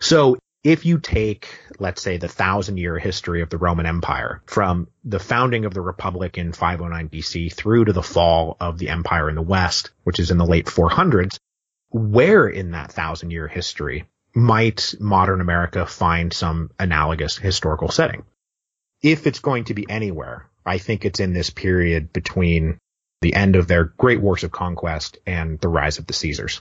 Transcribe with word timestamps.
So 0.00 0.38
if 0.62 0.84
you 0.84 0.98
take, 0.98 1.48
let's 1.78 2.02
say, 2.02 2.16
the 2.16 2.28
thousand 2.28 2.78
year 2.78 2.98
history 2.98 3.42
of 3.42 3.50
the 3.50 3.58
Roman 3.58 3.86
Empire 3.86 4.42
from 4.46 4.88
the 5.04 5.18
founding 5.18 5.64
of 5.64 5.74
the 5.74 5.80
Republic 5.80 6.36
in 6.36 6.52
509 6.52 7.08
BC 7.08 7.52
through 7.52 7.86
to 7.86 7.92
the 7.92 8.02
fall 8.02 8.56
of 8.60 8.78
the 8.78 8.88
empire 8.88 9.28
in 9.28 9.36
the 9.36 9.42
West, 9.42 9.90
which 10.04 10.18
is 10.18 10.30
in 10.30 10.38
the 10.38 10.46
late 10.46 10.66
400s, 10.66 11.38
where 11.90 12.46
in 12.46 12.72
that 12.72 12.92
thousand 12.92 13.30
year 13.30 13.48
history 13.48 14.06
might 14.34 14.94
modern 15.00 15.40
America 15.40 15.86
find 15.86 16.32
some 16.32 16.70
analogous 16.78 17.36
historical 17.36 17.90
setting? 17.90 18.24
If 19.02 19.26
it's 19.26 19.40
going 19.40 19.64
to 19.64 19.74
be 19.74 19.88
anywhere, 19.88 20.48
I 20.64 20.78
think 20.78 21.04
it's 21.04 21.20
in 21.20 21.32
this 21.32 21.50
period 21.50 22.12
between 22.12 22.78
the 23.22 23.34
end 23.34 23.56
of 23.56 23.66
their 23.66 23.84
great 23.84 24.20
wars 24.20 24.44
of 24.44 24.50
conquest 24.50 25.18
and 25.26 25.58
the 25.60 25.68
rise 25.68 25.98
of 25.98 26.06
the 26.06 26.12
Caesars. 26.12 26.60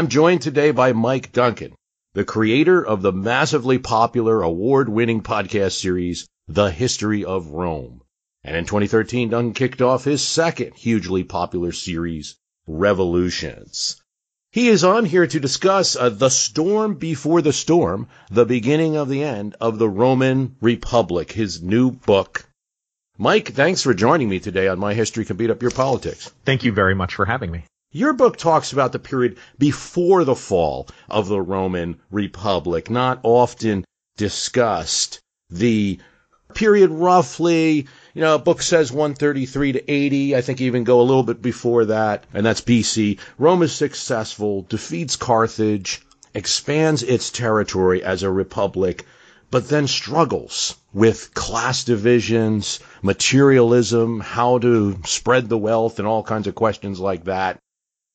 I'm 0.00 0.08
joined 0.08 0.40
today 0.40 0.70
by 0.70 0.94
Mike 0.94 1.30
Duncan, 1.30 1.74
the 2.14 2.24
creator 2.24 2.82
of 2.82 3.02
the 3.02 3.12
massively 3.12 3.76
popular 3.76 4.40
award-winning 4.40 5.22
podcast 5.22 5.72
series, 5.72 6.26
The 6.48 6.70
History 6.70 7.26
of 7.26 7.48
Rome. 7.48 8.00
And 8.42 8.56
in 8.56 8.64
2013, 8.64 9.28
Duncan 9.28 9.52
kicked 9.52 9.82
off 9.82 10.04
his 10.04 10.22
second 10.22 10.72
hugely 10.74 11.22
popular 11.22 11.70
series, 11.72 12.36
Revolutions. 12.66 14.00
He 14.52 14.68
is 14.68 14.84
on 14.84 15.04
here 15.04 15.26
to 15.26 15.38
discuss 15.38 15.96
uh, 15.96 16.08
The 16.08 16.30
Storm 16.30 16.94
Before 16.94 17.42
the 17.42 17.52
Storm, 17.52 18.08
the 18.30 18.46
beginning 18.46 18.96
of 18.96 19.10
the 19.10 19.22
end 19.22 19.54
of 19.60 19.78
the 19.78 19.90
Roman 19.90 20.56
Republic, 20.62 21.30
his 21.30 21.60
new 21.60 21.90
book. 21.90 22.46
Mike, 23.18 23.48
thanks 23.52 23.82
for 23.82 23.92
joining 23.92 24.30
me 24.30 24.40
today 24.40 24.66
on 24.66 24.78
My 24.78 24.94
History 24.94 25.26
Can 25.26 25.36
Beat 25.36 25.50
Up 25.50 25.60
Your 25.60 25.70
Politics. 25.70 26.32
Thank 26.46 26.64
you 26.64 26.72
very 26.72 26.94
much 26.94 27.14
for 27.14 27.26
having 27.26 27.50
me. 27.50 27.64
Your 27.92 28.12
book 28.12 28.36
talks 28.36 28.72
about 28.72 28.92
the 28.92 29.00
period 29.00 29.36
before 29.58 30.22
the 30.22 30.36
fall 30.36 30.86
of 31.08 31.26
the 31.26 31.40
Roman 31.40 31.98
Republic, 32.12 32.88
not 32.88 33.18
often 33.24 33.84
discussed. 34.16 35.18
The 35.50 35.98
period 36.54 36.90
roughly, 36.90 37.88
you 38.14 38.20
know, 38.22 38.38
book 38.38 38.62
says 38.62 38.92
133 38.92 39.72
to 39.72 39.90
80. 39.90 40.36
I 40.36 40.40
think 40.40 40.60
even 40.60 40.84
go 40.84 41.00
a 41.00 41.02
little 41.02 41.24
bit 41.24 41.42
before 41.42 41.86
that, 41.86 42.26
and 42.32 42.46
that's 42.46 42.60
BC. 42.60 43.18
Rome 43.38 43.64
is 43.64 43.72
successful, 43.72 44.62
defeats 44.68 45.16
Carthage, 45.16 46.00
expands 46.32 47.02
its 47.02 47.28
territory 47.28 48.04
as 48.04 48.22
a 48.22 48.30
republic, 48.30 49.04
but 49.50 49.68
then 49.68 49.88
struggles 49.88 50.76
with 50.92 51.34
class 51.34 51.82
divisions, 51.82 52.78
materialism, 53.02 54.20
how 54.20 54.58
to 54.58 54.96
spread 55.04 55.48
the 55.48 55.58
wealth, 55.58 55.98
and 55.98 56.06
all 56.06 56.22
kinds 56.22 56.46
of 56.46 56.54
questions 56.54 57.00
like 57.00 57.24
that 57.24 57.58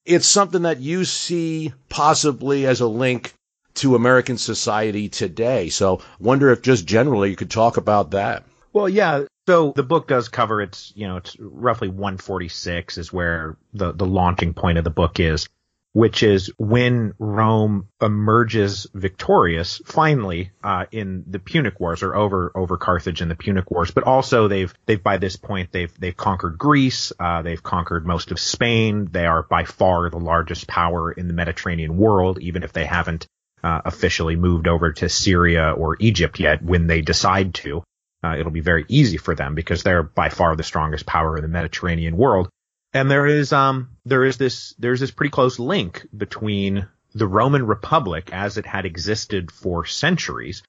it's 0.05 0.27
something 0.27 0.63
that 0.63 0.79
you 0.79 1.05
see 1.05 1.73
possibly 1.89 2.65
as 2.65 2.81
a 2.81 2.87
link 2.87 3.33
to 3.75 3.95
American 3.95 4.37
society 4.37 5.09
today. 5.09 5.69
So 5.69 6.01
wonder 6.19 6.51
if 6.51 6.61
just 6.61 6.85
generally 6.85 7.29
you 7.29 7.35
could 7.35 7.51
talk 7.51 7.77
about 7.77 8.11
that. 8.11 8.43
Well, 8.71 8.87
yeah. 8.87 9.23
So 9.47 9.73
the 9.75 9.83
book 9.83 10.07
does 10.07 10.29
cover 10.29 10.61
it's, 10.61 10.91
you 10.95 11.07
know, 11.07 11.17
it's 11.17 11.35
roughly 11.39 11.87
146 11.87 12.97
is 12.97 13.13
where 13.13 13.57
the, 13.73 13.91
the 13.91 14.05
launching 14.05 14.53
point 14.53 14.77
of 14.77 14.83
the 14.83 14.89
book 14.89 15.19
is 15.19 15.47
which 15.95 16.23
is 16.23 16.51
when 16.57 17.13
Rome 17.19 17.87
emerges 18.01 18.85
victorious 18.93 19.81
finally 19.85 20.51
uh, 20.61 20.87
in 20.91 21.23
the 21.25 21.39
Punic 21.39 21.79
Wars 21.79 22.03
or 22.03 22.13
over 22.13 22.51
over 22.53 22.75
Carthage 22.75 23.21
in 23.21 23.29
the 23.29 23.35
Punic 23.35 23.71
Wars. 23.71 23.91
But 23.91 24.03
also 24.03 24.49
they've 24.49 24.73
they've 24.87 25.01
by 25.01 25.15
this 25.15 25.37
point 25.37 25.71
they've 25.71 25.97
they've 25.97 26.15
conquered 26.15 26.57
Greece, 26.57 27.13
uh, 27.17 27.43
they've 27.43 27.63
conquered 27.63 28.05
most 28.05 28.31
of 28.31 28.41
Spain. 28.41 29.07
They 29.09 29.25
are 29.25 29.43
by 29.43 29.63
far 29.63 30.09
the 30.09 30.19
largest 30.19 30.67
power 30.67 31.13
in 31.13 31.29
the 31.29 31.33
Mediterranean 31.33 31.95
world, 31.95 32.39
even 32.39 32.63
if 32.63 32.73
they 32.73 32.83
haven't 32.83 33.25
uh, 33.63 33.79
officially 33.85 34.35
moved 34.35 34.67
over 34.67 34.91
to 34.91 35.07
Syria 35.07 35.71
or 35.71 35.95
Egypt 36.01 36.41
yet. 36.41 36.61
When 36.61 36.87
they 36.87 37.03
decide 37.03 37.53
to, 37.53 37.83
uh, 38.21 38.35
it'll 38.37 38.51
be 38.51 38.59
very 38.59 38.83
easy 38.89 39.15
for 39.15 39.33
them 39.33 39.55
because 39.55 39.83
they're 39.83 40.03
by 40.03 40.27
far 40.27 40.57
the 40.57 40.63
strongest 40.63 41.05
power 41.05 41.37
in 41.37 41.41
the 41.41 41.47
Mediterranean 41.47 42.17
world. 42.17 42.49
And 42.95 43.11
there 43.11 43.27
is 43.27 43.51
um 43.51 43.89
there 44.05 44.23
is 44.23 44.37
this 44.37 44.73
there's 44.79 45.01
this 45.01 45.11
pretty 45.11 45.31
close 45.31 45.59
link 45.59 46.07
between 46.15 46.87
the 47.13 47.27
Roman 47.27 47.67
Republic 47.67 48.29
as 48.31 48.57
it 48.57 48.65
had 48.65 48.85
existed 48.85 49.51
for 49.51 49.85
centuries, 49.85 50.63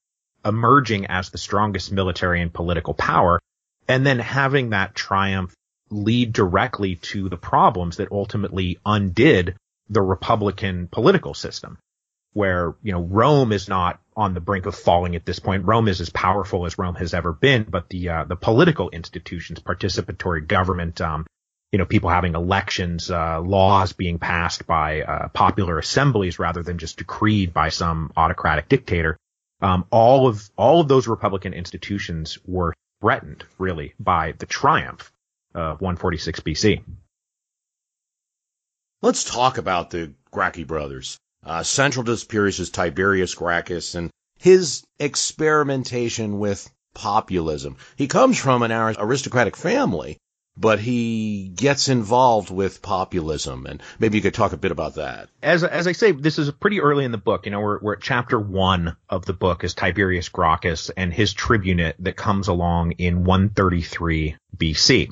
emerging 0.44 1.06
as 1.06 1.30
the 1.30 1.38
strongest 1.38 1.92
military 1.92 2.42
and 2.42 2.52
political 2.52 2.94
power, 2.94 3.38
and 3.86 4.04
then 4.04 4.18
having 4.18 4.70
that 4.70 4.96
triumph 4.96 5.54
lead 5.88 6.32
directly 6.32 6.96
to 6.96 7.28
the 7.28 7.36
problems 7.36 7.98
that 7.98 8.10
ultimately 8.10 8.80
undid 8.84 9.54
the 9.88 10.02
Republican 10.02 10.88
political 10.88 11.32
system, 11.32 11.78
where, 12.32 12.74
you 12.82 12.90
know, 12.90 13.02
Rome 13.02 13.52
is 13.52 13.68
not 13.68 14.00
on 14.16 14.34
the 14.34 14.40
brink 14.40 14.66
of 14.66 14.74
falling 14.74 15.14
at 15.14 15.24
this 15.24 15.38
point. 15.38 15.64
Rome 15.64 15.86
is 15.86 16.00
as 16.00 16.10
powerful 16.10 16.66
as 16.66 16.76
Rome 16.76 16.96
has 16.96 17.14
ever 17.14 17.32
been, 17.32 17.62
but 17.62 17.88
the, 17.88 18.08
uh, 18.08 18.24
the 18.24 18.34
political 18.34 18.90
institutions, 18.90 19.60
participatory 19.60 20.44
government, 20.44 21.00
um, 21.00 21.24
you 21.72 21.78
know, 21.78 21.84
people 21.84 22.10
having 22.10 22.34
elections, 22.34 23.10
uh, 23.10 23.40
laws 23.40 23.92
being 23.92 24.18
passed 24.18 24.66
by 24.66 25.02
uh, 25.02 25.28
popular 25.28 25.78
assemblies 25.78 26.38
rather 26.38 26.62
than 26.62 26.78
just 26.78 26.98
decreed 26.98 27.52
by 27.52 27.68
some 27.68 28.12
autocratic 28.16 28.68
dictator. 28.68 29.16
Um, 29.60 29.84
all 29.90 30.28
of 30.28 30.48
all 30.56 30.80
of 30.80 30.88
those 30.88 31.08
Republican 31.08 31.54
institutions 31.54 32.38
were 32.46 32.74
threatened, 33.00 33.44
really, 33.58 33.94
by 33.98 34.32
the 34.38 34.46
triumph 34.46 35.12
of 35.54 35.80
146 35.80 36.40
BC. 36.40 36.82
Let's 39.02 39.24
talk 39.24 39.58
about 39.58 39.90
the 39.90 40.12
Gracchi 40.30 40.64
brothers. 40.64 41.18
Uh, 41.44 41.62
central 41.62 42.04
to 42.04 42.12
this 42.12 42.24
period 42.24 42.58
is 42.58 42.70
Tiberius 42.70 43.34
Gracchus 43.34 43.94
and 43.94 44.10
his 44.38 44.84
experimentation 44.98 46.38
with 46.38 46.68
populism. 46.94 47.76
He 47.96 48.08
comes 48.08 48.38
from 48.38 48.62
an 48.62 48.72
aristocratic 48.72 49.56
family, 49.56 50.18
but 50.56 50.78
he 50.78 51.50
gets 51.54 51.88
involved 51.88 52.50
with 52.50 52.82
populism, 52.82 53.66
and 53.66 53.82
maybe 53.98 54.16
you 54.16 54.22
could 54.22 54.34
talk 54.34 54.52
a 54.52 54.56
bit 54.56 54.72
about 54.72 54.94
that. 54.94 55.28
As 55.42 55.62
as 55.64 55.86
I 55.86 55.92
say, 55.92 56.12
this 56.12 56.38
is 56.38 56.50
pretty 56.50 56.80
early 56.80 57.04
in 57.04 57.12
the 57.12 57.18
book. 57.18 57.46
You 57.46 57.52
know, 57.52 57.60
we're 57.60 57.78
we're 57.80 57.94
at 57.94 58.00
chapter 58.00 58.38
one 58.38 58.96
of 59.08 59.26
the 59.26 59.32
book 59.32 59.64
is 59.64 59.74
Tiberius 59.74 60.28
Gracchus 60.28 60.90
and 60.90 61.12
his 61.12 61.34
tribunate 61.34 61.96
that 62.00 62.16
comes 62.16 62.48
along 62.48 62.92
in 62.92 63.24
133 63.24 64.36
BC. 64.56 65.10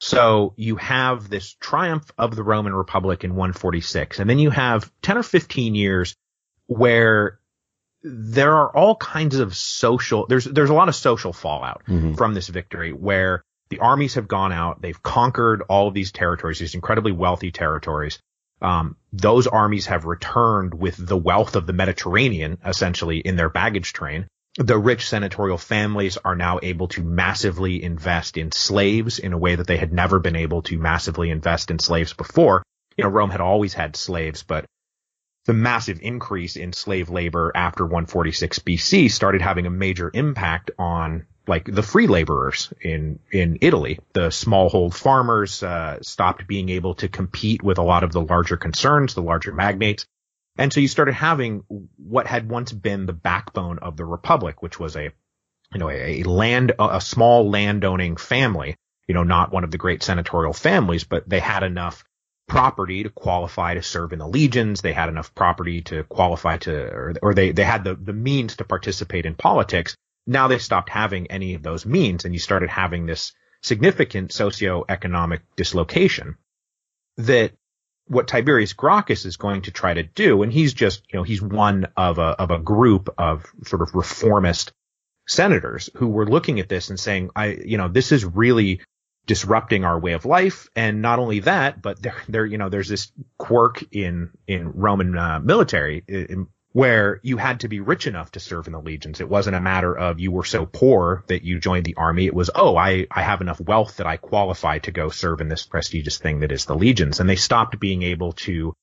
So 0.00 0.54
you 0.56 0.76
have 0.76 1.28
this 1.28 1.54
triumph 1.60 2.10
of 2.16 2.34
the 2.34 2.42
Roman 2.42 2.74
Republic 2.74 3.22
in 3.22 3.32
146, 3.32 4.18
and 4.18 4.28
then 4.28 4.38
you 4.38 4.50
have 4.50 4.90
10 5.02 5.18
or 5.18 5.22
15 5.22 5.74
years 5.74 6.16
where 6.66 7.38
there 8.02 8.54
are 8.54 8.74
all 8.74 8.96
kinds 8.96 9.36
of 9.36 9.54
social 9.54 10.26
there's 10.26 10.46
there's 10.46 10.70
a 10.70 10.74
lot 10.74 10.88
of 10.88 10.94
social 10.94 11.34
fallout 11.34 11.82
mm-hmm. 11.86 12.14
from 12.14 12.32
this 12.32 12.48
victory 12.48 12.94
where 12.94 13.44
the 13.70 13.78
armies 13.78 14.14
have 14.14 14.28
gone 14.28 14.52
out. 14.52 14.82
They've 14.82 15.02
conquered 15.02 15.62
all 15.68 15.88
of 15.88 15.94
these 15.94 16.12
territories, 16.12 16.58
these 16.58 16.74
incredibly 16.74 17.12
wealthy 17.12 17.52
territories. 17.52 18.18
Um, 18.60 18.96
those 19.12 19.46
armies 19.46 19.86
have 19.86 20.04
returned 20.04 20.74
with 20.74 20.96
the 20.96 21.16
wealth 21.16 21.56
of 21.56 21.66
the 21.66 21.72
Mediterranean 21.72 22.58
essentially 22.64 23.18
in 23.18 23.36
their 23.36 23.48
baggage 23.48 23.92
train. 23.92 24.26
The 24.56 24.78
rich 24.78 25.08
senatorial 25.08 25.56
families 25.56 26.18
are 26.18 26.34
now 26.34 26.58
able 26.62 26.88
to 26.88 27.02
massively 27.02 27.82
invest 27.82 28.36
in 28.36 28.50
slaves 28.52 29.18
in 29.18 29.32
a 29.32 29.38
way 29.38 29.54
that 29.54 29.66
they 29.66 29.76
had 29.76 29.92
never 29.92 30.18
been 30.18 30.36
able 30.36 30.62
to 30.62 30.76
massively 30.76 31.30
invest 31.30 31.70
in 31.70 31.78
slaves 31.78 32.12
before. 32.12 32.62
You 32.96 33.04
know, 33.04 33.10
Rome 33.10 33.30
had 33.30 33.40
always 33.40 33.72
had 33.72 33.96
slaves, 33.96 34.42
but 34.42 34.66
the 35.46 35.54
massive 35.54 36.00
increase 36.02 36.56
in 36.56 36.72
slave 36.72 37.08
labor 37.08 37.52
after 37.54 37.84
146 37.84 38.58
BC 38.58 39.10
started 39.10 39.40
having 39.40 39.66
a 39.66 39.70
major 39.70 40.10
impact 40.12 40.72
on 40.78 41.26
like 41.46 41.64
the 41.64 41.82
free 41.82 42.06
laborers 42.06 42.72
in 42.80 43.18
in 43.30 43.58
Italy. 43.60 43.98
The 44.12 44.28
smallhold 44.28 44.94
farmers 44.94 45.62
uh, 45.62 45.98
stopped 46.02 46.46
being 46.46 46.68
able 46.68 46.94
to 46.96 47.08
compete 47.08 47.62
with 47.62 47.78
a 47.78 47.82
lot 47.82 48.04
of 48.04 48.12
the 48.12 48.20
larger 48.20 48.56
concerns, 48.56 49.14
the 49.14 49.22
larger 49.22 49.52
magnates, 49.52 50.06
and 50.56 50.72
so 50.72 50.80
you 50.80 50.88
started 50.88 51.14
having 51.14 51.64
what 51.96 52.26
had 52.26 52.48
once 52.48 52.72
been 52.72 53.06
the 53.06 53.12
backbone 53.12 53.78
of 53.78 53.96
the 53.96 54.04
republic, 54.04 54.62
which 54.62 54.78
was 54.78 54.96
a 54.96 55.10
you 55.72 55.78
know 55.78 55.90
a, 55.90 56.20
a 56.20 56.22
land 56.24 56.72
a 56.78 57.00
small 57.00 57.50
landowning 57.50 58.16
family. 58.16 58.76
You 59.08 59.14
know, 59.14 59.24
not 59.24 59.52
one 59.52 59.64
of 59.64 59.72
the 59.72 59.78
great 59.78 60.04
senatorial 60.04 60.52
families, 60.52 61.02
but 61.02 61.28
they 61.28 61.40
had 61.40 61.64
enough 61.64 62.04
property 62.50 63.04
to 63.04 63.10
qualify 63.10 63.74
to 63.74 63.82
serve 63.82 64.12
in 64.12 64.18
the 64.18 64.26
legions. 64.26 64.82
They 64.82 64.92
had 64.92 65.08
enough 65.08 65.34
property 65.34 65.82
to 65.82 66.02
qualify 66.04 66.58
to, 66.58 66.74
or, 66.74 67.14
or 67.22 67.34
they, 67.34 67.52
they 67.52 67.64
had 67.64 67.84
the, 67.84 67.94
the 67.94 68.12
means 68.12 68.56
to 68.56 68.64
participate 68.64 69.24
in 69.24 69.36
politics. 69.36 69.96
Now 70.26 70.48
they 70.48 70.58
stopped 70.58 70.90
having 70.90 71.30
any 71.30 71.54
of 71.54 71.62
those 71.62 71.86
means 71.86 72.24
and 72.24 72.34
you 72.34 72.40
started 72.40 72.70
having 72.70 73.06
this 73.06 73.32
significant 73.62 74.30
socioeconomic 74.30 75.40
dislocation 75.56 76.36
that 77.16 77.52
what 78.06 78.26
Tiberius 78.26 78.72
Gracchus 78.72 79.24
is 79.24 79.36
going 79.36 79.62
to 79.62 79.70
try 79.70 79.94
to 79.94 80.02
do, 80.02 80.42
and 80.42 80.52
he's 80.52 80.74
just, 80.74 81.02
you 81.12 81.18
know, 81.18 81.22
he's 81.22 81.40
one 81.40 81.86
of 81.96 82.18
a, 82.18 82.40
of 82.40 82.50
a 82.50 82.58
group 82.58 83.08
of 83.16 83.46
sort 83.64 83.82
of 83.82 83.94
reformist 83.94 84.72
senators 85.28 85.90
who 85.94 86.08
were 86.08 86.26
looking 86.26 86.58
at 86.58 86.68
this 86.68 86.90
and 86.90 86.98
saying, 86.98 87.30
I, 87.36 87.46
you 87.64 87.78
know, 87.78 87.86
this 87.86 88.10
is 88.10 88.24
really 88.24 88.80
disrupting 89.26 89.84
our 89.84 89.98
way 89.98 90.12
of 90.12 90.24
life. 90.24 90.68
And 90.74 91.02
not 91.02 91.20
only 91.20 91.40
that, 91.40 91.80
but 91.80 92.02
there, 92.02 92.16
there, 92.28 92.44
you 92.44 92.58
know, 92.58 92.68
there's 92.68 92.88
this 92.88 93.12
quirk 93.38 93.84
in, 93.92 94.30
in 94.48 94.72
Roman 94.72 95.16
uh, 95.16 95.38
military 95.38 96.02
in, 96.08 96.48
where 96.72 97.18
you 97.22 97.36
had 97.36 97.60
to 97.60 97.68
be 97.68 97.80
rich 97.80 98.06
enough 98.06 98.30
to 98.32 98.40
serve 98.40 98.66
in 98.66 98.72
the 98.72 98.80
legions. 98.80 99.20
It 99.20 99.28
wasn't 99.28 99.56
a 99.56 99.60
matter 99.60 99.96
of 99.96 100.20
you 100.20 100.30
were 100.30 100.44
so 100.44 100.66
poor 100.66 101.24
that 101.26 101.42
you 101.42 101.58
joined 101.58 101.84
the 101.84 101.96
army. 101.96 102.26
It 102.26 102.34
was, 102.34 102.50
oh, 102.54 102.76
I, 102.76 103.08
I 103.10 103.22
have 103.22 103.40
enough 103.40 103.60
wealth 103.60 103.96
that 103.96 104.06
I 104.06 104.16
qualify 104.16 104.78
to 104.80 104.92
go 104.92 105.08
serve 105.08 105.40
in 105.40 105.48
this 105.48 105.66
prestigious 105.66 106.18
thing 106.18 106.40
that 106.40 106.52
is 106.52 106.66
the 106.66 106.76
legions. 106.76 107.18
And 107.18 107.28
they 107.28 107.36
stopped 107.36 107.80
being 107.80 108.02
able 108.02 108.32
to, 108.32 108.74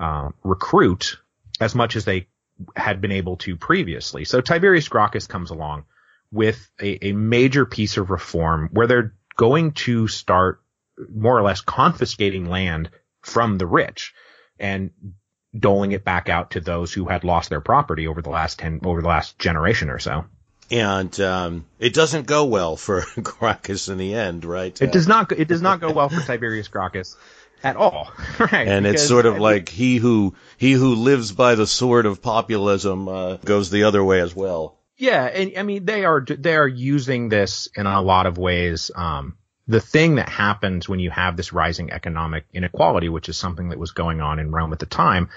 uh, 0.00 0.30
recruit 0.42 1.18
as 1.60 1.74
much 1.74 1.94
as 1.94 2.04
they 2.04 2.26
had 2.74 3.00
been 3.00 3.12
able 3.12 3.36
to 3.36 3.56
previously. 3.56 4.24
So 4.24 4.40
Tiberius 4.40 4.88
Gracchus 4.88 5.28
comes 5.28 5.50
along 5.50 5.84
with 6.32 6.68
a, 6.80 7.08
a 7.08 7.12
major 7.12 7.64
piece 7.66 7.96
of 7.96 8.10
reform 8.10 8.70
where 8.72 8.88
they're 8.88 9.14
going 9.36 9.72
to 9.72 10.08
start 10.08 10.60
more 11.14 11.38
or 11.38 11.42
less 11.42 11.60
confiscating 11.60 12.46
land 12.46 12.90
from 13.22 13.58
the 13.58 13.66
rich 13.66 14.12
and 14.58 14.90
doling 15.56 15.92
it 15.92 16.04
back 16.04 16.28
out 16.28 16.52
to 16.52 16.60
those 16.60 16.92
who 16.92 17.06
had 17.06 17.24
lost 17.24 17.50
their 17.50 17.60
property 17.60 18.06
over 18.06 18.22
the 18.22 18.30
last 18.30 18.58
10 18.58 18.80
over 18.84 19.00
the 19.00 19.08
last 19.08 19.38
generation 19.38 19.90
or 19.90 19.98
so 19.98 20.24
and 20.70 21.18
um, 21.20 21.66
it 21.78 21.94
doesn't 21.94 22.26
go 22.26 22.44
well 22.44 22.76
for 22.76 23.04
Gracchus 23.22 23.88
in 23.88 23.98
the 23.98 24.14
end, 24.14 24.44
right? 24.44 24.80
It 24.80 24.92
does 24.92 25.08
not. 25.08 25.32
It 25.32 25.48
does 25.48 25.62
not 25.62 25.80
go 25.80 25.92
well 25.92 26.08
for 26.08 26.20
Tiberius 26.20 26.68
Gracchus 26.68 27.16
at 27.62 27.76
all, 27.76 28.10
right? 28.38 28.68
And 28.68 28.86
it's 28.86 29.06
sort 29.06 29.26
of 29.26 29.36
I 29.36 29.38
like 29.38 29.68
he 29.68 29.96
who 29.96 30.34
he 30.56 30.72
who 30.72 30.94
lives 30.94 31.32
by 31.32 31.54
the 31.54 31.66
sword 31.66 32.06
of 32.06 32.20
populism 32.20 33.08
uh, 33.08 33.36
goes 33.36 33.70
the 33.70 33.84
other 33.84 34.04
way 34.04 34.20
as 34.20 34.34
well. 34.34 34.78
Yeah, 34.96 35.24
and 35.24 35.52
I 35.56 35.62
mean 35.62 35.84
they 35.84 36.04
are 36.04 36.20
they 36.20 36.56
are 36.56 36.68
using 36.68 37.28
this 37.28 37.68
in 37.74 37.86
a 37.86 38.02
lot 38.02 38.26
of 38.26 38.36
ways. 38.36 38.90
Um, 38.94 39.37
the 39.68 39.80
thing 39.80 40.14
that 40.14 40.30
happens 40.30 40.88
when 40.88 40.98
you 40.98 41.10
have 41.10 41.36
this 41.36 41.52
rising 41.52 41.92
economic 41.92 42.46
inequality, 42.54 43.10
which 43.10 43.28
is 43.28 43.36
something 43.36 43.68
that 43.68 43.78
was 43.78 43.92
going 43.92 44.20
on 44.22 44.38
in 44.38 44.50
Rome 44.50 44.72
at 44.72 44.78
the 44.78 44.86
time, 44.86 45.28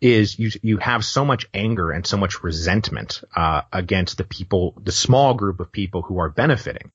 is 0.00 0.38
you 0.38 0.50
you 0.62 0.78
have 0.78 1.04
so 1.04 1.24
much 1.24 1.46
anger 1.54 1.92
and 1.92 2.06
so 2.06 2.16
much 2.16 2.42
resentment 2.42 3.22
uh, 3.34 3.62
against 3.72 4.18
the 4.18 4.24
people, 4.24 4.74
the 4.82 4.92
small 4.92 5.34
group 5.34 5.60
of 5.60 5.70
people 5.70 6.02
who 6.02 6.18
are 6.18 6.28
benefiting, 6.28 6.90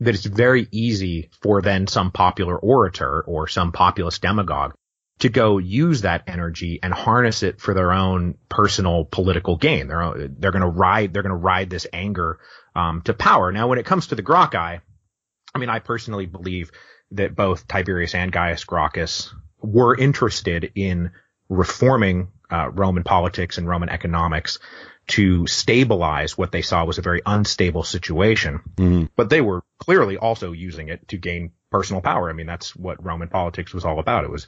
that 0.00 0.14
it's 0.14 0.24
very 0.24 0.68
easy 0.70 1.30
for 1.42 1.60
then 1.60 1.88
some 1.88 2.12
popular 2.12 2.56
orator 2.56 3.20
or 3.20 3.48
some 3.48 3.72
populist 3.72 4.22
demagogue 4.22 4.74
to 5.18 5.28
go 5.28 5.58
use 5.58 6.02
that 6.02 6.24
energy 6.28 6.80
and 6.82 6.92
harness 6.92 7.42
it 7.42 7.60
for 7.60 7.74
their 7.74 7.92
own 7.92 8.36
personal 8.48 9.04
political 9.04 9.56
gain. 9.56 9.88
They're 9.88 10.28
they're 10.28 10.52
going 10.52 10.62
to 10.62 10.68
ride 10.68 11.12
they're 11.12 11.22
going 11.22 11.30
to 11.30 11.36
ride 11.36 11.70
this 11.70 11.88
anger 11.92 12.38
um, 12.76 13.02
to 13.02 13.14
power. 13.14 13.50
Now, 13.50 13.66
when 13.66 13.78
it 13.78 13.86
comes 13.86 14.08
to 14.08 14.14
the 14.14 14.22
Gracchi, 14.22 14.80
I 15.54 15.58
mean, 15.58 15.68
I 15.68 15.78
personally 15.78 16.26
believe 16.26 16.70
that 17.12 17.36
both 17.36 17.68
Tiberius 17.68 18.14
and 18.14 18.32
Gaius 18.32 18.64
Gracchus 18.64 19.34
were 19.60 19.96
interested 19.96 20.72
in 20.74 21.12
reforming 21.48 22.28
uh, 22.50 22.70
Roman 22.70 23.04
politics 23.04 23.58
and 23.58 23.68
Roman 23.68 23.88
economics 23.88 24.58
to 25.08 25.46
stabilize 25.46 26.38
what 26.38 26.52
they 26.52 26.62
saw 26.62 26.84
was 26.84 26.98
a 26.98 27.02
very 27.02 27.20
unstable 27.26 27.82
situation. 27.82 28.60
Mm-hmm. 28.76 29.06
But 29.16 29.30
they 29.30 29.40
were 29.40 29.62
clearly 29.78 30.16
also 30.16 30.52
using 30.52 30.88
it 30.88 31.08
to 31.08 31.16
gain 31.16 31.52
personal 31.70 32.02
power. 32.02 32.30
I 32.30 32.32
mean, 32.32 32.46
that's 32.46 32.74
what 32.76 33.04
Roman 33.04 33.28
politics 33.28 33.74
was 33.74 33.84
all 33.84 33.98
about. 33.98 34.24
It 34.24 34.30
was 34.30 34.46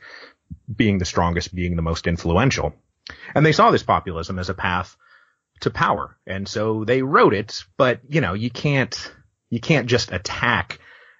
being 0.74 0.98
the 0.98 1.04
strongest, 1.04 1.54
being 1.54 1.76
the 1.76 1.82
most 1.82 2.06
influential. 2.06 2.74
And 3.34 3.44
they 3.44 3.52
saw 3.52 3.70
this 3.70 3.82
populism 3.82 4.38
as 4.38 4.48
a 4.48 4.54
path 4.54 4.96
to 5.60 5.70
power. 5.70 6.16
And 6.26 6.48
so 6.48 6.84
they 6.84 7.02
wrote 7.02 7.34
it, 7.34 7.64
but 7.76 8.00
you 8.08 8.20
know, 8.20 8.34
you 8.34 8.50
can't, 8.50 9.12
you 9.50 9.60
can't 9.60 9.86
just 9.86 10.12
attack 10.12 10.78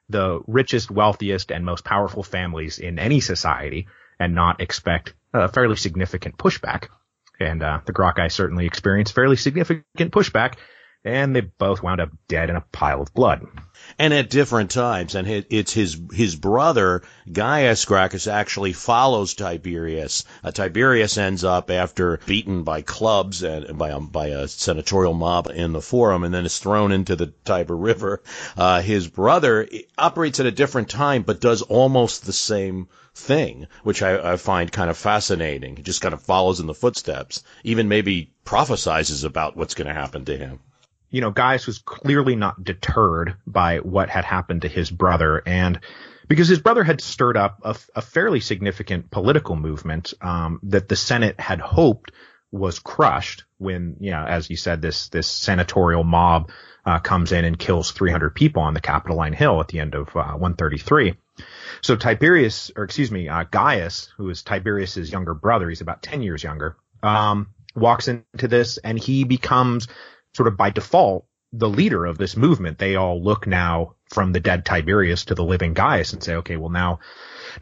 the 0.09 0.41
richest, 0.47 0.91
wealthiest, 0.91 1.51
and 1.51 1.65
most 1.65 1.85
powerful 1.85 2.23
families 2.23 2.79
in 2.79 2.99
any 2.99 3.21
society 3.21 3.87
and 4.19 4.35
not 4.35 4.61
expect 4.61 5.15
a 5.33 5.49
fairly 5.49 5.77
significant 5.77 6.37
pushback. 6.37 6.89
And 7.41 7.63
uh, 7.63 7.81
the 7.85 7.93
Gracchi 7.93 8.29
certainly 8.29 8.67
experienced 8.67 9.15
fairly 9.15 9.37
significant 9.37 10.13
pushback 10.13 10.55
and 11.07 11.37
they 11.37 11.43
both 11.43 11.83
wound 11.83 12.01
up 12.01 12.09
dead 12.29 12.49
in 12.49 12.57
a 12.57 12.63
pile 12.73 13.03
of 13.03 13.13
blood. 13.13 13.47
And 13.99 14.15
at 14.15 14.31
different 14.31 14.71
times, 14.71 15.15
and 15.15 15.29
it's 15.29 15.73
his 15.73 16.01
his 16.11 16.35
brother 16.35 17.03
Gaius 17.31 17.85
Gracchus 17.85 18.27
actually 18.27 18.73
follows 18.73 19.35
Tiberius. 19.35 20.25
Uh, 20.43 20.51
Tiberius 20.51 21.19
ends 21.19 21.45
up 21.45 21.71
after 21.71 22.19
beaten 22.25 22.63
by 22.63 22.81
clubs 22.81 23.43
and 23.43 23.77
by 23.77 23.91
a, 23.91 24.01
by 24.01 24.29
a 24.29 24.49
senatorial 24.49 25.13
mob 25.13 25.51
in 25.55 25.73
the 25.73 25.83
Forum, 25.83 26.25
and 26.25 26.33
then 26.33 26.47
is 26.47 26.59
thrown 26.59 26.93
into 26.93 27.15
the 27.15 27.35
Tiber 27.45 27.77
River. 27.77 28.23
Uh, 28.57 28.81
his 28.81 29.07
brother 29.07 29.69
operates 29.99 30.41
at 30.41 30.47
a 30.47 30.51
different 30.51 30.89
time, 30.89 31.23
but 31.23 31.43
does 31.43 31.61
almost 31.61 32.25
the 32.25 32.33
same 32.33 32.89
thing, 33.15 33.67
which 33.83 34.03
I, 34.03 34.33
I 34.33 34.37
find 34.37 34.73
kind 34.73 34.89
of 34.89 34.97
fascinating. 34.97 35.77
He 35.77 35.83
just 35.83 36.01
kind 36.01 36.15
of 36.15 36.23
follows 36.23 36.61
in 36.61 36.67
the 36.67 36.75
footsteps, 36.75 37.43
even 37.65 37.89
maybe 37.89 38.33
prophesizes 38.47 39.25
about 39.25 39.59
what's 39.59 39.75
going 39.75 39.89
to 39.89 39.95
happen 39.95 40.25
to 40.25 40.39
him 40.39 40.61
you 41.15 41.21
know, 41.21 41.31
Gaius 41.31 41.69
was 41.69 41.79
clearly 41.79 42.35
not 42.35 42.65
deterred 42.65 43.37
by 43.47 43.79
what 43.79 44.11
had 44.11 44.25
happened 44.25 44.63
to 44.63 44.69
his 44.69 44.91
brother. 44.91 45.41
And 45.47 45.79
because 46.27 46.49
his 46.49 46.59
brother 46.59 46.83
had 46.83 47.01
stirred 47.01 47.37
up 47.37 47.61
a, 47.63 47.77
a 47.95 48.03
fairly 48.03 48.41
significant 48.41 49.13
political 49.13 49.55
movement, 49.55 50.13
um, 50.21 50.59
that 50.65 50.89
the 50.89 50.97
Senate 50.97 51.39
had 51.39 51.61
hoped 51.61 52.11
was 52.51 52.81
crushed 52.81 53.45
when, 53.59 53.95
you 54.01 54.11
know, 54.11 54.25
as 54.25 54.51
you 54.51 54.57
said, 54.57 54.83
this, 54.83 55.09
this 55.11 55.29
senatorial 55.29 56.03
mob, 56.03 56.51
uh, 56.85 56.99
comes 56.99 57.31
in 57.31 57.45
and 57.45 57.61
kills 57.61 57.93
300 57.93 58.35
people 58.35 58.63
on 58.63 58.75
the 58.75 58.81
Capitoline 58.81 59.35
Hill 59.35 59.61
at 59.61 59.69
the 59.69 59.79
end 59.79 59.95
of, 59.95 60.09
uh, 60.17 60.33
133. 60.33 61.15
So 61.81 61.95
Tiberius, 61.95 62.73
or 62.75 62.83
excuse 62.83 63.13
me, 63.13 63.29
uh, 63.29 63.45
Gaius, 63.45 64.13
who 64.17 64.31
is 64.31 64.43
Tiberius's 64.43 65.13
younger 65.13 65.35
brother, 65.35 65.69
he's 65.69 65.81
about 65.81 66.03
10 66.03 66.23
years 66.23 66.43
younger, 66.43 66.77
um, 67.05 67.55
walks 67.77 68.09
into 68.09 68.49
this 68.49 68.79
and 68.79 68.99
he 68.99 69.23
becomes 69.23 69.87
sort 70.35 70.49
of 70.49 70.57
by 70.57 70.71
default 70.71 71.27
the 71.53 71.69
leader 71.69 72.05
of 72.05 72.19
this 72.19 72.37
movement. 72.37 72.79
They 72.79 72.97
all 72.97 73.23
look 73.23 73.47
now 73.47 73.95
from 74.11 74.33
the 74.33 74.41
dead 74.41 74.65
Tiberius 74.65 75.27
to 75.27 75.35
the 75.35 75.45
living 75.45 75.73
Gaius 75.73 76.13
and 76.13 76.23
say, 76.23 76.35
okay, 76.37 76.57
well 76.57 76.71
now, 76.71 76.99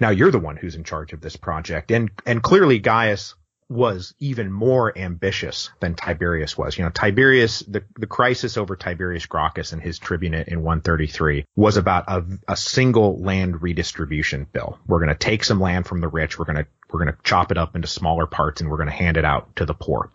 now 0.00 0.10
you're 0.10 0.30
the 0.30 0.38
one 0.38 0.56
who's 0.56 0.74
in 0.74 0.84
charge 0.84 1.12
of 1.12 1.20
this 1.20 1.36
project. 1.36 1.90
And, 1.90 2.10
and 2.26 2.42
clearly 2.42 2.78
Gaius 2.78 3.34
was 3.68 4.14
even 4.18 4.52
more 4.52 4.96
ambitious 4.96 5.70
than 5.80 5.94
Tiberius 5.94 6.58
was. 6.58 6.76
You 6.76 6.84
know, 6.84 6.90
Tiberius, 6.90 7.60
the, 7.60 7.82
the 7.96 8.06
crisis 8.06 8.56
over 8.56 8.76
Tiberius 8.76 9.26
Gracchus 9.26 9.72
and 9.72 9.82
his 9.82 9.98
tribunate 9.98 10.48
in 10.48 10.62
133 10.62 11.46
was 11.56 11.76
about 11.76 12.04
a, 12.08 12.24
a 12.48 12.56
single 12.56 13.18
land 13.18 13.62
redistribution 13.62 14.46
bill. 14.52 14.78
We're 14.86 14.98
going 14.98 15.08
to 15.08 15.14
take 15.14 15.44
some 15.44 15.60
land 15.60 15.86
from 15.86 16.00
the 16.00 16.08
rich. 16.08 16.38
We're 16.38 16.44
going 16.44 16.56
to, 16.56 16.66
we're 16.90 17.04
going 17.04 17.14
to 17.14 17.22
chop 17.22 17.50
it 17.50 17.58
up 17.58 17.74
into 17.74 17.88
smaller 17.88 18.26
parts 18.26 18.60
and 18.60 18.70
we're 18.70 18.76
going 18.76 18.90
to 18.90 18.94
hand 18.94 19.16
it 19.16 19.24
out 19.24 19.56
to 19.56 19.64
the 19.64 19.74
poor. 19.74 20.10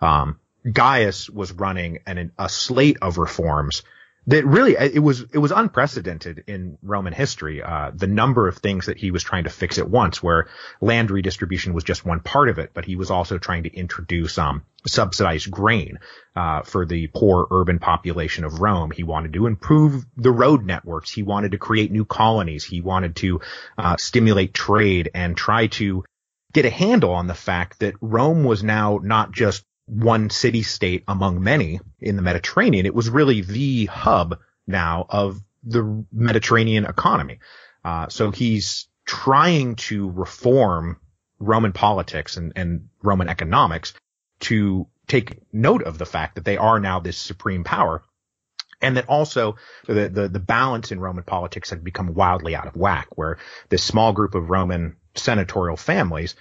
Um, 0.00 0.38
Gaius 0.70 1.28
was 1.28 1.52
running 1.52 2.00
an, 2.06 2.32
a 2.38 2.48
slate 2.48 2.98
of 3.02 3.18
reforms 3.18 3.82
that 4.26 4.46
really 4.46 4.76
it 4.76 5.02
was 5.02 5.24
it 5.32 5.38
was 5.38 5.50
unprecedented 5.50 6.44
in 6.46 6.78
Roman 6.82 7.12
history. 7.12 7.60
Uh, 7.60 7.90
the 7.92 8.06
number 8.06 8.46
of 8.46 8.58
things 8.58 8.86
that 8.86 8.96
he 8.96 9.10
was 9.10 9.24
trying 9.24 9.44
to 9.44 9.50
fix 9.50 9.78
at 9.78 9.90
once, 9.90 10.22
where 10.22 10.48
land 10.80 11.10
redistribution 11.10 11.74
was 11.74 11.82
just 11.82 12.06
one 12.06 12.20
part 12.20 12.48
of 12.48 12.58
it, 12.58 12.70
but 12.72 12.84
he 12.84 12.94
was 12.94 13.10
also 13.10 13.38
trying 13.38 13.64
to 13.64 13.74
introduce 13.74 14.38
um, 14.38 14.62
subsidized 14.86 15.50
grain 15.50 15.98
uh, 16.36 16.62
for 16.62 16.86
the 16.86 17.08
poor 17.08 17.48
urban 17.50 17.80
population 17.80 18.44
of 18.44 18.60
Rome. 18.60 18.92
He 18.92 19.02
wanted 19.02 19.32
to 19.32 19.46
improve 19.46 20.04
the 20.16 20.30
road 20.30 20.64
networks. 20.64 21.10
He 21.10 21.24
wanted 21.24 21.52
to 21.52 21.58
create 21.58 21.90
new 21.90 22.04
colonies. 22.04 22.64
He 22.64 22.80
wanted 22.80 23.16
to 23.16 23.40
uh, 23.76 23.96
stimulate 23.98 24.54
trade 24.54 25.10
and 25.14 25.36
try 25.36 25.66
to 25.66 26.04
get 26.52 26.64
a 26.64 26.70
handle 26.70 27.14
on 27.14 27.26
the 27.26 27.34
fact 27.34 27.80
that 27.80 27.94
Rome 28.00 28.44
was 28.44 28.62
now 28.62 29.00
not 29.02 29.32
just 29.32 29.64
one 29.86 30.30
city 30.30 30.62
state 30.62 31.04
among 31.08 31.42
many 31.42 31.80
in 32.00 32.16
the 32.16 32.22
Mediterranean. 32.22 32.86
It 32.86 32.94
was 32.94 33.10
really 33.10 33.40
the 33.40 33.86
hub 33.86 34.38
now 34.66 35.06
of 35.08 35.42
the 35.64 36.04
Mediterranean 36.12 36.84
economy. 36.84 37.38
Uh, 37.84 38.08
so 38.08 38.30
he's 38.30 38.88
trying 39.04 39.74
to 39.74 40.10
reform 40.10 41.00
Roman 41.38 41.72
politics 41.72 42.36
and, 42.36 42.52
and 42.54 42.88
Roman 43.02 43.28
economics 43.28 43.94
to 44.40 44.86
take 45.08 45.42
note 45.52 45.82
of 45.82 45.98
the 45.98 46.06
fact 46.06 46.36
that 46.36 46.44
they 46.44 46.56
are 46.56 46.78
now 46.78 47.00
this 47.00 47.16
supreme 47.16 47.64
power 47.64 48.02
and 48.82 48.96
that 48.96 49.08
also 49.08 49.56
the, 49.86 50.08
the, 50.08 50.28
the 50.28 50.40
balance 50.40 50.90
in 50.90 51.00
Roman 51.00 51.24
politics 51.24 51.70
had 51.70 51.84
become 51.84 52.14
wildly 52.14 52.54
out 52.54 52.66
of 52.66 52.76
whack, 52.76 53.08
where 53.16 53.38
this 53.68 53.82
small 53.82 54.12
group 54.12 54.34
of 54.34 54.50
Roman 54.50 54.96
senatorial 55.14 55.76
families 55.76 56.34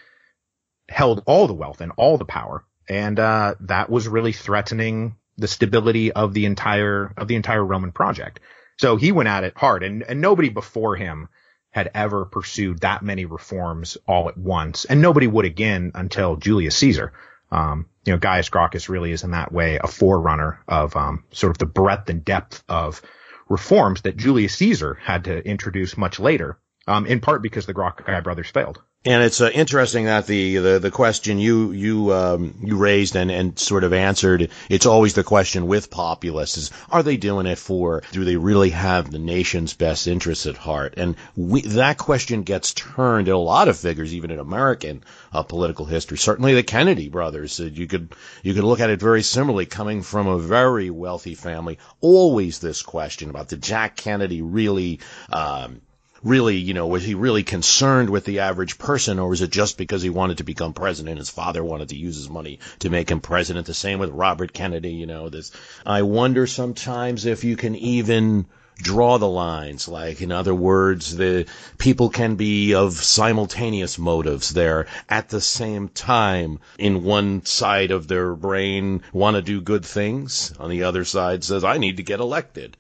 held 0.90 1.24
all 1.28 1.48
the 1.48 1.54
wealth 1.54 1.82
and 1.82 1.92
all 1.96 2.18
the 2.18 2.26
power, 2.26 2.66
and 2.90 3.20
uh, 3.20 3.56
that 3.62 3.90
was 3.90 4.08
really 4.08 4.34
threatening 4.34 5.16
the 5.38 5.48
stability 5.48 6.12
of 6.12 6.34
the 6.34 6.46
entire 6.46 7.14
of 7.18 7.28
the 7.28 7.36
entire 7.36 7.66
Roman 7.66 7.92
project. 7.92 8.40
So 8.78 8.96
he 8.96 9.12
went 9.12 9.30
at 9.30 9.44
it 9.44 9.54
hard, 9.56 9.84
and, 9.84 10.04
and 10.04 10.22
nobody 10.22 10.50
before 10.50 10.96
him 10.96 11.30
had 11.70 11.92
ever 11.94 12.26
pursued 12.26 12.80
that 12.80 13.04
many 13.04 13.26
reforms 13.26 13.98
all 14.08 14.28
at 14.28 14.38
once, 14.38 14.86
and 14.86 15.02
nobody 15.02 15.28
would 15.28 15.46
again 15.46 15.92
until 15.96 16.36
Julius 16.36 16.76
Caesar. 16.78 17.14
Um, 17.52 17.88
you 18.06 18.14
know, 18.14 18.20
Gaius 18.20 18.50
Gracchus 18.50 18.90
really 18.90 19.12
is 19.12 19.24
in 19.24 19.32
that 19.32 19.52
way 19.52 19.78
a 19.78 19.88
forerunner 19.88 20.62
of 20.68 20.96
um, 20.96 21.26
sort 21.32 21.52
of 21.52 21.58
the 21.58 21.66
breadth 21.66 22.10
and 22.10 22.24
depth 22.26 22.64
of 22.68 23.02
reforms 23.50 24.02
that 24.04 24.18
Julius 24.18 24.56
Caesar 24.56 24.96
had 24.96 25.26
to 25.26 25.46
introduce 25.46 25.98
much 25.98 26.20
later, 26.20 26.58
um, 26.88 27.06
in 27.06 27.20
part 27.20 27.42
because 27.42 27.66
the 27.66 27.74
Gracchi 27.74 28.04
brothers 28.22 28.50
failed. 28.50 28.82
And 29.04 29.24
it's 29.24 29.42
uh, 29.42 29.50
interesting 29.52 30.06
that 30.06 30.28
the, 30.28 30.58
the, 30.58 30.78
the 30.78 30.92
question 30.92 31.40
you 31.40 31.72
you 31.72 32.14
um, 32.14 32.54
you 32.62 32.78
raised 32.78 33.16
and, 33.16 33.32
and 33.32 33.58
sort 33.58 33.84
of 33.84 33.94
answered. 33.94 34.52
It's 34.70 34.86
always 34.86 35.16
the 35.16 35.24
question 35.24 35.66
with 35.66 35.90
populists: 35.90 36.58
is 36.58 36.72
Are 36.92 37.02
they 37.02 37.18
doing 37.18 37.48
it 37.48 37.58
for? 37.58 38.04
Do 38.12 38.24
they 38.24 38.36
really 38.36 38.70
have 38.70 39.10
the 39.10 39.18
nation's 39.18 39.74
best 39.74 40.06
interests 40.06 40.46
at 40.46 40.56
heart? 40.56 40.94
And 40.98 41.16
we, 41.36 41.62
that 41.62 41.98
question 41.98 42.44
gets 42.44 42.76
turned 42.76 43.28
in 43.28 43.34
a 43.34 43.40
lot 43.40 43.70
of 43.70 43.78
figures, 43.80 44.14
even 44.14 44.30
in 44.30 44.38
American 44.38 45.04
uh, 45.34 45.42
political 45.42 45.86
history. 45.86 46.20
Certainly, 46.20 46.54
the 46.54 46.62
Kennedy 46.62 47.10
brothers. 47.10 47.60
Uh, 47.60 47.64
you 47.64 47.88
could 47.88 48.14
you 48.44 48.54
could 48.54 48.64
look 48.64 48.82
at 48.82 48.92
it 48.92 49.00
very 49.00 49.24
similarly, 49.24 49.66
coming 49.66 50.04
from 50.04 50.28
a 50.28 50.38
very 50.38 50.92
wealthy 50.92 51.34
family. 51.34 51.80
Always 52.02 52.60
this 52.60 52.84
question 52.84 53.32
about 53.32 53.50
did 53.50 53.64
Jack 53.64 53.96
Kennedy 53.96 54.44
really? 54.44 55.00
Um, 55.34 55.82
really, 56.24 56.58
you 56.58 56.74
know, 56.74 56.88
was 56.88 57.04
he 57.04 57.16
really 57.16 57.44
concerned 57.44 58.10
with 58.10 58.26
the 58.26 58.40
average 58.40 58.78
person 58.78 59.20
or 59.20 59.30
was 59.30 59.42
it 59.42 59.50
just 59.50 59.78
because 59.78 60.02
he 60.02 60.10
wanted 60.10 60.38
to 60.38 60.44
become 60.44 60.74
president? 60.74 61.18
His 61.18 61.30
father 61.30 61.64
wanted 61.64 61.90
to 61.90 61.98
use 61.98 62.16
his 62.16 62.30
money 62.30 62.60
to 62.80 62.90
make 62.90 63.10
him 63.10 63.22
president. 63.22 63.68
The 63.68 63.74
same 63.74 64.00
with 64.00 64.12
Robert 64.12 64.54
Kennedy, 64.54 64.94
you 64.94 65.08
know, 65.08 65.30
this, 65.30 65.52
I 65.86 66.04
wonder 66.04 66.48
sometimes 66.48 67.26
if 67.26 67.44
you 67.44 67.56
can 67.56 67.76
even 67.76 68.46
draw 68.82 69.18
the 69.18 69.28
lines. 69.28 69.88
Like, 69.88 70.22
in 70.22 70.32
other 70.32 70.54
words, 70.54 71.16
the 71.16 71.48
people 71.78 72.10
can 72.10 72.36
be 72.36 72.74
of 72.74 72.94
simultaneous 72.94 73.98
motives 73.98 74.50
there 74.50 74.88
at 75.10 75.30
the 75.30 75.42
same 75.42 75.88
time. 75.90 76.60
In 76.78 77.04
one 77.04 77.46
side 77.46 77.92
of 77.92 78.08
their 78.08 78.36
brain, 78.36 79.04
want 79.14 79.36
to 79.36 79.42
do 79.42 79.62
good 79.62 79.86
things. 79.86 80.54
On 80.60 80.70
the 80.70 80.84
other 80.84 81.06
side 81.06 81.44
says, 81.44 81.64
I 81.64 81.78
need 81.78 81.98
to 81.98 82.04
get 82.04 82.20
elected. 82.20 82.78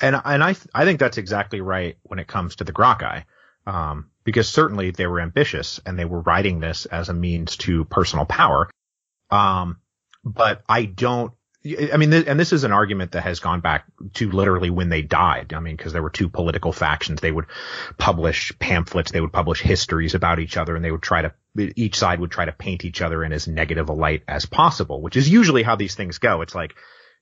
And, 0.00 0.20
and 0.24 0.42
I, 0.42 0.56
I 0.74 0.84
think 0.84 1.00
that's 1.00 1.18
exactly 1.18 1.60
right 1.60 1.96
when 2.02 2.18
it 2.18 2.28
comes 2.28 2.56
to 2.56 2.64
the 2.64 2.72
Gracchi. 2.72 3.24
Um, 3.66 4.10
because 4.24 4.48
certainly 4.48 4.90
they 4.90 5.06
were 5.06 5.20
ambitious 5.20 5.80
and 5.86 5.98
they 5.98 6.04
were 6.04 6.20
writing 6.20 6.60
this 6.60 6.86
as 6.86 7.08
a 7.08 7.14
means 7.14 7.56
to 7.58 7.84
personal 7.84 8.24
power. 8.24 8.68
Um, 9.30 9.78
but 10.24 10.62
I 10.68 10.84
don't 10.84 11.32
I 11.64 11.96
mean, 11.96 12.12
and 12.12 12.40
this 12.40 12.52
is 12.52 12.64
an 12.64 12.72
argument 12.72 13.12
that 13.12 13.22
has 13.22 13.38
gone 13.38 13.60
back 13.60 13.84
to 14.14 14.30
literally 14.30 14.70
when 14.70 14.88
they 14.88 15.02
died. 15.02 15.52
I 15.54 15.60
mean, 15.60 15.76
because 15.76 15.92
there 15.92 16.02
were 16.02 16.10
two 16.10 16.28
political 16.28 16.72
factions. 16.72 17.20
They 17.20 17.30
would 17.30 17.46
publish 17.98 18.52
pamphlets. 18.58 19.12
They 19.12 19.20
would 19.20 19.32
publish 19.32 19.60
histories 19.60 20.14
about 20.14 20.40
each 20.40 20.56
other 20.56 20.74
and 20.74 20.84
they 20.84 20.90
would 20.90 21.02
try 21.02 21.22
to, 21.22 21.32
each 21.56 21.96
side 21.96 22.18
would 22.18 22.32
try 22.32 22.46
to 22.46 22.52
paint 22.52 22.84
each 22.84 23.00
other 23.00 23.22
in 23.22 23.32
as 23.32 23.46
negative 23.46 23.88
a 23.90 23.92
light 23.92 24.24
as 24.26 24.44
possible, 24.44 25.00
which 25.00 25.16
is 25.16 25.28
usually 25.28 25.62
how 25.62 25.76
these 25.76 25.94
things 25.94 26.18
go. 26.18 26.42
It's 26.42 26.54
like, 26.54 26.74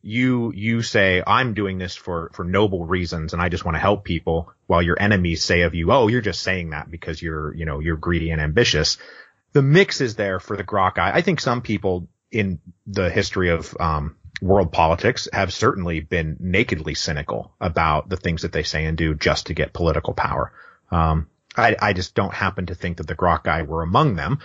you, 0.02 0.52
you 0.54 0.80
say, 0.80 1.22
I'm 1.26 1.52
doing 1.52 1.76
this 1.76 1.94
for, 1.94 2.30
for 2.32 2.42
noble 2.42 2.86
reasons 2.86 3.34
and 3.34 3.42
I 3.42 3.50
just 3.50 3.66
want 3.66 3.74
to 3.74 3.80
help 3.80 4.04
people 4.04 4.50
while 4.66 4.80
your 4.80 4.96
enemies 4.98 5.44
say 5.44 5.62
of 5.62 5.74
you, 5.74 5.92
oh, 5.92 6.08
you're 6.08 6.22
just 6.22 6.42
saying 6.42 6.70
that 6.70 6.90
because 6.90 7.20
you're, 7.20 7.54
you 7.54 7.66
know, 7.66 7.80
you're 7.80 7.98
greedy 7.98 8.30
and 8.30 8.40
ambitious. 8.40 8.96
The 9.52 9.60
mix 9.60 10.00
is 10.00 10.14
there 10.14 10.40
for 10.40 10.56
the 10.56 10.62
Gracchi. 10.62 11.02
I 11.02 11.20
think 11.20 11.40
some 11.40 11.60
people 11.60 12.08
in 12.32 12.60
the 12.86 13.10
history 13.10 13.50
of, 13.50 13.76
um, 13.78 14.16
world 14.40 14.72
politics 14.72 15.28
have 15.32 15.52
certainly 15.52 16.00
been 16.00 16.36
nakedly 16.40 16.94
cynical 16.94 17.54
about 17.60 18.08
the 18.08 18.16
things 18.16 18.42
that 18.42 18.52
they 18.52 18.62
say 18.62 18.84
and 18.84 18.96
do 18.96 19.14
just 19.14 19.46
to 19.46 19.54
get 19.54 19.72
political 19.72 20.14
power. 20.14 20.52
Um, 20.90 21.28
I, 21.56 21.76
I, 21.80 21.92
just 21.92 22.14
don't 22.14 22.34
happen 22.34 22.66
to 22.66 22.74
think 22.74 22.96
that 22.96 23.06
the 23.06 23.14
Gracchi 23.14 23.62
were 23.62 23.82
among 23.82 24.16
them. 24.16 24.38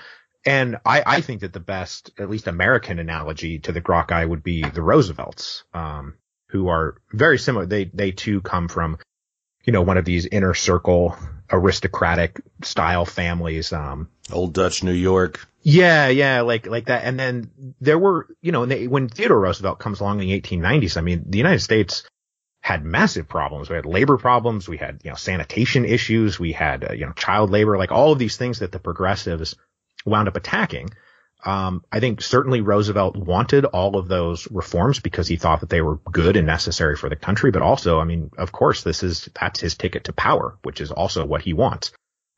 And 0.46 0.78
I, 0.86 1.04
I, 1.06 1.22
think 1.22 1.42
that 1.42 1.54
the 1.54 1.60
best, 1.60 2.12
at 2.20 2.30
least 2.30 2.48
American 2.48 3.00
analogy 3.00 3.60
to 3.60 3.72
the 3.72 3.82
Gracchi 3.82 4.25
would 4.25 4.44
be 4.44 4.62
the 4.62 4.82
Roosevelts, 4.82 5.64
um, 5.74 6.16
who 6.50 6.68
are 6.68 6.98
very 7.12 7.40
similar. 7.40 7.66
They, 7.66 7.86
they 7.86 8.12
too 8.12 8.42
come 8.42 8.68
from, 8.68 9.00
you 9.64 9.74
know, 9.74 9.82
one 9.82 9.98
of 9.98 10.06
these 10.06 10.28
inner 10.28 10.54
circle 10.54 11.16
aristocratic 11.52 12.42
style 12.64 13.06
families. 13.06 13.74
Um, 13.74 14.10
Old 14.32 14.54
Dutch 14.54 14.84
New 14.84 14.94
York. 14.94 15.48
Yeah, 15.68 16.10
yeah, 16.10 16.42
like 16.42 16.68
like 16.68 16.86
that. 16.86 17.06
And 17.06 17.20
then 17.20 17.50
there 17.82 17.98
were, 17.98 18.28
you 18.40 18.52
know, 18.52 18.68
they, 18.68 18.86
when 18.86 19.10
Theodore 19.10 19.40
Roosevelt 19.40 19.80
comes 19.80 20.00
along 20.00 20.22
in 20.22 20.28
the 20.28 20.40
1890s, 20.40 20.96
I 20.96 21.02
mean, 21.02 21.24
the 21.28 21.40
United 21.40 21.62
States 21.62 22.04
had 22.62 22.86
massive 22.86 23.28
problems. 23.28 23.68
We 23.68 23.76
had 23.76 23.88
labor 23.88 24.18
problems, 24.18 24.70
we 24.70 24.78
had 24.78 25.02
you 25.04 25.10
know 25.10 25.16
sanitation 25.16 25.84
issues, 25.84 26.40
we 26.40 26.52
had 26.52 26.92
uh, 26.92 26.94
you 26.94 27.08
know 27.08 27.14
child 27.14 27.50
labor, 27.50 27.80
like 27.80 27.92
all 27.92 28.12
of 28.12 28.20
these 28.20 28.38
things 28.38 28.60
that 28.60 28.72
the 28.72 28.78
progressives 28.78 29.56
wound 30.06 30.28
up 30.28 30.36
attacking. 30.36 30.92
Um, 31.44 31.84
I 31.92 32.00
think 32.00 32.22
certainly 32.22 32.62
Roosevelt 32.62 33.16
wanted 33.16 33.66
all 33.66 33.98
of 33.98 34.08
those 34.08 34.48
reforms 34.52 35.00
because 35.00 35.28
he 35.28 35.36
thought 35.36 35.62
that 35.62 35.70
they 35.72 35.82
were 35.82 35.98
good 36.12 36.38
and 36.38 36.46
necessary 36.46 36.96
for 36.96 37.10
the 37.10 37.16
country. 37.16 37.50
But 37.50 37.64
also, 37.64 38.00
I 38.00 38.04
mean, 38.04 38.30
of 38.38 38.52
course, 38.52 38.84
this 38.84 39.02
is 39.02 39.30
that's 39.40 39.60
his 39.60 39.76
ticket 39.76 40.04
to 40.04 40.14
power, 40.14 40.60
which 40.62 40.80
is 40.80 40.92
also 40.92 41.26
what 41.26 41.42
he 41.42 41.54
wants. 41.54 41.92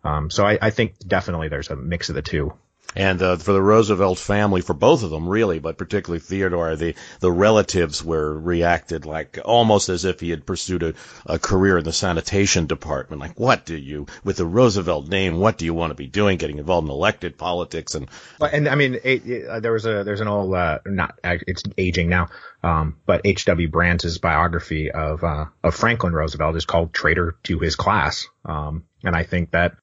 Um, 0.05 0.29
so 0.29 0.45
I, 0.45 0.57
I 0.61 0.69
think 0.69 0.97
definitely 1.05 1.49
there's 1.49 1.69
a 1.69 1.75
mix 1.75 2.07
of 2.07 2.15
the 2.15 2.21
two. 2.21 2.53
And 2.97 3.21
uh, 3.21 3.35
for 3.37 3.53
the 3.53 3.61
Roosevelt 3.61 4.17
family, 4.17 4.61
for 4.61 4.73
both 4.73 5.03
of 5.03 5.11
them 5.11 5.29
really, 5.29 5.59
but 5.59 5.77
particularly 5.77 6.19
Theodore, 6.19 6.75
the 6.75 6.95
the 7.19 7.31
relatives 7.31 8.03
were 8.03 8.35
reacted 8.35 9.05
like 9.05 9.37
almost 9.45 9.89
as 9.89 10.03
if 10.03 10.19
he 10.19 10.31
had 10.31 10.47
pursued 10.47 10.81
a, 10.81 10.93
a 11.27 11.37
career 11.37 11.77
in 11.77 11.83
the 11.83 11.93
sanitation 11.93 12.65
department. 12.65 13.21
Like, 13.21 13.39
what 13.39 13.67
do 13.67 13.77
you, 13.77 14.07
with 14.23 14.37
the 14.37 14.47
Roosevelt 14.47 15.09
name, 15.09 15.37
what 15.37 15.59
do 15.59 15.65
you 15.65 15.75
want 15.75 15.91
to 15.91 15.95
be 15.95 16.07
doing? 16.07 16.39
Getting 16.39 16.57
involved 16.57 16.87
in 16.87 16.91
elected 16.91 17.37
politics 17.37 17.93
and. 17.93 18.09
And 18.41 18.67
I 18.67 18.73
mean, 18.73 18.95
it, 18.95 19.27
it, 19.27 19.61
there 19.61 19.73
was 19.73 19.85
a 19.85 20.03
there's 20.03 20.21
an 20.21 20.27
old 20.27 20.55
uh, 20.55 20.79
not 20.87 21.19
it's 21.23 21.61
aging 21.77 22.09
now, 22.09 22.29
um, 22.63 22.97
but 23.05 23.21
H. 23.25 23.45
W. 23.45 23.67
Brands' 23.67 24.17
biography 24.17 24.89
of 24.89 25.23
uh, 25.23 25.45
of 25.63 25.75
Franklin 25.75 26.13
Roosevelt 26.13 26.55
is 26.55 26.65
called 26.65 26.93
"Traitor 26.93 27.35
to 27.43 27.59
His 27.59 27.75
Class," 27.75 28.27
um, 28.43 28.85
and 29.03 29.15
I 29.15 29.21
think 29.21 29.51
that 29.51 29.75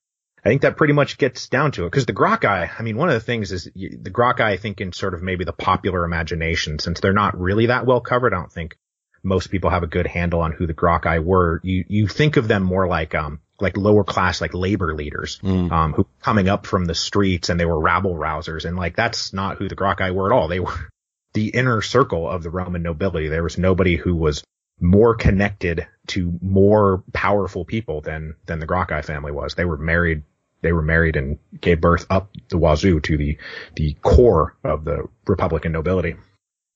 I 0.44 0.50
think 0.50 0.62
that 0.62 0.76
pretty 0.76 0.92
much 0.92 1.16
gets 1.16 1.48
down 1.48 1.72
to 1.72 1.84
it 1.84 1.90
because 1.90 2.04
the 2.04 2.12
Gracchi, 2.12 2.46
I 2.46 2.82
mean, 2.82 2.98
one 2.98 3.08
of 3.08 3.14
the 3.14 3.20
things 3.20 3.50
is 3.50 3.64
the 3.74 4.10
Gracchi, 4.10 4.42
I 4.42 4.58
think 4.58 4.80
in 4.80 4.92
sort 4.92 5.14
of 5.14 5.22
maybe 5.22 5.44
the 5.44 5.54
popular 5.54 6.04
imagination, 6.04 6.78
since 6.78 7.00
they're 7.00 7.14
not 7.14 7.38
really 7.40 7.66
that 7.66 7.86
well 7.86 8.00
covered, 8.00 8.34
I 8.34 8.36
don't 8.36 8.52
think 8.52 8.76
most 9.22 9.50
people 9.50 9.70
have 9.70 9.82
a 9.82 9.86
good 9.86 10.06
handle 10.06 10.42
on 10.42 10.52
who 10.52 10.66
the 10.66 10.74
Gracchi 10.74 11.18
were. 11.18 11.60
You, 11.64 11.84
you 11.88 12.08
think 12.08 12.36
of 12.36 12.46
them 12.46 12.62
more 12.62 12.86
like, 12.86 13.14
um, 13.14 13.40
like 13.58 13.78
lower 13.78 14.04
class, 14.04 14.42
like 14.42 14.52
labor 14.52 14.94
leaders, 14.94 15.38
mm. 15.42 15.72
um, 15.72 15.94
who 15.94 16.06
coming 16.20 16.50
up 16.50 16.66
from 16.66 16.84
the 16.84 16.94
streets 16.94 17.48
and 17.48 17.58
they 17.58 17.64
were 17.64 17.80
rabble 17.80 18.14
rousers. 18.14 18.66
And 18.66 18.76
like, 18.76 18.96
that's 18.96 19.32
not 19.32 19.56
who 19.56 19.68
the 19.68 19.74
Gracchi 19.74 20.10
were 20.10 20.30
at 20.30 20.36
all. 20.36 20.48
They 20.48 20.60
were 20.60 20.90
the 21.32 21.48
inner 21.48 21.80
circle 21.80 22.28
of 22.28 22.42
the 22.42 22.50
Roman 22.50 22.82
nobility. 22.82 23.28
There 23.28 23.42
was 23.42 23.56
nobody 23.56 23.96
who 23.96 24.14
was 24.14 24.44
more 24.78 25.14
connected 25.14 25.86
to 26.08 26.38
more 26.42 27.02
powerful 27.14 27.64
people 27.64 28.02
than, 28.02 28.34
than 28.44 28.58
the 28.58 28.66
Gracchi 28.66 29.00
family 29.00 29.32
was. 29.32 29.54
They 29.54 29.64
were 29.64 29.78
married 29.78 30.24
they 30.64 30.72
were 30.72 30.82
married 30.82 31.14
and 31.14 31.38
gave 31.60 31.80
birth 31.80 32.06
up 32.08 32.30
the 32.48 32.58
wazoo 32.58 32.98
to 32.98 33.16
the 33.16 33.38
the 33.76 33.94
core 34.02 34.56
of 34.64 34.84
the 34.84 35.06
Republican 35.26 35.72
nobility. 35.72 36.16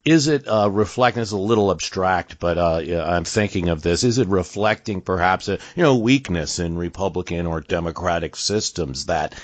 Is 0.04 0.28
it 0.28 0.46
uh, 0.46 0.70
reflecting? 0.70 1.22
It's 1.22 1.32
a 1.32 1.36
little 1.36 1.70
abstract, 1.70 2.38
but 2.38 2.58
uh, 2.58 3.02
I'm 3.04 3.24
thinking 3.24 3.68
of 3.68 3.82
this. 3.82 4.04
Is 4.04 4.18
it 4.18 4.28
reflecting 4.28 5.00
perhaps 5.00 5.48
a 5.48 5.58
you 5.74 5.82
know 5.82 5.96
weakness 5.96 6.58
in 6.58 6.76
Republican 6.76 7.46
or 7.46 7.60
Democratic 7.62 8.36
systems 8.36 9.06
that 9.06 9.34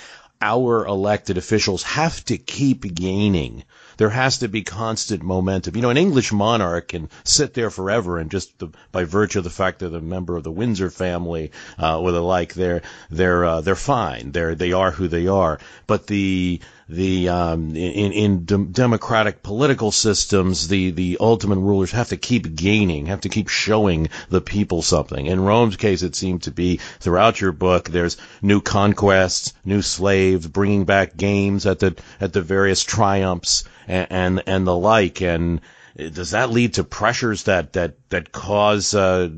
our 0.40 0.86
elected 0.86 1.38
officials 1.38 1.82
have 1.82 2.22
to 2.26 2.36
keep 2.36 2.94
gaining 2.94 3.64
there 3.96 4.10
has 4.10 4.38
to 4.38 4.48
be 4.48 4.62
constant 4.62 5.22
momentum. 5.22 5.76
You 5.76 5.82
know, 5.82 5.90
an 5.90 5.96
English 5.96 6.32
monarch 6.32 6.88
can 6.88 7.08
sit 7.24 7.54
there 7.54 7.70
forever 7.70 8.18
and 8.18 8.30
just 8.30 8.58
the, 8.58 8.68
by 8.92 9.04
virtue 9.04 9.38
of 9.38 9.44
the 9.44 9.50
fact 9.50 9.78
that 9.78 9.90
they're 9.90 9.98
a 9.98 10.02
member 10.02 10.36
of 10.36 10.44
the 10.44 10.50
Windsor 10.50 10.90
family, 10.90 11.52
uh, 11.80 12.00
or 12.00 12.12
the 12.12 12.22
like, 12.22 12.54
they're, 12.54 12.82
they're, 13.10 13.44
uh, 13.44 13.60
they're 13.60 13.74
fine. 13.74 14.32
They're, 14.32 14.54
they 14.54 14.72
are 14.72 14.90
who 14.90 15.08
they 15.08 15.26
are. 15.26 15.58
But 15.86 16.06
the, 16.06 16.60
the 16.88 17.28
um, 17.30 17.70
in, 17.70 18.12
in 18.12 18.44
de- 18.44 18.58
democratic 18.58 19.42
political 19.42 19.90
systems, 19.90 20.68
the 20.68 20.90
the 20.90 21.16
ultimate 21.18 21.58
rulers 21.58 21.92
have 21.92 22.08
to 22.08 22.16
keep 22.16 22.54
gaining, 22.54 23.06
have 23.06 23.22
to 23.22 23.28
keep 23.28 23.48
showing 23.48 24.08
the 24.28 24.40
people 24.40 24.82
something. 24.82 25.26
In 25.26 25.40
Rome's 25.40 25.76
case, 25.76 26.02
it 26.02 26.14
seemed 26.14 26.42
to 26.42 26.50
be 26.50 26.76
throughout 27.00 27.40
your 27.40 27.52
book. 27.52 27.88
There's 27.88 28.18
new 28.42 28.60
conquests, 28.60 29.54
new 29.64 29.80
slaves, 29.80 30.46
bringing 30.46 30.84
back 30.84 31.16
games 31.16 31.66
at 31.66 31.78
the 31.78 31.96
at 32.20 32.32
the 32.32 32.42
various 32.42 32.82
triumphs 32.82 33.64
and 33.86 34.06
and, 34.10 34.42
and 34.46 34.66
the 34.66 34.76
like. 34.76 35.20
And 35.20 35.60
does 35.96 36.32
that 36.32 36.50
lead 36.50 36.74
to 36.74 36.84
pressures 36.84 37.44
that 37.44 37.74
that 37.74 37.96
that 38.10 38.32
cause 38.32 38.94
uh, 38.94 39.30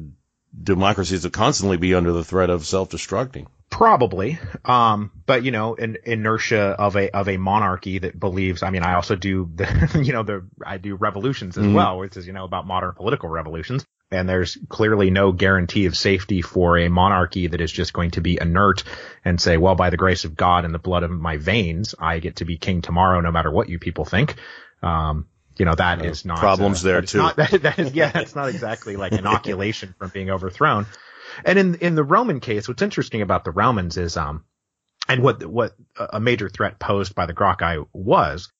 democracies 0.61 1.23
to 1.23 1.31
constantly 1.31 1.77
be 1.77 1.95
under 1.95 2.13
the 2.13 2.25
threat 2.25 2.51
of 2.51 2.67
self-destructing? 2.67 3.47
Probably, 3.69 4.39
um, 4.65 5.11
but 5.27 5.43
you 5.43 5.51
know, 5.51 5.75
an 5.75 5.99
inertia 6.05 6.77
of 6.79 6.97
a 6.97 7.11
of 7.11 7.29
a 7.29 7.37
monarchy 7.37 7.99
that 7.99 8.19
believes. 8.19 8.63
I 8.63 8.71
mean, 8.71 8.83
I 8.83 8.95
also 8.95 9.17
do 9.17 9.51
the, 9.55 10.01
you 10.05 10.13
know, 10.13 10.23
the 10.23 10.47
I 10.65 10.79
do 10.79 10.95
revolutions 10.95 11.59
as 11.59 11.65
mm-hmm. 11.65 11.75
well, 11.75 11.99
which 11.99 12.17
is 12.17 12.27
you 12.27 12.33
know 12.33 12.45
about 12.45 12.67
modern 12.67 12.95
political 12.95 13.29
revolutions. 13.29 13.85
And 14.11 14.29
there's 14.29 14.57
clearly 14.69 15.11
no 15.11 15.33
guarantee 15.33 15.87
of 15.87 15.97
safety 15.97 16.41
for 16.41 16.79
a 16.79 16.89
monarchy 16.89 17.49
that 17.49 17.61
is 17.61 17.73
just 17.73 17.93
going 17.93 18.13
to 18.13 18.21
be 18.21 18.39
inert 18.41 18.85
and 19.25 19.41
say, 19.41 19.57
well, 19.57 19.75
by 19.75 19.91
the 19.91 19.97
grace 19.97 20.25
of 20.25 20.37
God 20.37 20.65
and 20.65 20.73
the 20.73 20.79
blood 20.79 21.03
of 21.03 21.11
my 21.11 21.39
veins, 21.39 21.95
I 21.99 22.21
get 22.21 22.37
to 22.37 22.45
be 22.45 22.57
king 22.57 22.83
tomorrow, 22.83 23.21
no 23.21 23.33
matter 23.33 23.51
what 23.51 23.69
you 23.69 23.81
people 23.81 24.05
think. 24.05 24.37
Um, 24.81 25.27
you 25.59 25.65
know, 25.65 25.75
that 25.75 26.05
is 26.05 26.25
not 26.25 26.39
problems 26.39 26.85
uh, 26.85 26.89
there 26.89 27.03
too. 27.03 27.19
Not, 27.19 27.37
that, 27.37 27.63
that 27.63 27.79
is, 27.79 27.95
yeah, 27.95 28.13
it's 28.15 28.37
not 28.37 28.49
exactly 28.49 28.97
like 28.97 29.13
inoculation 29.13 29.95
from 29.99 30.11
being 30.11 30.31
overthrown. 30.31 30.87
And 31.45 31.59
in 31.59 31.75
in 31.77 31.95
the 31.95 32.05
Roman 32.05 32.41
case, 32.41 32.69
what's 32.69 32.83
interesting 32.83 33.23
about 33.23 33.45
the 33.45 33.51
Romans 33.51 33.97
is 33.97 34.17
um, 34.17 34.45
and 35.09 35.23
what 35.23 35.45
what 35.45 35.75
a 35.99 36.21
major 36.21 36.49
threat 36.49 36.79
posed 36.79 37.15
by 37.15 37.27
the 37.27 37.33
Gracchi 37.33 37.83
was, 37.93 38.53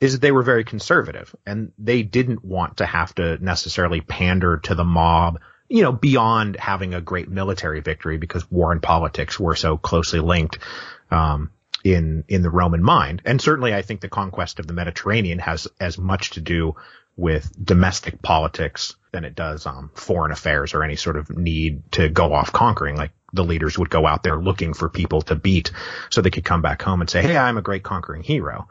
is 0.00 0.12
that 0.12 0.20
they 0.20 0.32
were 0.32 0.42
very 0.42 0.64
conservative 0.64 1.34
and 1.46 1.72
they 1.78 2.02
didn't 2.02 2.44
want 2.44 2.78
to 2.78 2.86
have 2.86 3.14
to 3.14 3.42
necessarily 3.42 4.00
pander 4.00 4.58
to 4.58 4.74
the 4.74 4.84
mob, 4.84 5.40
you 5.68 5.82
know, 5.82 5.92
beyond 5.92 6.56
having 6.56 6.94
a 6.94 7.00
great 7.00 7.28
military 7.28 7.80
victory 7.80 8.18
because 8.18 8.50
war 8.50 8.72
and 8.72 8.82
politics 8.82 9.38
were 9.38 9.56
so 9.56 9.76
closely 9.76 10.20
linked. 10.20 10.58
Um, 11.10 11.50
in 11.84 12.24
in 12.28 12.42
the 12.42 12.50
Roman 12.50 12.82
mind. 12.82 13.22
And 13.26 13.40
certainly 13.40 13.74
I 13.74 13.82
think 13.82 14.00
the 14.00 14.08
conquest 14.08 14.58
of 14.58 14.66
the 14.66 14.72
Mediterranean 14.72 15.38
has 15.38 15.68
as 15.78 15.98
much 15.98 16.30
to 16.30 16.40
do 16.40 16.74
with 17.16 17.52
domestic 17.62 18.20
politics 18.22 18.96
than 19.12 19.24
it 19.24 19.36
does 19.36 19.66
um, 19.66 19.90
foreign 19.94 20.32
affairs 20.32 20.74
or 20.74 20.82
any 20.82 20.96
sort 20.96 21.16
of 21.16 21.30
need 21.30 21.92
to 21.92 22.08
go 22.08 22.32
off 22.32 22.52
conquering. 22.52 22.96
Like 22.96 23.12
the 23.32 23.44
leaders 23.44 23.78
would 23.78 23.90
go 23.90 24.06
out 24.06 24.22
there 24.22 24.40
looking 24.40 24.74
for 24.74 24.88
people 24.88 25.22
to 25.22 25.36
beat 25.36 25.70
so 26.10 26.20
they 26.20 26.30
could 26.30 26.44
come 26.44 26.62
back 26.62 26.82
home 26.82 27.00
and 27.00 27.10
say, 27.10 27.22
"Hey, 27.22 27.36
I'm 27.36 27.58
a 27.58 27.62
great 27.62 27.82
conquering 27.82 28.22
hero." 28.22 28.66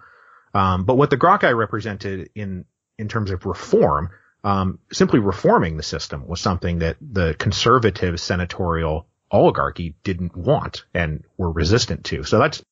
Um, 0.54 0.86
but 0.86 0.96
what 0.96 1.10
the 1.10 1.18
Gracchi 1.18 1.54
represented 1.54 2.30
in 2.36 2.66
in 2.98 3.08
terms 3.08 3.32
of 3.32 3.46
reform, 3.46 4.12
um, 4.44 4.80
simply 4.92 5.20
reforming 5.20 5.78
the 5.78 5.84
system 5.84 6.28
was 6.28 6.40
something 6.40 6.80
that 6.80 6.98
the 7.02 7.36
conservative 7.38 8.20
senatorial 8.20 9.08
oligarchy 9.32 9.96
didn't 10.04 10.38
want 10.38 10.86
and 10.94 11.24
were 11.38 11.52
resistant 11.52 12.06
to. 12.06 12.24
So 12.24 12.38
that's 12.38 12.64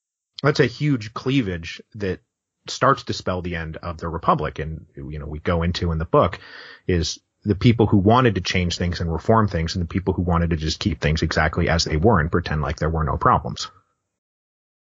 that's 0.44 0.60
a 0.60 0.68
huge 0.68 1.14
cleavage 1.14 1.82
that 1.96 2.20
starts 2.68 3.04
to 3.04 3.14
spell 3.14 3.42
the 3.42 3.56
end 3.56 3.78
of 3.78 3.98
the 3.98 4.08
republic 4.08 4.60
and 4.60 4.86
you 4.96 5.18
know 5.18 5.26
we 5.26 5.40
go 5.40 5.64
into 5.64 5.92
in 5.92 5.98
the 5.98 6.06
book 6.06 6.40
is 6.88 7.20
the 7.44 7.56
people 7.56 7.88
who 7.88 7.98
wanted 7.98 8.36
to 8.36 8.42
change 8.42 8.78
things 8.78 9.00
and 9.00 9.12
reform 9.12 9.48
things 9.48 9.76
and 9.76 9.84
the 9.84 9.88
people 9.88 10.14
who 10.14 10.22
wanted 10.22 10.52
to 10.52 10.56
just 10.56 10.80
keep 10.80 11.02
things 11.02 11.24
exactly 11.24 11.70
as 11.70 11.86
they 11.86 11.98
were 11.98 12.20
and 12.20 12.32
pretend 12.32 12.62
like 12.62 12.78
there 12.78 12.90
were 12.90 13.04
no 13.04 13.18
problems. 13.18 13.72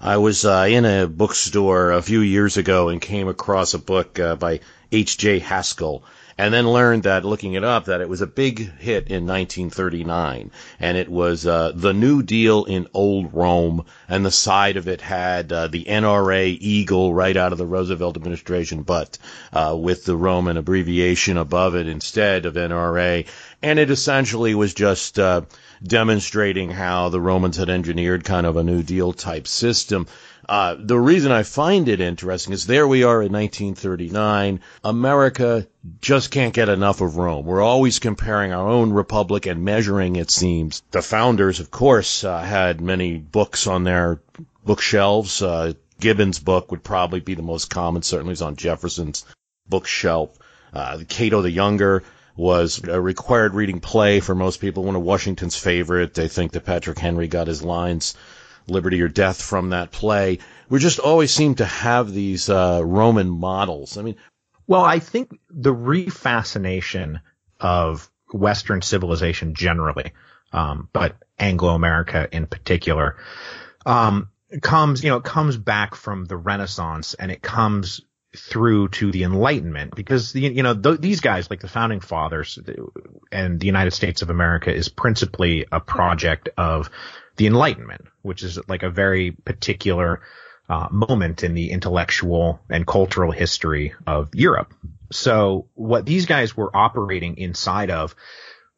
I 0.00 0.18
was 0.18 0.44
uh, 0.44 0.66
in 0.68 0.84
a 0.84 1.06
bookstore 1.06 1.92
a 1.92 2.02
few 2.02 2.20
years 2.20 2.58
ago 2.58 2.90
and 2.90 3.00
came 3.00 3.28
across 3.28 3.72
a 3.72 3.78
book 3.78 4.18
uh, 4.18 4.36
by 4.36 4.60
H.J. 4.92 5.38
Haskell 5.38 6.04
and 6.38 6.52
then 6.52 6.68
learned 6.68 7.04
that 7.04 7.24
looking 7.24 7.54
it 7.54 7.64
up 7.64 7.86
that 7.86 8.00
it 8.02 8.08
was 8.08 8.20
a 8.20 8.26
big 8.26 8.58
hit 8.78 9.08
in 9.08 9.26
1939 9.26 10.50
and 10.78 10.98
it 10.98 11.08
was 11.08 11.46
uh, 11.46 11.72
the 11.74 11.94
New 11.94 12.22
Deal 12.22 12.64
in 12.64 12.86
Old 12.92 13.32
Rome 13.32 13.86
and 14.08 14.24
the 14.24 14.30
side 14.30 14.76
of 14.76 14.86
it 14.86 15.00
had 15.00 15.50
uh, 15.50 15.68
the 15.68 15.84
NRA 15.84 16.56
eagle 16.60 17.14
right 17.14 17.36
out 17.36 17.52
of 17.52 17.58
the 17.58 17.66
Roosevelt 17.66 18.16
administration 18.16 18.82
but 18.82 19.16
uh, 19.52 19.74
with 19.78 20.04
the 20.04 20.16
Roman 20.16 20.58
abbreviation 20.58 21.38
above 21.38 21.74
it 21.74 21.88
instead 21.88 22.44
of 22.44 22.54
NRA 22.54 23.26
and 23.62 23.78
it 23.78 23.90
essentially 23.90 24.54
was 24.54 24.74
just 24.74 25.18
uh, 25.18 25.42
demonstrating 25.82 26.70
how 26.70 27.08
the 27.08 27.20
Romans 27.20 27.56
had 27.56 27.70
engineered 27.70 28.24
kind 28.24 28.46
of 28.46 28.56
a 28.56 28.62
New 28.62 28.82
Deal 28.82 29.12
type 29.12 29.46
system 29.46 30.06
uh, 30.48 30.76
the 30.78 30.98
reason 30.98 31.32
I 31.32 31.42
find 31.42 31.88
it 31.88 32.00
interesting 32.00 32.52
is 32.52 32.66
there 32.66 32.86
we 32.86 33.02
are 33.02 33.22
in 33.22 33.32
1939. 33.32 34.60
America 34.84 35.66
just 36.00 36.30
can't 36.30 36.54
get 36.54 36.68
enough 36.68 37.00
of 37.00 37.16
Rome. 37.16 37.46
We're 37.46 37.62
always 37.62 37.98
comparing 37.98 38.52
our 38.52 38.68
own 38.68 38.92
republic 38.92 39.46
and 39.46 39.64
measuring, 39.64 40.16
it 40.16 40.30
seems. 40.30 40.82
The 40.92 41.02
founders, 41.02 41.58
of 41.58 41.70
course, 41.70 42.22
uh, 42.22 42.40
had 42.40 42.80
many 42.80 43.18
books 43.18 43.66
on 43.66 43.82
their 43.82 44.20
bookshelves. 44.64 45.42
Uh, 45.42 45.72
Gibbon's 46.00 46.38
book 46.38 46.70
would 46.70 46.84
probably 46.84 47.20
be 47.20 47.34
the 47.34 47.42
most 47.42 47.68
common, 47.68 48.02
certainly 48.02 48.32
is 48.32 48.42
on 48.42 48.56
Jefferson's 48.56 49.24
bookshelf. 49.68 50.30
Uh, 50.72 50.98
Cato 51.08 51.42
the 51.42 51.50
Younger 51.50 52.04
was 52.36 52.82
a 52.86 53.00
required 53.00 53.54
reading 53.54 53.80
play 53.80 54.20
for 54.20 54.34
most 54.34 54.60
people, 54.60 54.84
one 54.84 54.96
of 54.96 55.02
Washington's 55.02 55.56
favorite. 55.56 56.14
They 56.14 56.28
think 56.28 56.52
that 56.52 56.64
Patrick 56.64 56.98
Henry 56.98 57.28
got 57.28 57.46
his 57.46 57.62
lines 57.62 58.14
Liberty 58.68 59.00
or 59.02 59.08
Death 59.08 59.40
from 59.40 59.70
that 59.70 59.90
play. 59.90 60.38
We 60.68 60.78
just 60.78 60.98
always 60.98 61.32
seem 61.32 61.54
to 61.56 61.64
have 61.64 62.12
these 62.12 62.50
uh, 62.50 62.82
Roman 62.84 63.30
models. 63.30 63.96
I 63.96 64.02
mean, 64.02 64.16
well, 64.66 64.84
I 64.84 64.98
think 64.98 65.38
the 65.48 65.74
refascination 65.74 67.20
of 67.60 68.10
Western 68.32 68.82
civilization 68.82 69.54
generally, 69.54 70.12
um, 70.52 70.88
but 70.92 71.16
Anglo 71.38 71.74
America 71.74 72.28
in 72.30 72.46
particular, 72.46 73.16
um, 73.84 74.30
comes, 74.62 75.04
you 75.04 75.10
know, 75.10 75.20
comes 75.20 75.56
back 75.56 75.94
from 75.94 76.24
the 76.24 76.36
Renaissance 76.36 77.14
and 77.14 77.30
it 77.30 77.40
comes 77.40 78.00
through 78.34 78.88
to 78.88 79.10
the 79.10 79.22
Enlightenment 79.24 79.94
because 79.94 80.34
you 80.34 80.62
know 80.62 80.74
th- 80.74 81.00
these 81.00 81.20
guys 81.20 81.48
like 81.48 81.60
the 81.60 81.68
founding 81.68 82.00
fathers 82.00 82.58
and 83.32 83.60
the 83.60 83.66
United 83.66 83.92
States 83.92 84.22
of 84.22 84.30
America 84.30 84.74
is 84.74 84.88
principally 84.88 85.66
a 85.70 85.80
project 85.80 86.48
of 86.56 86.90
the 87.36 87.46
Enlightenment, 87.46 88.02
which 88.22 88.42
is 88.42 88.58
like 88.68 88.82
a 88.82 88.90
very 88.90 89.30
particular 89.30 90.22
uh, 90.68 90.88
moment 90.90 91.44
in 91.44 91.54
the 91.54 91.70
intellectual 91.70 92.60
and 92.68 92.86
cultural 92.86 93.30
history 93.30 93.94
of 94.06 94.34
Europe. 94.34 94.74
So 95.12 95.68
what 95.74 96.04
these 96.04 96.26
guys 96.26 96.56
were 96.56 96.74
operating 96.74 97.38
inside 97.38 97.90
of 97.90 98.14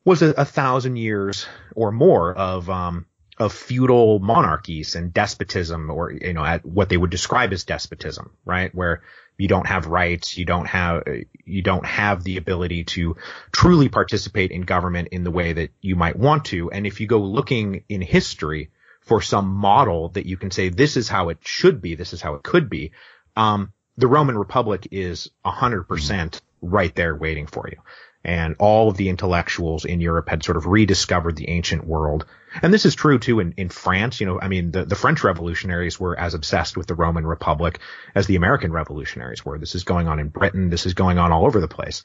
was 0.04 0.22
a, 0.22 0.30
a 0.30 0.44
thousand 0.44 0.96
years 0.96 1.46
or 1.74 1.90
more 1.90 2.34
of 2.34 2.68
um, 2.68 3.06
of 3.38 3.52
feudal 3.52 4.18
monarchies 4.18 4.96
and 4.96 5.14
despotism, 5.14 5.90
or 5.90 6.12
you 6.12 6.32
know, 6.32 6.44
at 6.44 6.64
what 6.64 6.88
they 6.88 6.96
would 6.96 7.10
describe 7.10 7.52
as 7.52 7.64
despotism, 7.64 8.32
right? 8.44 8.74
Where 8.74 9.02
you 9.38 9.46
don't 9.48 9.66
have 9.68 9.86
rights, 9.86 10.36
you 10.36 10.44
don't 10.44 10.66
have 10.66 11.04
you 11.44 11.62
don't 11.62 11.86
have 11.86 12.24
the 12.24 12.36
ability 12.36 12.84
to 12.84 13.16
truly 13.52 13.88
participate 13.88 14.50
in 14.50 14.62
government 14.62 15.08
in 15.12 15.24
the 15.24 15.30
way 15.30 15.52
that 15.52 15.70
you 15.80 15.96
might 15.96 16.16
want 16.16 16.46
to. 16.46 16.70
And 16.70 16.86
if 16.86 17.00
you 17.00 17.06
go 17.06 17.20
looking 17.20 17.84
in 17.88 18.02
history 18.02 18.70
for 19.00 19.22
some 19.22 19.48
model 19.48 20.10
that 20.10 20.26
you 20.26 20.36
can 20.36 20.50
say 20.50 20.68
this 20.68 20.96
is 20.96 21.08
how 21.08 21.30
it 21.30 21.38
should 21.40 21.80
be, 21.80 21.94
this 21.94 22.12
is 22.12 22.20
how 22.20 22.34
it 22.34 22.42
could 22.42 22.68
be, 22.68 22.92
um, 23.36 23.72
the 23.96 24.08
Roman 24.08 24.36
Republic 24.36 24.88
is 24.90 25.30
hundred 25.44 25.84
percent 25.84 26.42
right 26.60 26.94
there 26.94 27.14
waiting 27.14 27.46
for 27.46 27.68
you. 27.68 27.78
And 28.28 28.56
all 28.58 28.90
of 28.90 28.98
the 28.98 29.08
intellectuals 29.08 29.86
in 29.86 30.02
Europe 30.02 30.28
had 30.28 30.44
sort 30.44 30.58
of 30.58 30.66
rediscovered 30.66 31.34
the 31.34 31.48
ancient 31.48 31.86
world. 31.86 32.26
And 32.60 32.74
this 32.74 32.84
is 32.84 32.94
true 32.94 33.18
too 33.18 33.40
in, 33.40 33.54
in 33.56 33.70
France. 33.70 34.20
You 34.20 34.26
know, 34.26 34.38
I 34.38 34.48
mean, 34.48 34.70
the, 34.70 34.84
the 34.84 34.96
French 34.96 35.24
revolutionaries 35.24 35.98
were 35.98 36.14
as 36.14 36.34
obsessed 36.34 36.76
with 36.76 36.86
the 36.86 36.94
Roman 36.94 37.26
Republic 37.26 37.78
as 38.14 38.26
the 38.26 38.36
American 38.36 38.70
revolutionaries 38.70 39.46
were. 39.46 39.58
This 39.58 39.74
is 39.74 39.84
going 39.84 40.08
on 40.08 40.18
in 40.18 40.28
Britain. 40.28 40.68
This 40.68 40.84
is 40.84 40.92
going 40.92 41.16
on 41.16 41.32
all 41.32 41.46
over 41.46 41.58
the 41.58 41.68
place. 41.68 42.02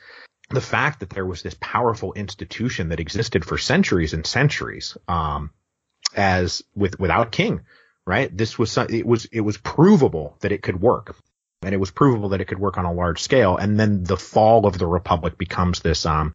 The 0.49 0.61
fact 0.61 1.01
that 1.01 1.09
there 1.09 1.25
was 1.25 1.41
this 1.41 1.57
powerful 1.59 2.13
institution 2.13 2.87
that 2.89 3.01
existed 3.01 3.43
for 3.43 3.57
centuries 3.57 4.13
and 4.13 4.25
centuries, 4.25 4.95
um, 5.09 5.51
as 6.15 6.63
with, 6.73 6.97
without 7.01 7.33
king, 7.33 7.63
right? 8.07 8.35
This 8.35 8.57
was, 8.57 8.77
it 8.77 9.05
was, 9.05 9.25
it 9.25 9.41
was 9.41 9.57
provable 9.57 10.37
that 10.39 10.53
it 10.53 10.61
could 10.61 10.79
work 10.79 11.17
and 11.63 11.73
it 11.73 11.79
was 11.79 11.91
provable 11.91 12.29
that 12.29 12.41
it 12.41 12.45
could 12.45 12.59
work 12.59 12.77
on 12.77 12.85
a 12.85 12.93
large 12.93 13.21
scale. 13.21 13.57
And 13.57 13.79
then 13.79 14.03
the 14.03 14.17
fall 14.17 14.65
of 14.65 14.77
the 14.77 14.87
republic 14.87 15.37
becomes 15.37 15.79
this, 15.79 16.05
um, 16.05 16.33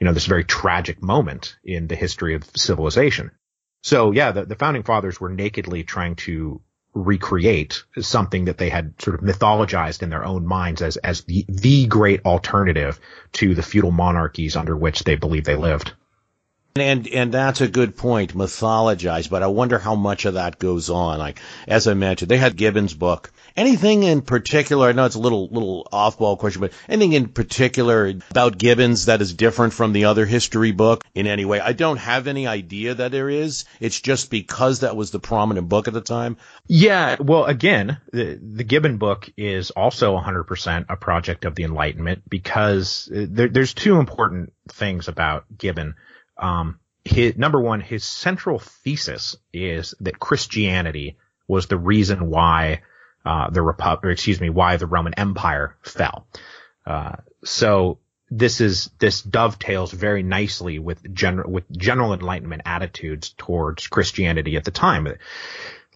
you 0.00 0.04
know, 0.04 0.12
this 0.12 0.26
very 0.26 0.44
tragic 0.44 1.02
moment 1.02 1.56
in 1.64 1.86
the 1.86 1.96
history 1.96 2.34
of 2.34 2.44
civilization. 2.56 3.30
So 3.82 4.12
yeah, 4.12 4.32
the, 4.32 4.44
the 4.44 4.56
founding 4.56 4.82
fathers 4.82 5.20
were 5.20 5.30
nakedly 5.30 5.84
trying 5.84 6.16
to 6.16 6.60
recreate 6.94 7.84
something 8.00 8.46
that 8.46 8.58
they 8.58 8.70
had 8.70 9.00
sort 9.00 9.14
of 9.16 9.20
mythologized 9.20 10.02
in 10.02 10.10
their 10.10 10.24
own 10.24 10.46
minds 10.46 10.80
as, 10.80 10.96
as 10.96 11.24
the, 11.24 11.44
the 11.48 11.86
great 11.86 12.24
alternative 12.24 12.98
to 13.32 13.54
the 13.54 13.62
feudal 13.62 13.90
monarchies 13.90 14.56
under 14.56 14.76
which 14.76 15.04
they 15.04 15.14
believed 15.14 15.46
they 15.46 15.56
lived. 15.56 15.92
And 16.78 17.08
and 17.08 17.32
that's 17.32 17.60
a 17.60 17.68
good 17.68 17.96
point, 17.96 18.34
mythologize. 18.34 19.28
But 19.28 19.42
I 19.42 19.46
wonder 19.48 19.78
how 19.78 19.94
much 19.94 20.24
of 20.24 20.34
that 20.34 20.58
goes 20.58 20.90
on. 20.90 21.18
Like 21.18 21.40
as 21.66 21.86
I 21.86 21.94
mentioned, 21.94 22.30
they 22.30 22.38
had 22.38 22.56
Gibbon's 22.56 22.94
book, 22.94 23.32
Anything 23.56 24.02
in 24.02 24.20
particular? 24.20 24.88
I 24.88 24.92
know 24.92 25.06
it's 25.06 25.14
a 25.14 25.20
little 25.20 25.48
little 25.48 25.88
off 25.90 26.18
ball 26.18 26.36
question, 26.36 26.60
but 26.60 26.72
anything 26.90 27.14
in 27.14 27.28
particular 27.28 28.12
about 28.30 28.58
Gibbons 28.58 29.06
that 29.06 29.22
is 29.22 29.32
different 29.32 29.72
from 29.72 29.94
the 29.94 30.04
other 30.04 30.26
history 30.26 30.72
book 30.72 31.02
in 31.14 31.26
any 31.26 31.46
way? 31.46 31.58
I 31.58 31.72
don't 31.72 31.96
have 31.96 32.26
any 32.26 32.46
idea 32.46 32.94
that 32.94 33.12
there 33.12 33.30
is. 33.30 33.64
It's 33.80 33.98
just 33.98 34.30
because 34.30 34.80
that 34.80 34.94
was 34.94 35.10
the 35.10 35.20
prominent 35.20 35.70
book 35.70 35.88
at 35.88 35.94
the 35.94 36.02
time. 36.02 36.36
Yeah. 36.66 37.16
Well, 37.18 37.46
again, 37.46 37.96
the 38.12 38.34
the 38.34 38.64
Gibbon 38.64 38.98
book 38.98 39.30
is 39.38 39.70
also 39.70 40.18
100% 40.18 40.86
a 40.90 40.96
project 40.96 41.46
of 41.46 41.54
the 41.54 41.64
Enlightenment 41.64 42.28
because 42.28 43.10
uh, 43.10 43.24
there, 43.26 43.48
there's 43.48 43.72
two 43.72 43.98
important 43.98 44.52
things 44.68 45.08
about 45.08 45.46
Gibbon. 45.56 45.94
Um, 46.38 46.80
his, 47.04 47.36
number 47.36 47.60
one, 47.60 47.80
his 47.80 48.04
central 48.04 48.58
thesis 48.58 49.36
is 49.52 49.94
that 50.00 50.18
Christianity 50.18 51.16
was 51.48 51.66
the 51.66 51.78
reason 51.78 52.28
why 52.28 52.82
uh, 53.24 53.50
the 53.50 53.60
Repu- 53.60 54.10
excuse 54.10 54.40
me, 54.40 54.50
why 54.50 54.76
the 54.76 54.86
Roman 54.86 55.14
Empire 55.14 55.76
fell. 55.82 56.26
Uh, 56.86 57.16
so 57.44 57.98
this 58.30 58.60
is 58.60 58.90
this 58.98 59.22
dovetails 59.22 59.92
very 59.92 60.22
nicely 60.22 60.78
with 60.78 61.12
general 61.14 61.50
with 61.50 61.64
general 61.70 62.12
Enlightenment 62.12 62.62
attitudes 62.64 63.34
towards 63.36 63.86
Christianity 63.86 64.56
at 64.56 64.64
the 64.64 64.70
time. 64.70 65.08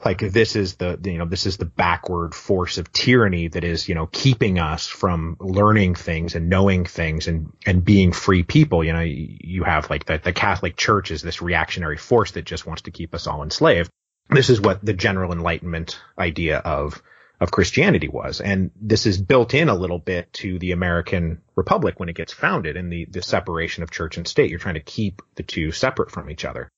Like 0.05 0.21
this 0.21 0.57
is 0.57 0.77
the 0.77 0.99
you 1.05 1.19
know 1.19 1.27
this 1.27 1.45
is 1.45 1.59
the 1.59 1.67
backward 1.67 2.35
force 2.35 2.79
of 2.79 2.91
tyranny 2.91 3.49
that 3.49 3.65
is 3.65 3.89
you 3.89 3.95
know 3.95 4.07
keeping 4.07 4.59
us 4.59 4.87
from 4.87 5.37
learning 5.41 5.95
things 5.95 6.35
and 6.35 6.49
knowing 6.49 6.87
things 6.87 7.29
and 7.29 7.53
and 7.67 7.85
being 7.85 8.13
free 8.13 8.43
people. 8.43 8.83
You 8.83 8.95
know 8.95 9.01
you 9.01 9.63
have 9.65 9.91
like 9.91 10.07
the 10.07 10.19
the 10.19 10.33
Catholic 10.33 10.77
Church 10.77 11.11
is 11.11 11.21
this 11.21 11.43
reactionary 11.43 11.99
force 11.99 12.31
that 12.33 12.47
just 12.47 12.67
wants 12.67 12.83
to 12.83 12.91
keep 12.91 13.15
us 13.15 13.27
all 13.27 13.43
enslaved. 13.43 13.91
This 14.31 14.49
is 14.49 14.61
what 14.61 14.85
the 14.85 14.95
general 14.95 15.33
Enlightenment 15.33 16.01
idea 16.19 16.59
of 16.59 17.03
of 17.41 17.51
Christianity 17.51 18.09
was. 18.09 18.41
And 18.41 18.71
this 18.81 19.07
is 19.07 19.21
built 19.21 19.55
in 19.55 19.69
a 19.69 19.75
little 19.75 19.99
bit 19.99 20.33
to 20.35 20.59
the 20.59 20.73
American 20.73 21.41
Republic 21.57 21.99
when 21.99 22.11
it 22.11 22.17
gets 22.17 22.33
founded 22.33 22.77
and 22.77 22.93
the, 22.93 23.07
the 23.07 23.23
separation 23.23 23.83
of 23.83 23.91
church 23.91 24.19
and 24.19 24.29
state. 24.29 24.51
You're 24.51 24.59
trying 24.59 24.75
to 24.75 24.81
keep 24.81 25.23
the 25.37 25.43
two 25.43 25.73
separate 25.73 26.11
from 26.11 26.31
each 26.31 26.45
other. 26.45 26.69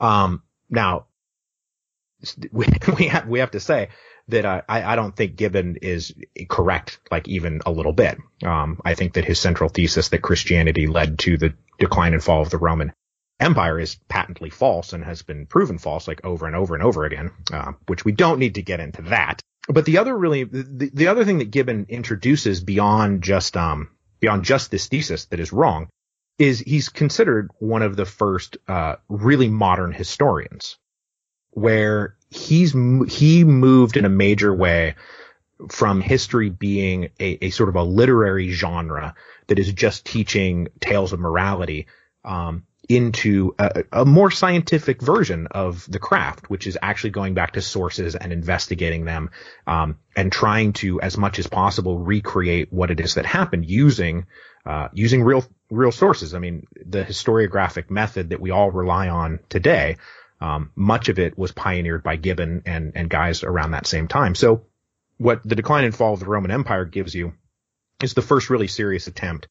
Um, 0.00 0.42
now 0.68 1.06
we, 2.52 2.66
we 2.96 3.06
have, 3.06 3.28
we 3.28 3.38
have 3.40 3.52
to 3.52 3.60
say 3.60 3.88
that 4.28 4.44
uh, 4.44 4.62
I, 4.68 4.82
I 4.92 4.96
don't 4.96 5.14
think 5.14 5.36
Gibbon 5.36 5.76
is 5.82 6.14
correct, 6.48 7.00
like 7.10 7.28
even 7.28 7.60
a 7.66 7.70
little 7.70 7.92
bit. 7.92 8.18
Um, 8.44 8.80
I 8.84 8.94
think 8.94 9.14
that 9.14 9.24
his 9.24 9.40
central 9.40 9.68
thesis 9.68 10.08
that 10.08 10.22
Christianity 10.22 10.86
led 10.86 11.18
to 11.20 11.36
the 11.36 11.54
decline 11.78 12.14
and 12.14 12.22
fall 12.22 12.42
of 12.42 12.50
the 12.50 12.58
Roman 12.58 12.92
Empire 13.40 13.80
is 13.80 13.96
patently 14.08 14.50
false 14.50 14.92
and 14.92 15.02
has 15.02 15.22
been 15.22 15.46
proven 15.46 15.78
false 15.78 16.06
like 16.06 16.24
over 16.24 16.46
and 16.46 16.54
over 16.54 16.74
and 16.74 16.84
over 16.84 17.04
again, 17.04 17.32
uh, 17.52 17.72
which 17.86 18.04
we 18.04 18.12
don't 18.12 18.38
need 18.38 18.56
to 18.56 18.62
get 18.62 18.80
into 18.80 19.02
that 19.02 19.40
but 19.68 19.84
the 19.84 19.98
other 19.98 20.16
really, 20.16 20.44
the, 20.44 20.90
the 20.92 21.08
other 21.08 21.24
thing 21.24 21.38
that 21.38 21.50
Gibbon 21.50 21.86
introduces 21.88 22.60
beyond 22.60 23.22
just, 23.22 23.56
um, 23.56 23.90
beyond 24.18 24.44
just 24.44 24.70
this 24.70 24.88
thesis 24.88 25.26
that 25.26 25.40
is 25.40 25.52
wrong 25.52 25.88
is 26.38 26.60
he's 26.60 26.88
considered 26.88 27.50
one 27.58 27.82
of 27.82 27.96
the 27.96 28.06
first, 28.06 28.56
uh, 28.66 28.96
really 29.08 29.48
modern 29.48 29.92
historians 29.92 30.76
where 31.52 32.16
he's, 32.30 32.72
he 32.72 33.44
moved 33.44 33.96
in 33.96 34.04
a 34.04 34.10
major 34.10 34.54
way 34.54 34.94
from 35.68 36.00
history 36.00 36.48
being 36.48 37.10
a, 37.20 37.46
a 37.46 37.50
sort 37.50 37.68
of 37.68 37.76
a 37.76 37.82
literary 37.82 38.50
genre 38.50 39.14
that 39.48 39.58
is 39.58 39.72
just 39.72 40.06
teaching 40.06 40.68
tales 40.80 41.12
of 41.12 41.20
morality, 41.20 41.86
um, 42.24 42.64
into 42.90 43.54
a, 43.56 43.84
a, 43.92 44.04
more 44.04 44.32
scientific 44.32 45.00
version 45.00 45.46
of 45.52 45.88
the 45.88 46.00
craft, 46.00 46.50
which 46.50 46.66
is 46.66 46.76
actually 46.82 47.10
going 47.10 47.34
back 47.34 47.52
to 47.52 47.60
sources 47.60 48.16
and 48.16 48.32
investigating 48.32 49.04
them, 49.04 49.30
um, 49.68 49.96
and 50.16 50.32
trying 50.32 50.72
to, 50.72 51.00
as 51.00 51.16
much 51.16 51.38
as 51.38 51.46
possible, 51.46 51.98
recreate 51.98 52.72
what 52.72 52.90
it 52.90 52.98
is 52.98 53.14
that 53.14 53.24
happened 53.24 53.64
using, 53.64 54.26
uh, 54.66 54.88
using 54.92 55.22
real, 55.22 55.44
real 55.70 55.92
sources. 55.92 56.34
I 56.34 56.40
mean, 56.40 56.66
the 56.84 57.04
historiographic 57.04 57.90
method 57.90 58.30
that 58.30 58.40
we 58.40 58.50
all 58.50 58.72
rely 58.72 59.08
on 59.08 59.38
today, 59.48 59.96
um, 60.40 60.70
much 60.74 61.08
of 61.08 61.18
it 61.18 61.36
was 61.36 61.52
pioneered 61.52 62.02
by 62.02 62.16
Gibbon 62.16 62.62
and, 62.66 62.92
and 62.94 63.10
guys 63.10 63.44
around 63.44 63.72
that 63.72 63.86
same 63.86 64.08
time. 64.08 64.34
So 64.34 64.66
what 65.18 65.42
the 65.44 65.54
decline 65.54 65.84
and 65.84 65.94
fall 65.94 66.14
of 66.14 66.20
the 66.20 66.26
Roman 66.26 66.50
Empire 66.50 66.84
gives 66.84 67.14
you 67.14 67.34
is 68.02 68.14
the 68.14 68.22
first 68.22 68.48
really 68.48 68.68
serious 68.68 69.06
attempt 69.06 69.48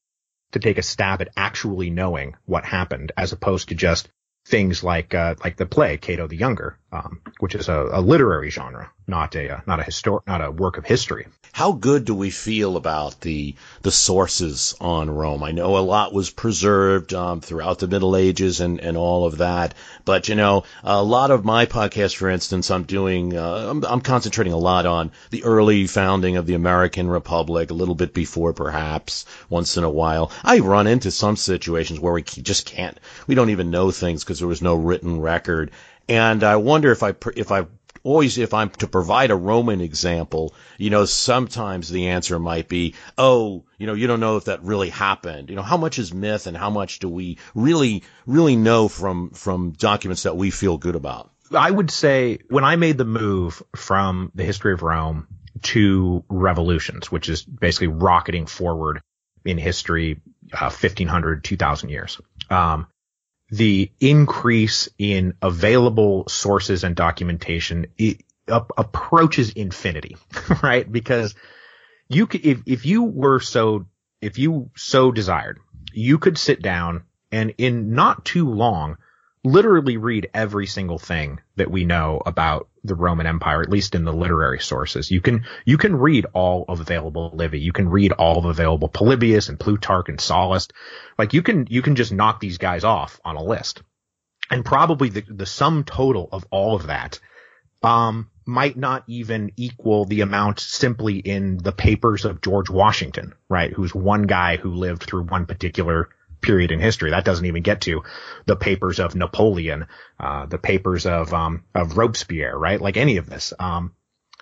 to 0.51 0.59
take 0.59 0.79
a 0.79 0.83
stab 0.83 1.21
at 1.21 1.29
actually 1.37 1.91
knowing 1.91 2.35
what 2.45 2.65
happened 2.65 3.11
as 3.15 3.31
opposed 3.31 3.69
to 3.69 3.75
just 3.75 4.09
things 4.45 4.83
like 4.83 5.13
uh, 5.13 5.35
like 5.43 5.57
the 5.57 5.65
play 5.65 5.97
Cato 5.97 6.27
the 6.27 6.35
Younger, 6.35 6.77
um, 6.91 7.21
which 7.39 7.53
is 7.53 7.69
a, 7.69 7.87
a, 7.91 8.01
literary 8.01 8.49
genre, 8.49 8.91
not 9.09 9.35
a 9.35 9.57
uh, 9.57 9.59
not 9.65 9.79
a 9.79 9.83
histor- 9.83 10.25
not 10.25 10.43
a 10.43 10.51
work 10.51 10.77
of 10.77 10.85
history. 10.85 11.27
How 11.51 11.71
good 11.71 12.05
do 12.05 12.13
we 12.13 12.29
feel 12.29 12.77
about 12.77 13.21
the 13.21 13.55
the 13.81 13.91
sources 13.91 14.75
on 14.79 15.09
Rome? 15.09 15.43
I 15.43 15.51
know 15.51 15.77
a 15.77 15.79
lot 15.79 16.13
was 16.13 16.29
preserved 16.29 17.13
um, 17.13 17.41
throughout 17.41 17.79
the 17.79 17.87
Middle 17.87 18.15
Ages 18.15 18.61
and, 18.61 18.79
and 18.79 18.95
all 18.95 19.25
of 19.25 19.39
that, 19.39 19.73
but 20.05 20.29
you 20.29 20.35
know, 20.35 20.63
a 20.83 21.03
lot 21.03 21.31
of 21.31 21.43
my 21.43 21.65
podcast, 21.65 22.15
for 22.15 22.29
instance, 22.29 22.69
I'm 22.69 22.83
doing 22.83 23.35
uh, 23.35 23.67
I'm, 23.71 23.83
I'm 23.83 24.01
concentrating 24.01 24.53
a 24.53 24.57
lot 24.57 24.85
on 24.85 25.11
the 25.31 25.43
early 25.43 25.87
founding 25.87 26.37
of 26.37 26.45
the 26.45 26.53
American 26.53 27.09
Republic, 27.09 27.71
a 27.71 27.73
little 27.73 27.95
bit 27.95 28.13
before 28.13 28.53
perhaps 28.53 29.25
once 29.49 29.75
in 29.75 29.83
a 29.83 29.89
while. 29.89 30.31
I 30.43 30.59
run 30.59 30.85
into 30.85 31.09
some 31.09 31.35
situations 31.35 31.99
where 31.99 32.13
we 32.13 32.21
just 32.21 32.67
can't, 32.67 32.97
we 33.25 33.35
don't 33.35 33.49
even 33.49 33.71
know 33.71 33.89
things 33.89 34.23
because 34.23 34.37
there 34.39 34.47
was 34.47 34.61
no 34.61 34.75
written 34.75 35.19
record. 35.19 35.71
And 36.07 36.43
I 36.43 36.55
wonder 36.55 36.91
if 36.91 37.03
I 37.03 37.15
if 37.35 37.51
I 37.51 37.65
always 38.03 38.37
if 38.37 38.53
I'm 38.53 38.69
to 38.71 38.87
provide 38.87 39.31
a 39.31 39.35
Roman 39.35 39.81
example, 39.81 40.53
you 40.77 40.89
know, 40.89 41.05
sometimes 41.05 41.89
the 41.89 42.07
answer 42.07 42.39
might 42.39 42.67
be, 42.67 42.95
oh, 43.17 43.65
you 43.77 43.87
know, 43.87 43.93
you 43.93 44.07
don't 44.07 44.19
know 44.19 44.37
if 44.37 44.45
that 44.45 44.63
really 44.63 44.89
happened. 44.89 45.49
You 45.49 45.55
know, 45.55 45.61
how 45.61 45.77
much 45.77 45.99
is 45.99 46.13
myth 46.13 46.47
and 46.47 46.55
how 46.55 46.69
much 46.69 46.99
do 46.99 47.09
we 47.09 47.37
really, 47.55 48.03
really 48.25 48.55
know 48.55 48.87
from, 48.87 49.31
from 49.31 49.71
documents 49.71 50.23
that 50.23 50.37
we 50.37 50.51
feel 50.51 50.77
good 50.77 50.95
about? 50.95 51.31
I 51.51 51.69
would 51.69 51.89
say 51.89 52.39
when 52.49 52.63
I 52.63 52.75
made 52.75 52.97
the 52.97 53.05
move 53.05 53.63
from 53.75 54.31
the 54.35 54.43
history 54.43 54.73
of 54.73 54.83
Rome 54.83 55.27
to 55.63 56.23
revolutions, 56.29 57.11
which 57.11 57.27
is 57.29 57.43
basically 57.43 57.87
rocketing 57.87 58.45
forward 58.45 59.01
in 59.45 59.57
history, 59.57 60.21
uh, 60.53 60.69
1500, 60.69 61.43
2000 61.43 61.89
years. 61.89 62.21
Um, 62.49 62.87
the 63.51 63.91
increase 63.99 64.89
in 64.97 65.33
available 65.41 66.25
sources 66.27 66.83
and 66.83 66.95
documentation 66.95 67.87
uh, 68.47 68.61
approaches 68.77 69.51
infinity, 69.51 70.17
right? 70.63 70.89
Because 70.89 71.35
you 72.07 72.27
could, 72.27 72.45
if, 72.45 72.61
if 72.65 72.85
you 72.85 73.03
were 73.03 73.39
so, 73.39 73.85
if 74.21 74.37
you 74.37 74.69
so 74.75 75.11
desired, 75.11 75.59
you 75.93 76.17
could 76.17 76.37
sit 76.37 76.61
down 76.61 77.03
and 77.31 77.53
in 77.57 77.93
not 77.93 78.25
too 78.25 78.49
long 78.49 78.97
literally 79.43 79.97
read 79.97 80.29
every 80.33 80.65
single 80.65 80.99
thing 80.99 81.39
that 81.55 81.71
we 81.71 81.85
know 81.85 82.21
about 82.25 82.68
the 82.83 82.95
Roman 82.95 83.27
Empire, 83.27 83.61
at 83.61 83.69
least 83.69 83.95
in 83.95 84.05
the 84.05 84.13
literary 84.13 84.59
sources. 84.59 85.11
You 85.11 85.21
can, 85.21 85.45
you 85.65 85.77
can 85.77 85.95
read 85.95 86.25
all 86.33 86.65
of 86.67 86.79
available 86.79 87.31
Livy. 87.33 87.59
You 87.59 87.71
can 87.73 87.89
read 87.89 88.11
all 88.13 88.37
of 88.37 88.45
available 88.45 88.89
Polybius 88.89 89.49
and 89.49 89.59
Plutarch 89.59 90.09
and 90.09 90.19
Sallust. 90.19 90.71
Like 91.17 91.33
you 91.33 91.41
can, 91.41 91.67
you 91.69 91.81
can 91.81 91.95
just 91.95 92.11
knock 92.11 92.39
these 92.39 92.57
guys 92.57 92.83
off 92.83 93.19
on 93.23 93.35
a 93.35 93.43
list. 93.43 93.81
And 94.51 94.65
probably 94.65 95.09
the, 95.09 95.23
the 95.27 95.45
sum 95.45 95.83
total 95.83 96.29
of 96.31 96.45
all 96.49 96.75
of 96.75 96.87
that, 96.87 97.19
um, 97.83 98.29
might 98.45 98.75
not 98.75 99.03
even 99.07 99.51
equal 99.57 100.05
the 100.05 100.21
amount 100.21 100.59
simply 100.59 101.17
in 101.17 101.57
the 101.57 101.71
papers 101.71 102.25
of 102.25 102.41
George 102.41 102.69
Washington, 102.69 103.33
right? 103.47 103.71
Who's 103.71 103.93
one 103.93 104.23
guy 104.23 104.57
who 104.57 104.73
lived 104.73 105.03
through 105.03 105.23
one 105.23 105.45
particular 105.45 106.09
period 106.41 106.71
in 106.71 106.79
history. 106.79 107.11
That 107.11 107.25
doesn't 107.25 107.45
even 107.45 107.63
get 107.63 107.81
to 107.81 108.03
the 108.45 108.55
papers 108.55 108.99
of 108.99 109.15
Napoleon, 109.15 109.87
uh, 110.19 110.45
the 110.45 110.57
papers 110.57 111.05
of, 111.05 111.33
um, 111.33 111.63
of 111.75 111.97
Robespierre, 111.97 112.57
right? 112.57 112.79
Like 112.79 112.97
any 112.97 113.17
of 113.17 113.29
this. 113.29 113.53
Um, 113.59 113.93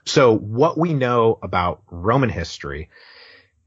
so 0.05 0.35
what 0.37 0.77
we 0.77 0.93
know 0.93 1.37
about 1.41 1.81
Roman 1.91 2.29
history 2.29 2.89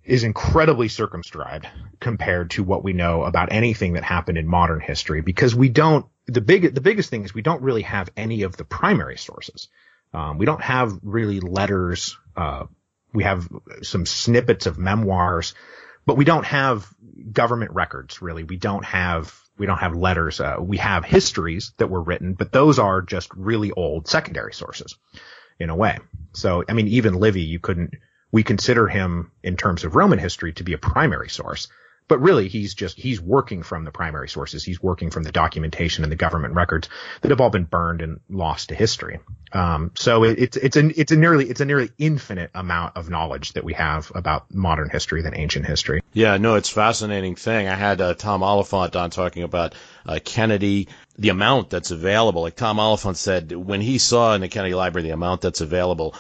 is 0.02 0.24
incredibly 0.24 0.88
circumscribed 0.88 1.68
compared 2.00 2.50
to 2.50 2.64
what 2.64 2.82
we 2.82 2.92
know 2.92 3.24
about 3.24 3.52
anything 3.52 3.92
that 3.92 4.04
happened 4.04 4.38
in 4.38 4.46
modern 4.46 4.80
history 4.80 5.20
because 5.20 5.54
we 5.54 5.68
don't, 5.68 6.06
the 6.26 6.40
big, 6.40 6.74
the 6.74 6.80
biggest 6.80 7.10
thing 7.10 7.24
is 7.24 7.34
we 7.34 7.42
don't 7.42 7.62
really 7.62 7.82
have 7.82 8.10
any 8.16 8.42
of 8.42 8.56
the 8.56 8.64
primary 8.64 9.18
sources. 9.18 9.68
Um, 10.12 10.38
we 10.38 10.46
don't 10.46 10.62
have 10.62 10.98
really 11.02 11.40
letters. 11.40 12.16
Uh, 12.36 12.64
we 13.12 13.24
have 13.24 13.48
some 13.82 14.06
snippets 14.06 14.66
of 14.66 14.78
memoirs, 14.78 15.54
but 16.06 16.16
we 16.16 16.24
don't 16.24 16.46
have 16.46 16.88
government 17.32 17.72
records 17.72 18.22
really. 18.22 18.44
We 18.44 18.56
don't 18.56 18.84
have 18.84 19.34
we 19.60 19.66
don't 19.66 19.78
have 19.78 19.94
letters. 19.94 20.40
Uh, 20.40 20.56
we 20.58 20.78
have 20.78 21.04
histories 21.04 21.72
that 21.76 21.90
were 21.90 22.00
written, 22.02 22.32
but 22.32 22.50
those 22.50 22.78
are 22.78 23.02
just 23.02 23.32
really 23.34 23.70
old 23.70 24.08
secondary 24.08 24.54
sources 24.54 24.96
in 25.58 25.68
a 25.68 25.76
way. 25.76 25.98
So, 26.32 26.64
I 26.66 26.72
mean, 26.72 26.88
even 26.88 27.14
Livy, 27.14 27.42
you 27.42 27.58
couldn't, 27.58 27.92
we 28.32 28.42
consider 28.42 28.88
him 28.88 29.32
in 29.42 29.58
terms 29.58 29.84
of 29.84 29.94
Roman 29.94 30.18
history 30.18 30.54
to 30.54 30.64
be 30.64 30.72
a 30.72 30.78
primary 30.78 31.28
source, 31.28 31.68
but 32.10 32.20
really 32.20 32.48
he's 32.48 32.74
just, 32.74 32.98
he's 32.98 33.20
working 33.20 33.62
from 33.62 33.84
the 33.84 33.92
primary 33.92 34.28
sources. 34.28 34.64
He's 34.64 34.82
working 34.82 35.10
from 35.10 35.22
the 35.22 35.30
documentation 35.30 36.02
and 36.02 36.10
the 36.10 36.16
government 36.16 36.54
records 36.54 36.88
that 37.20 37.30
have 37.30 37.40
all 37.40 37.50
been 37.50 37.64
burned 37.64 38.02
and 38.02 38.18
lost 38.28 38.68
to 38.70 38.74
history. 38.74 39.20
Um, 39.52 39.92
so 39.94 40.24
it, 40.24 40.38
it's, 40.40 40.56
it's 40.56 40.76
a, 40.76 41.00
it's 41.00 41.12
a 41.12 41.16
nearly, 41.16 41.48
it's 41.48 41.60
a 41.60 41.64
nearly 41.64 41.90
infinite 41.98 42.50
amount 42.52 42.96
of 42.96 43.08
knowledge 43.08 43.52
that 43.52 43.62
we 43.62 43.74
have 43.74 44.10
about 44.12 44.52
modern 44.52 44.90
history 44.90 45.22
than 45.22 45.36
ancient 45.36 45.66
history. 45.66 46.02
Yeah, 46.12 46.36
no, 46.36 46.56
it's 46.56 46.68
fascinating 46.68 47.36
thing. 47.36 47.68
I 47.68 47.76
had 47.76 48.00
uh, 48.00 48.14
Tom 48.14 48.42
Oliphant 48.42 48.96
on 48.96 49.10
talking 49.10 49.44
about 49.44 49.76
uh, 50.04 50.18
Kennedy, 50.24 50.88
the 51.16 51.28
amount 51.28 51.70
that's 51.70 51.92
available. 51.92 52.42
Like 52.42 52.56
Tom 52.56 52.80
Oliphant 52.80 53.18
said, 53.18 53.52
when 53.52 53.80
he 53.80 53.98
saw 53.98 54.34
in 54.34 54.40
the 54.40 54.48
Kennedy 54.48 54.74
Library 54.74 55.06
the 55.06 55.14
amount 55.14 55.42
that's 55.42 55.60
available, 55.60 56.16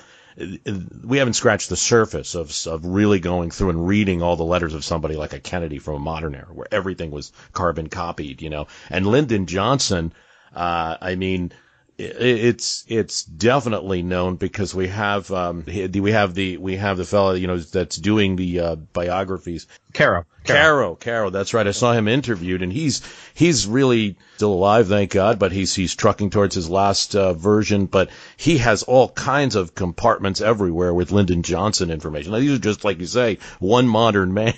we 1.04 1.18
haven't 1.18 1.34
scratched 1.34 1.68
the 1.68 1.76
surface 1.76 2.34
of 2.34 2.54
of 2.66 2.84
really 2.84 3.20
going 3.20 3.50
through 3.50 3.70
and 3.70 3.86
reading 3.86 4.22
all 4.22 4.36
the 4.36 4.44
letters 4.44 4.74
of 4.74 4.84
somebody 4.84 5.16
like 5.16 5.32
a 5.32 5.40
Kennedy 5.40 5.78
from 5.78 5.94
a 5.96 5.98
modern 5.98 6.34
era, 6.34 6.48
where 6.52 6.68
everything 6.70 7.10
was 7.10 7.32
carbon 7.52 7.88
copied, 7.88 8.42
you 8.42 8.50
know. 8.50 8.66
And 8.88 9.06
Lyndon 9.06 9.46
Johnson, 9.46 10.12
uh, 10.54 10.96
I 11.00 11.14
mean, 11.14 11.52
it's 11.98 12.84
it's 12.88 13.24
definitely 13.24 14.02
known 14.02 14.36
because 14.36 14.74
we 14.74 14.88
have 14.88 15.30
um, 15.30 15.64
we 15.66 16.12
have 16.12 16.34
the 16.34 16.56
we 16.56 16.76
have 16.76 16.96
the 16.96 17.04
fellow 17.04 17.34
you 17.34 17.46
know 17.46 17.58
that's 17.58 17.96
doing 17.96 18.36
the 18.36 18.60
uh, 18.60 18.74
biographies. 18.76 19.66
Caro. 19.92 20.24
Caro, 20.44 20.94
Caro, 20.94 21.30
that's 21.30 21.52
right. 21.52 21.66
I 21.66 21.72
saw 21.72 21.92
him 21.92 22.08
interviewed, 22.08 22.62
and 22.62 22.72
he's 22.72 23.02
he's 23.34 23.66
really 23.66 24.16
still 24.36 24.54
alive, 24.54 24.88
thank 24.88 25.10
God. 25.10 25.38
But 25.38 25.52
he's 25.52 25.74
he's 25.74 25.94
trucking 25.94 26.30
towards 26.30 26.54
his 26.54 26.68
last 26.68 27.14
uh, 27.14 27.34
version. 27.34 27.86
But 27.86 28.10
he 28.36 28.58
has 28.58 28.82
all 28.82 29.08
kinds 29.10 29.54
of 29.54 29.74
compartments 29.74 30.40
everywhere 30.40 30.94
with 30.94 31.12
Lyndon 31.12 31.42
Johnson 31.42 31.90
information. 31.90 32.32
Now, 32.32 32.38
these 32.38 32.52
are 32.52 32.58
just 32.58 32.84
like 32.84 33.00
you 33.00 33.06
say, 33.06 33.38
one 33.58 33.86
modern 33.86 34.32
man, 34.34 34.54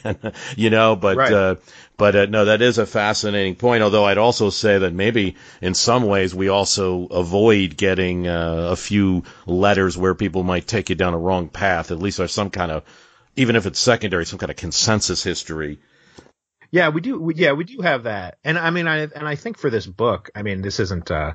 you 0.57 0.71
know. 0.71 0.95
But 0.95 1.17
right. 1.17 1.33
uh, 1.33 1.57
but 1.97 2.17
uh, 2.17 2.27
no, 2.27 2.45
that 2.45 2.63
is 2.63 2.79
a 2.79 2.87
fascinating 2.87 3.57
point. 3.57 3.83
Although 3.83 4.05
I'd 4.05 4.19
also 4.19 4.51
say 4.51 4.79
that 4.79 4.95
maybe 4.95 5.37
in 5.61 5.75
some 5.75 6.05
ways 6.05 6.35
we 6.35 6.49
also 6.49 7.07
avoid 7.07 7.77
getting 7.77 8.29
uh, 8.29 8.69
a 8.71 8.77
few 8.77 9.25
letters 9.47 9.99
where 9.99 10.15
people 10.15 10.45
might 10.45 10.67
take 10.67 10.91
you 10.91 10.95
down 10.95 11.15
a 11.15 11.19
wrong 11.19 11.49
path. 11.49 11.91
At 11.91 11.99
least 11.99 12.19
there's 12.19 12.33
some 12.33 12.51
kind 12.51 12.71
of 12.71 12.85
even 13.37 13.57
if 13.57 13.67
it's 13.67 13.79
secondary, 13.79 14.27
some 14.27 14.39
kind 14.39 14.51
of 14.51 14.57
consensus 14.57 15.23
history. 15.23 15.79
Yeah, 16.71 16.89
we 16.89 17.01
do. 17.01 17.21
We, 17.21 17.35
yeah, 17.35 17.53
we 17.53 17.65
do 17.65 17.83
have 17.83 18.05
that. 18.05 18.39
And 18.45 18.59
I 18.59 18.71
mean, 18.71 18.89
I 18.89 19.01
and 19.01 19.29
I 19.29 19.35
think 19.35 19.59
for 19.59 19.71
this 19.71 19.87
book, 19.87 20.31
I 20.35 20.43
mean, 20.43 20.63
this 20.63 20.81
isn't, 20.81 21.11
uh, 21.11 21.35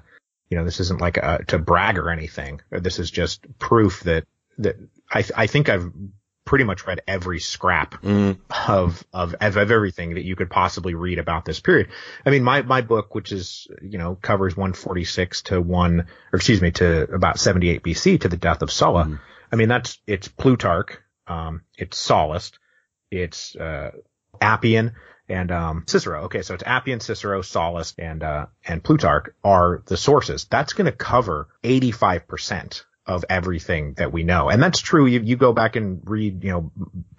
you 0.49 0.57
know, 0.57 0.65
this 0.65 0.79
isn't 0.79 0.99
like 0.99 1.17
a, 1.17 1.43
to 1.47 1.59
brag 1.59 1.99
or 1.99 2.09
anything. 2.09 2.61
This 2.71 2.99
is 2.99 3.11
just 3.11 3.45
proof 3.59 4.01
that 4.01 4.25
that 4.57 4.77
I 5.11 5.23
I 5.35 5.47
think 5.47 5.69
I've 5.69 5.91
pretty 6.47 6.63
much 6.63 6.87
read 6.87 7.01
every 7.07 7.39
scrap 7.39 8.01
mm. 8.01 8.39
of, 8.67 9.05
of 9.13 9.35
of 9.39 9.57
everything 9.57 10.15
that 10.15 10.23
you 10.23 10.35
could 10.35 10.49
possibly 10.49 10.95
read 10.95 11.19
about 11.19 11.45
this 11.45 11.59
period. 11.59 11.89
I 12.25 12.31
mean, 12.31 12.43
my 12.43 12.63
my 12.63 12.81
book, 12.81 13.13
which 13.13 13.31
is 13.31 13.67
you 13.81 13.99
know 13.99 14.15
covers 14.15 14.57
146 14.57 15.43
to 15.43 15.61
one, 15.61 16.07
or 16.31 16.37
excuse 16.37 16.61
me, 16.61 16.71
to 16.71 17.03
about 17.13 17.39
78 17.39 17.83
BC 17.83 18.21
to 18.21 18.29
the 18.29 18.37
death 18.37 18.63
of 18.63 18.71
Sulla. 18.71 19.05
Mm. 19.05 19.19
I 19.51 19.55
mean, 19.55 19.69
that's 19.69 19.99
it's 20.07 20.27
Plutarch, 20.27 20.97
um, 21.27 21.61
it's 21.77 21.97
Sallust, 21.97 22.53
it's 23.11 23.55
uh, 23.55 23.91
Appian, 24.41 24.93
and 25.29 25.51
um, 25.51 25.83
Cicero. 25.87 26.23
Okay, 26.23 26.41
so 26.41 26.53
it's 26.53 26.63
Appian, 26.65 26.99
Cicero, 26.99 27.41
Sallust, 27.41 27.95
and 27.97 28.23
uh, 28.23 28.45
and 28.65 28.83
Plutarch 28.83 29.33
are 29.43 29.83
the 29.85 29.97
sources. 29.97 30.45
That's 30.45 30.73
going 30.73 30.85
to 30.85 30.91
cover 30.91 31.47
85 31.63 32.27
percent 32.27 32.85
of 33.05 33.23
everything 33.29 33.93
that 33.93 34.11
we 34.11 34.23
know, 34.23 34.49
and 34.49 34.61
that's 34.61 34.79
true. 34.79 35.05
You, 35.05 35.21
you 35.21 35.37
go 35.37 35.53
back 35.53 35.75
and 35.77 36.01
read, 36.03 36.43
you 36.43 36.51
know, 36.51 36.71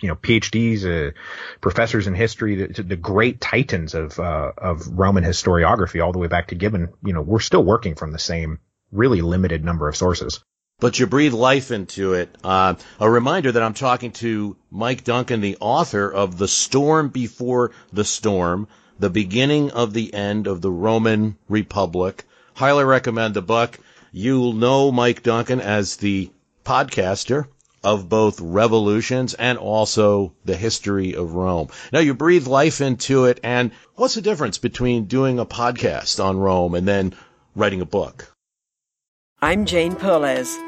you 0.02 0.08
know, 0.08 0.16
PhDs, 0.16 0.84
uh, 0.84 1.12
professors 1.60 2.06
in 2.06 2.14
history, 2.14 2.66
the, 2.66 2.82
the 2.82 2.96
great 2.96 3.40
titans 3.40 3.94
of 3.94 4.18
uh, 4.18 4.52
of 4.56 4.86
Roman 4.88 5.24
historiography, 5.24 6.04
all 6.04 6.12
the 6.12 6.18
way 6.18 6.28
back 6.28 6.48
to 6.48 6.54
Gibbon. 6.54 6.92
You 7.04 7.12
know, 7.12 7.22
we're 7.22 7.40
still 7.40 7.64
working 7.64 7.94
from 7.94 8.12
the 8.12 8.18
same 8.18 8.58
really 8.90 9.20
limited 9.20 9.64
number 9.64 9.88
of 9.88 9.96
sources 9.96 10.42
but 10.80 10.98
you 10.98 11.06
breathe 11.06 11.32
life 11.32 11.72
into 11.72 12.14
it. 12.14 12.34
Uh, 12.44 12.74
a 13.00 13.10
reminder 13.10 13.50
that 13.50 13.62
I'm 13.62 13.74
talking 13.74 14.12
to 14.12 14.56
Mike 14.70 15.02
Duncan, 15.02 15.40
the 15.40 15.56
author 15.60 16.08
of 16.08 16.38
The 16.38 16.46
Storm 16.46 17.08
Before 17.08 17.72
the 17.92 18.04
Storm, 18.04 18.68
the 18.98 19.10
beginning 19.10 19.72
of 19.72 19.92
the 19.92 20.14
end 20.14 20.46
of 20.46 20.60
the 20.60 20.70
Roman 20.70 21.36
Republic. 21.48 22.24
Highly 22.54 22.84
recommend 22.84 23.34
the 23.34 23.42
book. 23.42 23.78
You'll 24.12 24.52
know 24.52 24.92
Mike 24.92 25.24
Duncan 25.24 25.60
as 25.60 25.96
the 25.96 26.30
podcaster 26.64 27.46
of 27.82 28.08
both 28.08 28.40
revolutions 28.40 29.34
and 29.34 29.58
also 29.58 30.32
the 30.44 30.56
history 30.56 31.14
of 31.14 31.34
Rome. 31.34 31.68
Now 31.92 32.00
you 32.00 32.14
breathe 32.14 32.46
life 32.46 32.80
into 32.80 33.24
it 33.24 33.40
and 33.42 33.72
what's 33.96 34.14
the 34.14 34.22
difference 34.22 34.58
between 34.58 35.06
doing 35.06 35.38
a 35.38 35.46
podcast 35.46 36.22
on 36.22 36.38
Rome 36.38 36.74
and 36.74 36.86
then 36.86 37.14
writing 37.56 37.80
a 37.80 37.86
book? 37.86 38.32
I'm 39.40 39.66
Jane 39.66 39.94
Perlez 39.94 40.67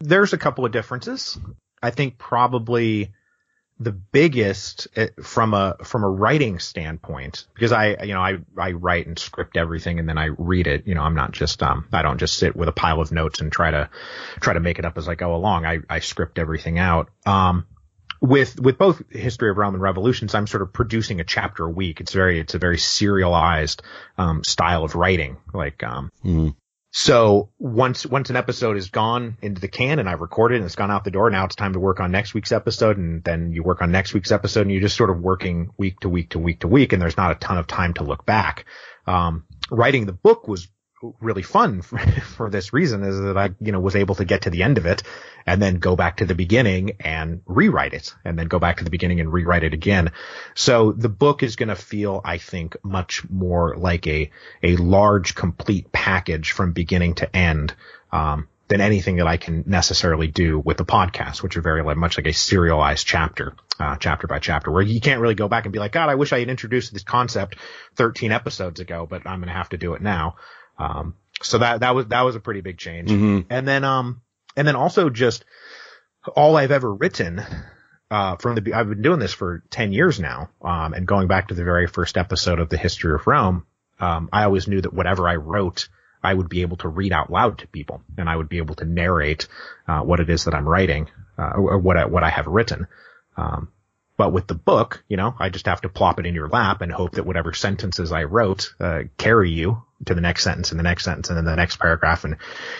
there's 0.00 0.32
a 0.32 0.38
couple 0.38 0.64
of 0.64 0.72
differences. 0.72 1.38
I 1.82 1.90
think 1.90 2.18
probably 2.18 3.12
the 3.80 3.92
biggest 3.92 4.88
eh, 4.94 5.08
from 5.22 5.54
a 5.54 5.76
from 5.82 6.04
a 6.04 6.08
writing 6.08 6.58
standpoint 6.58 7.46
because 7.54 7.72
I 7.72 8.02
you 8.02 8.12
know 8.12 8.20
I 8.20 8.38
I 8.56 8.72
write 8.72 9.06
and 9.06 9.18
script 9.18 9.56
everything 9.56 9.98
and 9.98 10.08
then 10.08 10.18
I 10.18 10.26
read 10.36 10.66
it. 10.66 10.86
You 10.86 10.94
know 10.94 11.02
I'm 11.02 11.14
not 11.14 11.32
just 11.32 11.62
um 11.62 11.88
I 11.92 12.02
don't 12.02 12.18
just 12.18 12.36
sit 12.36 12.54
with 12.54 12.68
a 12.68 12.72
pile 12.72 13.00
of 13.00 13.10
notes 13.10 13.40
and 13.40 13.50
try 13.50 13.70
to 13.70 13.88
try 14.40 14.52
to 14.52 14.60
make 14.60 14.78
it 14.78 14.84
up 14.84 14.98
as 14.98 15.08
I 15.08 15.14
go 15.14 15.34
along. 15.34 15.64
I 15.64 15.78
I 15.88 16.00
script 16.00 16.38
everything 16.38 16.78
out. 16.78 17.08
Um 17.24 17.66
with 18.20 18.60
with 18.60 18.76
both 18.76 19.02
history 19.08 19.50
of 19.50 19.56
Rome 19.56 19.72
and 19.72 19.82
revolutions 19.82 20.34
I'm 20.34 20.46
sort 20.46 20.62
of 20.62 20.74
producing 20.74 21.20
a 21.20 21.24
chapter 21.24 21.64
a 21.64 21.70
week. 21.70 22.02
It's 22.02 22.12
very 22.12 22.38
it's 22.38 22.54
a 22.54 22.58
very 22.58 22.78
serialized 22.78 23.82
um 24.18 24.44
style 24.44 24.84
of 24.84 24.94
writing. 24.94 25.38
Like 25.54 25.82
um 25.82 26.12
mm-hmm. 26.22 26.50
So 26.92 27.50
once 27.58 28.04
once 28.04 28.30
an 28.30 28.36
episode 28.36 28.76
is 28.76 28.90
gone 28.90 29.36
into 29.42 29.60
the 29.60 29.68
can 29.68 30.00
and 30.00 30.08
I've 30.08 30.20
recorded 30.20 30.56
and 30.56 30.64
it's 30.64 30.74
gone 30.74 30.90
out 30.90 31.04
the 31.04 31.12
door, 31.12 31.30
now 31.30 31.44
it's 31.44 31.54
time 31.54 31.74
to 31.74 31.80
work 31.80 32.00
on 32.00 32.10
next 32.10 32.34
week's 32.34 32.50
episode 32.50 32.98
and 32.98 33.22
then 33.22 33.52
you 33.52 33.62
work 33.62 33.80
on 33.80 33.92
next 33.92 34.12
week's 34.12 34.32
episode 34.32 34.62
and 34.62 34.72
you're 34.72 34.80
just 34.80 34.96
sort 34.96 35.10
of 35.10 35.20
working 35.20 35.70
week 35.76 36.00
to 36.00 36.08
week 36.08 36.30
to 36.30 36.40
week 36.40 36.60
to 36.60 36.68
week 36.68 36.92
and 36.92 37.00
there's 37.00 37.16
not 37.16 37.30
a 37.30 37.36
ton 37.36 37.58
of 37.58 37.68
time 37.68 37.94
to 37.94 38.02
look 38.02 38.26
back. 38.26 38.64
Um, 39.06 39.44
writing 39.70 40.06
the 40.06 40.12
book 40.12 40.48
was 40.48 40.66
really 41.20 41.42
fun 41.42 41.82
for, 41.82 41.98
for, 42.36 42.50
this 42.50 42.72
reason 42.72 43.02
is 43.02 43.18
that 43.20 43.36
I, 43.36 43.50
you 43.60 43.72
know, 43.72 43.80
was 43.80 43.96
able 43.96 44.14
to 44.16 44.24
get 44.24 44.42
to 44.42 44.50
the 44.50 44.62
end 44.62 44.78
of 44.78 44.86
it 44.86 45.02
and 45.46 45.60
then 45.60 45.76
go 45.76 45.96
back 45.96 46.18
to 46.18 46.26
the 46.26 46.34
beginning 46.34 46.96
and 47.00 47.42
rewrite 47.46 47.94
it 47.94 48.14
and 48.24 48.38
then 48.38 48.48
go 48.48 48.58
back 48.58 48.78
to 48.78 48.84
the 48.84 48.90
beginning 48.90 49.20
and 49.20 49.32
rewrite 49.32 49.64
it 49.64 49.74
again. 49.74 50.12
So 50.54 50.92
the 50.92 51.08
book 51.08 51.42
is 51.42 51.56
going 51.56 51.68
to 51.70 51.76
feel, 51.76 52.20
I 52.24 52.38
think, 52.38 52.76
much 52.82 53.28
more 53.28 53.76
like 53.76 54.06
a, 54.06 54.30
a 54.62 54.76
large 54.76 55.34
complete 55.34 55.90
package 55.92 56.52
from 56.52 56.72
beginning 56.72 57.14
to 57.16 57.36
end. 57.36 57.74
Um, 58.12 58.48
than 58.70 58.80
anything 58.80 59.16
that 59.16 59.26
I 59.26 59.36
can 59.36 59.64
necessarily 59.66 60.28
do 60.28 60.60
with 60.60 60.76
the 60.76 60.84
podcast, 60.84 61.42
which 61.42 61.56
are 61.56 61.60
very 61.60 61.82
much 61.96 62.16
like 62.16 62.28
a 62.28 62.32
serialized 62.32 63.04
chapter, 63.04 63.54
uh, 63.80 63.96
chapter 63.96 64.28
by 64.28 64.38
chapter, 64.38 64.70
where 64.70 64.80
you 64.80 65.00
can't 65.00 65.20
really 65.20 65.34
go 65.34 65.48
back 65.48 65.64
and 65.64 65.72
be 65.72 65.80
like, 65.80 65.90
God, 65.90 66.08
I 66.08 66.14
wish 66.14 66.32
I 66.32 66.38
had 66.38 66.48
introduced 66.48 66.92
this 66.92 67.02
concept 67.02 67.56
13 67.96 68.30
episodes 68.30 68.78
ago, 68.78 69.08
but 69.10 69.26
I'm 69.26 69.40
going 69.40 69.48
to 69.48 69.54
have 69.54 69.70
to 69.70 69.76
do 69.76 69.94
it 69.94 70.02
now. 70.02 70.36
Um, 70.80 71.14
so 71.42 71.58
that, 71.58 71.80
that 71.80 71.94
was, 71.94 72.06
that 72.06 72.22
was 72.22 72.36
a 72.36 72.40
pretty 72.40 72.60
big 72.60 72.78
change. 72.78 73.10
Mm-hmm. 73.10 73.40
And 73.50 73.68
then, 73.68 73.84
um, 73.84 74.22
and 74.56 74.66
then 74.66 74.76
also 74.76 75.10
just 75.10 75.44
all 76.34 76.56
I've 76.56 76.70
ever 76.70 76.92
written, 76.92 77.42
uh, 78.10 78.36
from 78.36 78.56
the, 78.56 78.74
I've 78.74 78.88
been 78.88 79.02
doing 79.02 79.20
this 79.20 79.32
for 79.32 79.62
10 79.70 79.92
years 79.92 80.18
now. 80.18 80.50
Um, 80.62 80.94
and 80.94 81.06
going 81.06 81.28
back 81.28 81.48
to 81.48 81.54
the 81.54 81.64
very 81.64 81.86
first 81.86 82.16
episode 82.16 82.58
of 82.58 82.68
the 82.68 82.76
history 82.76 83.14
of 83.14 83.26
Rome, 83.26 83.66
um, 84.00 84.28
I 84.32 84.44
always 84.44 84.66
knew 84.66 84.80
that 84.80 84.92
whatever 84.92 85.28
I 85.28 85.36
wrote, 85.36 85.88
I 86.22 86.34
would 86.34 86.48
be 86.48 86.62
able 86.62 86.78
to 86.78 86.88
read 86.88 87.12
out 87.12 87.30
loud 87.30 87.58
to 87.58 87.66
people 87.68 88.02
and 88.18 88.28
I 88.28 88.36
would 88.36 88.48
be 88.48 88.58
able 88.58 88.74
to 88.76 88.84
narrate, 88.84 89.46
uh, 89.86 90.00
what 90.00 90.20
it 90.20 90.28
is 90.28 90.44
that 90.44 90.54
I'm 90.54 90.68
writing, 90.68 91.08
uh, 91.38 91.52
or, 91.56 91.78
what 91.78 91.96
I, 91.96 92.06
what 92.06 92.24
I 92.24 92.30
have 92.30 92.46
written. 92.46 92.88
Um, 93.36 93.68
but 94.20 94.34
with 94.34 94.46
the 94.46 94.54
book, 94.54 95.02
you 95.08 95.16
know, 95.16 95.34
I 95.38 95.48
just 95.48 95.64
have 95.64 95.80
to 95.80 95.88
plop 95.88 96.20
it 96.20 96.26
in 96.26 96.34
your 96.34 96.46
lap 96.46 96.82
and 96.82 96.92
hope 96.92 97.12
that 97.12 97.24
whatever 97.24 97.54
sentences 97.54 98.12
I 98.12 98.24
wrote, 98.24 98.74
uh, 98.78 99.04
carry 99.16 99.50
you 99.50 99.82
to 100.04 100.14
the 100.14 100.20
next 100.20 100.44
sentence 100.44 100.72
and 100.72 100.78
the 100.78 100.84
next 100.84 101.04
sentence 101.04 101.30
and 101.30 101.38
then 101.38 101.46
the 101.46 101.56
next 101.56 101.78
paragraph 101.78 102.24
and 102.24 102.36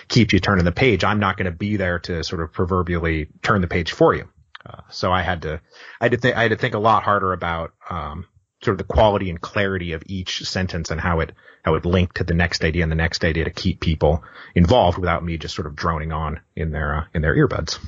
keep 0.06 0.34
you 0.34 0.38
turning 0.38 0.66
the 0.66 0.70
page. 0.70 1.02
I'm 1.02 1.18
not 1.18 1.38
going 1.38 1.50
to 1.50 1.56
be 1.56 1.78
there 1.78 1.98
to 2.00 2.22
sort 2.24 2.42
of 2.42 2.52
proverbially 2.52 3.28
turn 3.42 3.62
the 3.62 3.68
page 3.68 3.92
for 3.92 4.14
you. 4.14 4.28
Uh, 4.66 4.82
so 4.90 5.10
I 5.10 5.22
had 5.22 5.40
to, 5.42 5.62
I 5.98 6.04
had 6.04 6.12
to 6.12 6.18
think, 6.18 6.36
I 6.36 6.42
had 6.42 6.50
to 6.50 6.58
think 6.58 6.74
a 6.74 6.78
lot 6.78 7.04
harder 7.04 7.32
about, 7.32 7.72
um, 7.88 8.26
sort 8.62 8.74
of 8.74 8.86
the 8.86 8.92
quality 8.92 9.30
and 9.30 9.40
clarity 9.40 9.94
of 9.94 10.02
each 10.04 10.42
sentence 10.46 10.90
and 10.90 11.00
how 11.00 11.20
it, 11.20 11.32
how 11.64 11.74
it 11.74 11.86
linked 11.86 12.16
to 12.16 12.24
the 12.24 12.34
next 12.34 12.64
idea 12.64 12.82
and 12.82 12.92
the 12.92 12.96
next 12.96 13.24
idea 13.24 13.44
to 13.44 13.50
keep 13.50 13.80
people 13.80 14.22
involved 14.54 14.98
without 14.98 15.24
me 15.24 15.38
just 15.38 15.54
sort 15.54 15.66
of 15.66 15.74
droning 15.74 16.12
on 16.12 16.40
in 16.54 16.70
their, 16.70 16.96
uh, 16.96 17.04
in 17.14 17.22
their 17.22 17.34
earbuds. 17.34 17.78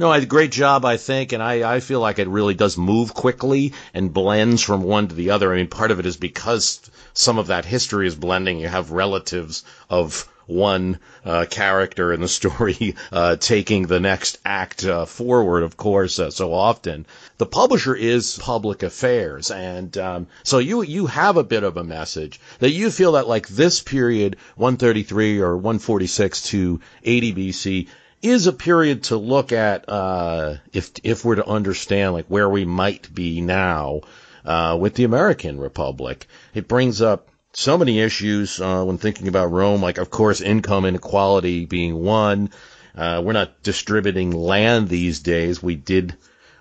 No, 0.00 0.10
a 0.10 0.24
great 0.24 0.50
job, 0.50 0.86
I 0.86 0.96
think, 0.96 1.32
and 1.32 1.42
I, 1.42 1.74
I 1.74 1.80
feel 1.80 2.00
like 2.00 2.18
it 2.18 2.26
really 2.26 2.54
does 2.54 2.78
move 2.78 3.12
quickly 3.12 3.74
and 3.92 4.14
blends 4.14 4.62
from 4.62 4.82
one 4.82 5.08
to 5.08 5.14
the 5.14 5.28
other. 5.28 5.52
I 5.52 5.56
mean, 5.56 5.66
part 5.66 5.90
of 5.90 6.00
it 6.00 6.06
is 6.06 6.16
because 6.16 6.80
some 7.12 7.36
of 7.36 7.48
that 7.48 7.66
history 7.66 8.06
is 8.06 8.14
blending. 8.14 8.58
You 8.58 8.68
have 8.68 8.92
relatives 8.92 9.62
of 9.90 10.26
one 10.46 11.00
uh, 11.22 11.44
character 11.50 12.14
in 12.14 12.22
the 12.22 12.28
story 12.40 12.96
uh, 13.12 13.36
taking 13.36 13.88
the 13.88 14.00
next 14.00 14.38
act 14.42 14.86
uh, 14.86 15.04
forward, 15.04 15.62
of 15.62 15.76
course, 15.76 16.18
uh, 16.18 16.30
so 16.30 16.54
often. 16.54 17.04
The 17.36 17.44
publisher 17.44 17.94
is 17.94 18.38
public 18.38 18.82
affairs, 18.82 19.50
and 19.50 19.98
um, 19.98 20.28
so 20.44 20.60
you 20.60 20.80
you 20.80 21.08
have 21.08 21.36
a 21.36 21.44
bit 21.44 21.62
of 21.62 21.76
a 21.76 21.84
message 21.84 22.40
that 22.60 22.72
you 22.72 22.90
feel 22.90 23.12
that 23.12 23.28
like 23.28 23.48
this 23.48 23.80
period, 23.80 24.38
133 24.56 25.40
or 25.40 25.56
146 25.56 26.42
to 26.44 26.80
80 27.04 27.34
BC, 27.34 27.88
is 28.22 28.46
a 28.46 28.52
period 28.52 29.04
to 29.04 29.16
look 29.16 29.52
at 29.52 29.88
uh, 29.88 30.56
if 30.72 30.90
if 31.02 31.24
we're 31.24 31.36
to 31.36 31.46
understand 31.46 32.12
like 32.12 32.26
where 32.26 32.48
we 32.48 32.64
might 32.64 33.12
be 33.14 33.40
now 33.40 34.00
uh, 34.44 34.76
with 34.80 34.94
the 34.94 35.04
American 35.04 35.58
Republic. 35.58 36.26
It 36.54 36.68
brings 36.68 37.00
up 37.00 37.28
so 37.52 37.78
many 37.78 38.00
issues 38.00 38.60
uh, 38.60 38.84
when 38.84 38.98
thinking 38.98 39.28
about 39.28 39.50
Rome, 39.50 39.82
like 39.82 39.98
of 39.98 40.10
course 40.10 40.40
income 40.40 40.84
inequality 40.84 41.64
being 41.66 41.94
one. 41.96 42.50
Uh, 42.94 43.22
we're 43.24 43.32
not 43.32 43.62
distributing 43.62 44.32
land 44.32 44.88
these 44.88 45.20
days. 45.20 45.62
We 45.62 45.76
did 45.76 46.16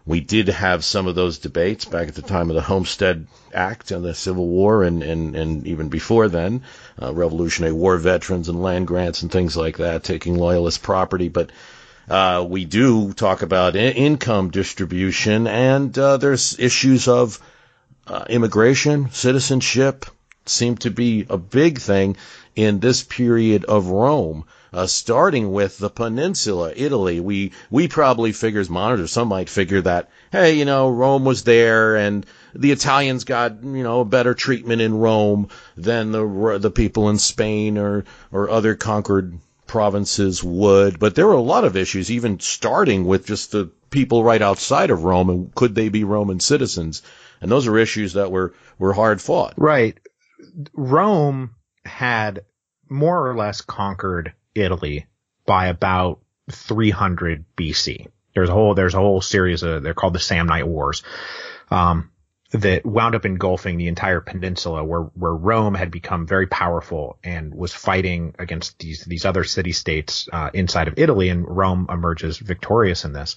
we 0.09 0.19
did 0.21 0.47
have 0.47 0.83
some 0.83 1.05
of 1.05 1.13
those 1.13 1.37
debates 1.37 1.85
back 1.85 2.07
at 2.07 2.15
the 2.15 2.23
time 2.23 2.49
of 2.49 2.55
the 2.55 2.63
Homestead 2.63 3.27
Act 3.53 3.91
and 3.91 4.03
the 4.03 4.15
Civil 4.15 4.47
War, 4.47 4.83
and 4.83 5.03
and, 5.03 5.35
and 5.35 5.67
even 5.67 5.89
before 5.89 6.27
then, 6.27 6.63
uh, 6.99 7.13
Revolutionary 7.13 7.73
War 7.73 7.95
veterans 7.97 8.49
and 8.49 8.59
land 8.59 8.87
grants 8.87 9.21
and 9.21 9.31
things 9.31 9.55
like 9.55 9.77
that, 9.77 10.03
taking 10.03 10.35
loyalist 10.35 10.81
property. 10.81 11.29
But 11.29 11.51
uh, 12.09 12.43
we 12.49 12.65
do 12.65 13.13
talk 13.13 13.43
about 13.43 13.75
income 13.75 14.49
distribution, 14.49 15.45
and 15.45 15.95
uh, 15.95 16.17
there's 16.17 16.57
issues 16.57 17.07
of 17.07 17.39
uh, 18.07 18.25
immigration, 18.29 19.11
citizenship, 19.11 20.07
seem 20.47 20.75
to 20.77 20.89
be 20.89 21.27
a 21.29 21.37
big 21.37 21.77
thing 21.77 22.17
in 22.55 22.79
this 22.79 23.03
period 23.03 23.63
of 23.65 23.89
Rome. 23.89 24.45
Uh, 24.71 24.85
starting 24.85 25.51
with 25.51 25.77
the 25.79 25.89
peninsula, 25.89 26.71
Italy, 26.75 27.19
we 27.19 27.51
we 27.71 27.87
probably 27.87 28.31
figure 28.31 28.59
as 28.59 28.69
monitors, 28.69 29.11
some 29.11 29.27
might 29.27 29.49
figure 29.49 29.81
that 29.81 30.09
hey, 30.31 30.53
you 30.53 30.65
know, 30.65 30.89
Rome 30.89 31.25
was 31.25 31.43
there 31.43 31.95
and 31.95 32.25
the 32.53 32.71
Italians 32.71 33.23
got 33.23 33.63
you 33.63 33.83
know 33.83 34.01
a 34.01 34.05
better 34.05 34.33
treatment 34.33 34.81
in 34.81 34.93
Rome 34.93 35.49
than 35.75 36.11
the 36.11 36.57
the 36.59 36.71
people 36.71 37.09
in 37.09 37.17
Spain 37.17 37.77
or 37.77 38.05
or 38.31 38.49
other 38.49 38.75
conquered 38.75 39.39
provinces 39.65 40.43
would. 40.43 40.99
But 40.99 41.15
there 41.15 41.27
were 41.27 41.33
a 41.33 41.41
lot 41.41 41.63
of 41.63 41.77
issues, 41.77 42.11
even 42.11 42.39
starting 42.39 43.05
with 43.05 43.25
just 43.25 43.51
the 43.51 43.71
people 43.89 44.23
right 44.23 44.41
outside 44.41 44.89
of 44.91 45.03
Rome 45.03 45.29
and 45.29 45.55
could 45.55 45.75
they 45.75 45.89
be 45.89 46.03
Roman 46.03 46.39
citizens? 46.39 47.01
And 47.41 47.49
those 47.49 47.67
are 47.67 47.77
issues 47.77 48.13
that 48.13 48.31
were 48.31 48.53
were 48.77 48.93
hard 48.93 49.21
fought. 49.21 49.53
Right. 49.57 49.97
Rome 50.73 51.55
had 51.85 52.43
more 52.89 53.29
or 53.29 53.35
less 53.35 53.61
conquered 53.61 54.33
Italy 54.59 55.07
by 55.45 55.67
about 55.67 56.19
300 56.51 57.45
BC. 57.55 58.07
There's 58.33 58.49
a 58.49 58.53
whole, 58.53 58.75
there's 58.75 58.93
a 58.93 58.99
whole 58.99 59.21
series 59.21 59.63
of, 59.63 59.83
they're 59.83 59.93
called 59.93 60.13
the 60.13 60.19
Samnite 60.19 60.67
Wars, 60.67 61.03
um, 61.71 62.11
that 62.51 62.85
wound 62.85 63.13
up 63.13 63.25
engulfing 63.25 63.77
the 63.77 63.87
entire 63.87 64.21
peninsula 64.21 64.83
where, 64.83 65.01
where 65.01 65.33
Rome 65.33 65.75
had 65.75 65.91
become 65.91 66.25
very 66.25 66.47
powerful 66.47 67.19
and 67.23 67.53
was 67.53 67.73
fighting 67.73 68.33
against 68.39 68.79
these, 68.79 69.05
these 69.05 69.25
other 69.25 69.43
city 69.43 69.71
states, 69.71 70.27
uh, 70.31 70.49
inside 70.53 70.87
of 70.87 70.95
Italy 70.97 71.29
and 71.29 71.47
Rome 71.47 71.87
emerges 71.89 72.37
victorious 72.37 73.05
in 73.05 73.13
this. 73.13 73.35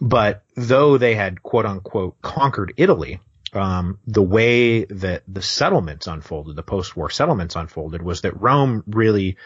But 0.00 0.42
though 0.54 0.98
they 0.98 1.14
had 1.14 1.42
quote 1.42 1.64
unquote 1.64 2.20
conquered 2.20 2.74
Italy, 2.76 3.20
um, 3.52 3.98
the 4.06 4.22
way 4.22 4.84
that 4.84 5.22
the 5.28 5.42
settlements 5.42 6.06
unfolded, 6.06 6.56
the 6.56 6.62
post-war 6.62 7.10
settlements 7.10 7.56
unfolded, 7.56 8.02
was 8.02 8.22
that 8.22 8.40
Rome 8.40 8.82
really 8.86 9.36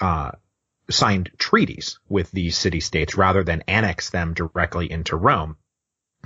uh, 0.00 0.32
signed 0.90 1.30
treaties 1.38 1.98
with 2.08 2.30
these 2.30 2.58
city-states 2.58 3.16
rather 3.16 3.42
than 3.44 3.64
annex 3.66 4.10
them 4.10 4.34
directly 4.34 4.90
into 4.90 5.16
Rome. 5.16 5.56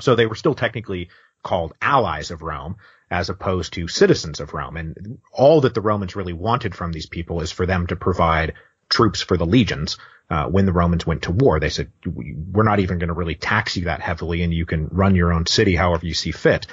So 0.00 0.14
they 0.14 0.26
were 0.26 0.34
still 0.34 0.54
technically 0.54 1.08
called 1.42 1.74
allies 1.80 2.30
of 2.30 2.42
Rome 2.42 2.76
as 3.10 3.28
opposed 3.28 3.74
to 3.74 3.86
citizens 3.86 4.40
of 4.40 4.54
Rome. 4.54 4.76
And 4.76 5.18
all 5.30 5.60
that 5.60 5.74
the 5.74 5.80
Romans 5.80 6.16
really 6.16 6.32
wanted 6.32 6.74
from 6.74 6.92
these 6.92 7.06
people 7.06 7.40
is 7.42 7.52
for 7.52 7.66
them 7.66 7.86
to 7.88 7.96
provide 7.96 8.54
troops 8.88 9.20
for 9.20 9.36
the 9.36 9.46
legions. 9.46 9.98
Uh, 10.30 10.46
when 10.46 10.64
the 10.64 10.72
Romans 10.72 11.06
went 11.06 11.22
to 11.22 11.32
war, 11.32 11.60
they 11.60 11.68
said, 11.68 11.92
we're 12.06 12.62
not 12.62 12.80
even 12.80 12.98
going 12.98 13.08
to 13.08 13.14
really 13.14 13.34
tax 13.34 13.76
you 13.76 13.84
that 13.84 14.00
heavily 14.00 14.42
and 14.42 14.54
you 14.54 14.64
can 14.64 14.88
run 14.88 15.14
your 15.14 15.32
own 15.32 15.46
city 15.46 15.76
however 15.76 16.06
you 16.06 16.14
see 16.14 16.32
fit. 16.32 16.66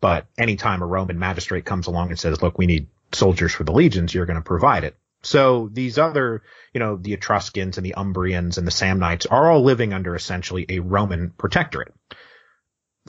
But 0.00 0.26
anytime 0.38 0.82
a 0.82 0.86
Roman 0.86 1.18
magistrate 1.18 1.64
comes 1.64 1.86
along 1.86 2.08
and 2.08 2.18
says, 2.18 2.42
look, 2.42 2.58
we 2.58 2.66
need 2.66 2.88
soldiers 3.12 3.52
for 3.52 3.64
the 3.64 3.72
legions, 3.72 4.14
you're 4.14 4.26
going 4.26 4.38
to 4.38 4.42
provide 4.42 4.84
it. 4.84 4.96
So 5.24 5.68
these 5.72 5.98
other, 5.98 6.42
you 6.72 6.80
know, 6.80 6.96
the 6.96 7.14
Etruscans 7.14 7.76
and 7.76 7.84
the 7.84 7.94
Umbrians 7.96 8.58
and 8.58 8.66
the 8.66 8.72
Samnites 8.72 9.26
are 9.30 9.50
all 9.50 9.62
living 9.62 9.92
under 9.92 10.14
essentially 10.14 10.66
a 10.68 10.80
Roman 10.80 11.30
protectorate. 11.30 11.92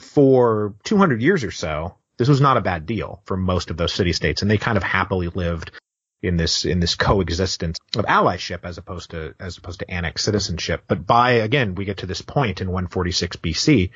For 0.00 0.74
200 0.84 1.22
years 1.22 1.44
or 1.44 1.50
so, 1.50 1.96
this 2.18 2.28
was 2.28 2.40
not 2.40 2.56
a 2.56 2.62
bad 2.62 2.86
deal 2.86 3.22
for 3.26 3.36
most 3.36 3.70
of 3.70 3.76
those 3.76 3.92
city 3.92 4.12
states 4.12 4.42
and 4.42 4.50
they 4.50 4.58
kind 4.58 4.76
of 4.76 4.82
happily 4.82 5.28
lived 5.28 5.70
in 6.22 6.36
this, 6.36 6.64
in 6.64 6.80
this 6.80 6.94
coexistence 6.94 7.78
of 7.96 8.06
allyship 8.06 8.60
as 8.64 8.78
opposed 8.78 9.10
to, 9.10 9.34
as 9.38 9.58
opposed 9.58 9.80
to 9.80 9.90
annexed 9.90 10.24
citizenship. 10.24 10.84
But 10.88 11.06
by, 11.06 11.32
again, 11.32 11.74
we 11.74 11.84
get 11.84 11.98
to 11.98 12.06
this 12.06 12.22
point 12.22 12.60
in 12.60 12.68
146 12.68 13.36
BC 13.36 13.90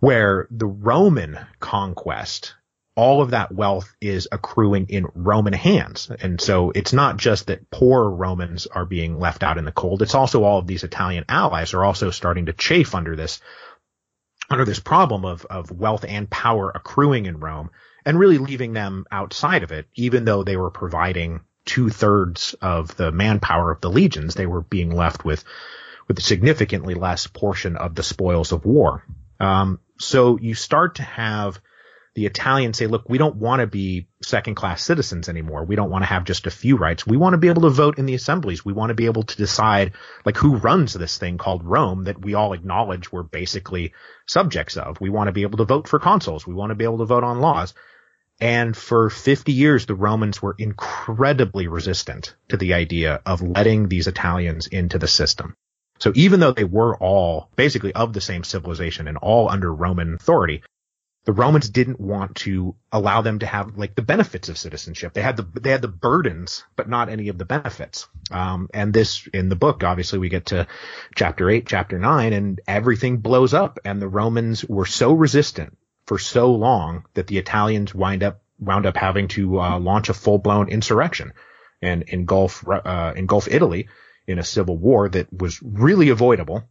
where 0.00 0.48
the 0.50 0.66
Roman 0.66 1.38
conquest, 1.60 2.54
all 2.94 3.22
of 3.22 3.30
that 3.30 3.52
wealth 3.52 3.94
is 4.00 4.28
accruing 4.30 4.86
in 4.88 5.06
Roman 5.14 5.54
hands. 5.54 6.10
And 6.20 6.40
so 6.40 6.70
it's 6.70 6.92
not 6.92 7.16
just 7.16 7.46
that 7.46 7.70
poor 7.70 8.08
Romans 8.08 8.66
are 8.66 8.84
being 8.84 9.18
left 9.18 9.42
out 9.42 9.56
in 9.56 9.64
the 9.64 9.72
cold. 9.72 10.02
It's 10.02 10.14
also 10.14 10.44
all 10.44 10.58
of 10.58 10.66
these 10.66 10.84
Italian 10.84 11.24
allies 11.28 11.72
are 11.72 11.84
also 11.84 12.10
starting 12.10 12.46
to 12.46 12.52
chafe 12.52 12.94
under 12.94 13.16
this, 13.16 13.40
under 14.50 14.66
this 14.66 14.80
problem 14.80 15.24
of, 15.24 15.46
of 15.46 15.70
wealth 15.70 16.04
and 16.06 16.28
power 16.28 16.70
accruing 16.74 17.24
in 17.24 17.40
Rome 17.40 17.70
and 18.04 18.18
really 18.18 18.38
leaving 18.38 18.74
them 18.74 19.06
outside 19.10 19.62
of 19.62 19.72
it, 19.72 19.86
even 19.94 20.26
though 20.26 20.42
they 20.42 20.56
were 20.56 20.70
providing 20.70 21.40
two 21.64 21.88
thirds 21.88 22.54
of 22.60 22.94
the 22.96 23.12
manpower 23.12 23.70
of 23.70 23.80
the 23.80 23.90
legions, 23.90 24.34
they 24.34 24.46
were 24.46 24.62
being 24.62 24.90
left 24.90 25.24
with, 25.24 25.44
with 26.08 26.18
a 26.18 26.22
significantly 26.22 26.94
less 26.94 27.26
portion 27.26 27.76
of 27.76 27.94
the 27.94 28.02
spoils 28.02 28.52
of 28.52 28.66
war. 28.66 29.06
Um, 29.40 29.78
so 29.98 30.36
you 30.38 30.54
start 30.54 30.96
to 30.96 31.04
have 31.04 31.60
the 32.14 32.26
Italians 32.26 32.76
say, 32.76 32.86
look, 32.86 33.08
we 33.08 33.16
don't 33.16 33.36
want 33.36 33.60
to 33.60 33.66
be 33.66 34.06
second 34.22 34.54
class 34.54 34.82
citizens 34.82 35.28
anymore. 35.28 35.64
We 35.64 35.76
don't 35.76 35.90
want 35.90 36.02
to 36.02 36.08
have 36.08 36.24
just 36.24 36.46
a 36.46 36.50
few 36.50 36.76
rights. 36.76 37.06
We 37.06 37.16
want 37.16 37.32
to 37.32 37.38
be 37.38 37.48
able 37.48 37.62
to 37.62 37.70
vote 37.70 37.98
in 37.98 38.04
the 38.04 38.14
assemblies. 38.14 38.64
We 38.64 38.74
want 38.74 38.90
to 38.90 38.94
be 38.94 39.06
able 39.06 39.22
to 39.22 39.36
decide 39.36 39.92
like 40.26 40.36
who 40.36 40.56
runs 40.56 40.92
this 40.92 41.16
thing 41.16 41.38
called 41.38 41.64
Rome 41.64 42.04
that 42.04 42.20
we 42.22 42.34
all 42.34 42.52
acknowledge 42.52 43.10
we're 43.10 43.22
basically 43.22 43.94
subjects 44.26 44.76
of. 44.76 45.00
We 45.00 45.08
want 45.08 45.28
to 45.28 45.32
be 45.32 45.42
able 45.42 45.58
to 45.58 45.64
vote 45.64 45.88
for 45.88 45.98
consuls. 45.98 46.46
We 46.46 46.54
want 46.54 46.70
to 46.70 46.74
be 46.74 46.84
able 46.84 46.98
to 46.98 47.06
vote 47.06 47.24
on 47.24 47.40
laws. 47.40 47.72
And 48.40 48.76
for 48.76 49.08
50 49.08 49.52
years, 49.52 49.86
the 49.86 49.94
Romans 49.94 50.42
were 50.42 50.56
incredibly 50.58 51.68
resistant 51.68 52.34
to 52.48 52.56
the 52.56 52.74
idea 52.74 53.22
of 53.24 53.40
letting 53.40 53.88
these 53.88 54.06
Italians 54.06 54.66
into 54.66 54.98
the 54.98 55.08
system. 55.08 55.56
So 55.98 56.12
even 56.14 56.40
though 56.40 56.52
they 56.52 56.64
were 56.64 56.96
all 56.96 57.48
basically 57.56 57.94
of 57.94 58.12
the 58.12 58.20
same 58.20 58.42
civilization 58.42 59.06
and 59.06 59.16
all 59.16 59.48
under 59.48 59.72
Roman 59.72 60.14
authority, 60.14 60.62
the 61.24 61.32
Romans 61.32 61.70
didn't 61.70 62.00
want 62.00 62.34
to 62.36 62.74
allow 62.90 63.22
them 63.22 63.38
to 63.38 63.46
have 63.46 63.78
like 63.78 63.94
the 63.94 64.02
benefits 64.02 64.48
of 64.48 64.58
citizenship. 64.58 65.12
They 65.12 65.22
had 65.22 65.36
the 65.36 65.46
they 65.60 65.70
had 65.70 65.82
the 65.82 65.88
burdens, 65.88 66.64
but 66.74 66.88
not 66.88 67.08
any 67.08 67.28
of 67.28 67.38
the 67.38 67.44
benefits. 67.44 68.08
Um, 68.30 68.68
and 68.74 68.92
this 68.92 69.28
in 69.32 69.48
the 69.48 69.56
book, 69.56 69.84
obviously, 69.84 70.18
we 70.18 70.28
get 70.28 70.46
to 70.46 70.66
chapter 71.14 71.48
eight, 71.48 71.66
chapter 71.66 71.98
nine, 71.98 72.32
and 72.32 72.60
everything 72.66 73.18
blows 73.18 73.54
up. 73.54 73.78
And 73.84 74.02
the 74.02 74.08
Romans 74.08 74.64
were 74.64 74.86
so 74.86 75.12
resistant 75.12 75.78
for 76.06 76.18
so 76.18 76.52
long 76.52 77.04
that 77.14 77.28
the 77.28 77.38
Italians 77.38 77.94
wind 77.94 78.24
up 78.24 78.42
wound 78.58 78.86
up 78.86 78.96
having 78.96 79.28
to 79.28 79.60
uh, 79.60 79.78
launch 79.78 80.08
a 80.08 80.14
full 80.14 80.38
blown 80.38 80.68
insurrection 80.68 81.32
and 81.80 82.02
engulf 82.08 82.66
uh, 82.68 83.12
engulf 83.14 83.46
Italy 83.48 83.88
in 84.26 84.38
a 84.38 84.44
civil 84.44 84.76
war 84.76 85.08
that 85.08 85.32
was 85.32 85.60
really 85.62 86.08
avoidable 86.08 86.68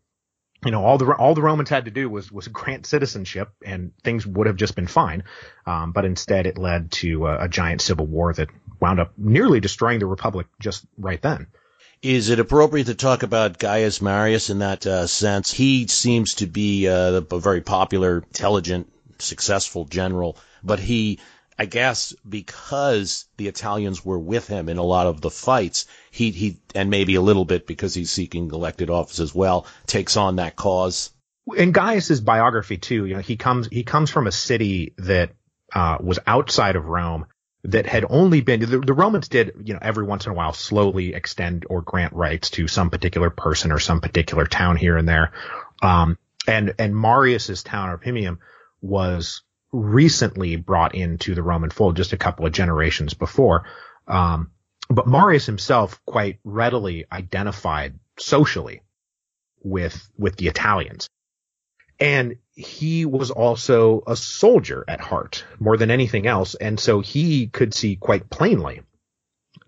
you 0.65 0.71
know, 0.71 0.83
all 0.85 0.97
the 0.97 1.11
all 1.13 1.33
the 1.33 1.41
Romans 1.41 1.69
had 1.69 1.85
to 1.85 1.91
do 1.91 2.09
was 2.09 2.31
was 2.31 2.47
grant 2.47 2.85
citizenship, 2.85 3.49
and 3.65 3.91
things 4.03 4.27
would 4.27 4.47
have 4.47 4.55
just 4.55 4.75
been 4.75 4.87
fine. 4.87 5.23
Um, 5.65 5.91
but 5.91 6.05
instead, 6.05 6.45
it 6.45 6.57
led 6.57 6.91
to 6.91 7.27
a, 7.27 7.45
a, 7.45 7.49
giant 7.49 7.81
civil 7.81 8.05
war 8.05 8.33
that 8.33 8.49
wound 8.79 8.99
up 8.99 9.13
nearly 9.17 9.59
destroying 9.59 9.99
the 9.99 10.05
republic 10.05 10.47
just 10.59 10.85
right 10.97 11.21
then. 11.21 11.47
Is 12.03 12.29
it 12.29 12.39
appropriate 12.39 12.85
to 12.85 12.95
talk 12.95 13.23
about 13.23 13.59
Gaius 13.59 14.01
Marius 14.01 14.49
in 14.49 14.59
that 14.59 14.85
uh, 14.85 15.07
sense? 15.07 15.51
He 15.51 15.87
seems 15.87 16.35
to 16.35 16.47
be 16.47 16.87
uh, 16.87 17.21
a 17.29 17.39
very 17.39 17.61
popular, 17.61 18.17
intelligent, 18.17 18.91
successful 19.19 19.85
general, 19.85 20.37
but 20.63 20.79
he 20.79 21.19
I 21.57 21.65
guess 21.65 22.13
because 22.27 23.25
the 23.37 23.47
Italians 23.47 24.03
were 24.03 24.17
with 24.17 24.47
him 24.47 24.69
in 24.69 24.77
a 24.77 24.83
lot 24.83 25.07
of 25.07 25.21
the 25.21 25.29
fights, 25.29 25.85
he, 26.09 26.31
he, 26.31 26.57
and 26.73 26.89
maybe 26.89 27.15
a 27.15 27.21
little 27.21 27.45
bit 27.45 27.67
because 27.67 27.93
he's 27.93 28.09
seeking 28.09 28.49
elected 28.51 28.89
office 28.89 29.19
as 29.19 29.35
well, 29.35 29.67
takes 29.85 30.17
on 30.17 30.37
that 30.37 30.55
cause. 30.55 31.11
In 31.55 31.71
Gaius's 31.71 32.21
biography 32.21 32.77
too, 32.77 33.05
you 33.05 33.15
know, 33.15 33.21
he 33.21 33.35
comes, 33.35 33.67
he 33.67 33.83
comes 33.83 34.09
from 34.09 34.27
a 34.27 34.31
city 34.31 34.93
that, 34.97 35.31
uh, 35.73 35.97
was 35.99 36.19
outside 36.25 36.75
of 36.75 36.85
Rome 36.85 37.25
that 37.63 37.85
had 37.85 38.05
only 38.09 38.41
been, 38.41 38.59
the, 38.61 38.79
the 38.79 38.93
Romans 38.93 39.27
did, 39.27 39.53
you 39.63 39.73
know, 39.73 39.79
every 39.81 40.05
once 40.05 40.25
in 40.25 40.31
a 40.31 40.35
while 40.35 40.53
slowly 40.53 41.13
extend 41.13 41.65
or 41.69 41.81
grant 41.81 42.13
rights 42.13 42.49
to 42.51 42.67
some 42.67 42.89
particular 42.89 43.29
person 43.29 43.71
or 43.71 43.79
some 43.79 44.01
particular 44.01 44.47
town 44.47 44.77
here 44.77 44.97
and 44.97 45.07
there. 45.07 45.31
Um, 45.81 46.17
and, 46.47 46.73
and 46.79 46.95
Marius's 46.95 47.61
town, 47.61 47.95
Arpinum, 47.95 48.39
was 48.81 49.43
recently 49.71 50.55
brought 50.55 50.95
into 50.95 51.35
the 51.35 51.43
Roman 51.43 51.69
fold 51.69 51.95
just 51.95 52.13
a 52.13 52.17
couple 52.17 52.45
of 52.45 52.53
generations 52.53 53.13
before. 53.13 53.65
Um, 54.07 54.51
but 54.89 55.07
Marius 55.07 55.45
himself 55.45 56.01
quite 56.05 56.39
readily 56.43 57.05
identified 57.11 57.97
socially 58.17 58.81
with, 59.63 60.09
with 60.17 60.35
the 60.35 60.47
Italians. 60.47 61.07
And 61.99 62.37
he 62.53 63.05
was 63.05 63.31
also 63.31 64.03
a 64.07 64.15
soldier 64.15 64.83
at 64.87 64.99
heart 64.99 65.45
more 65.59 65.77
than 65.77 65.91
anything 65.91 66.27
else. 66.27 66.55
And 66.55 66.79
so 66.79 66.99
he 66.99 67.47
could 67.47 67.73
see 67.73 67.95
quite 67.95 68.29
plainly 68.29 68.81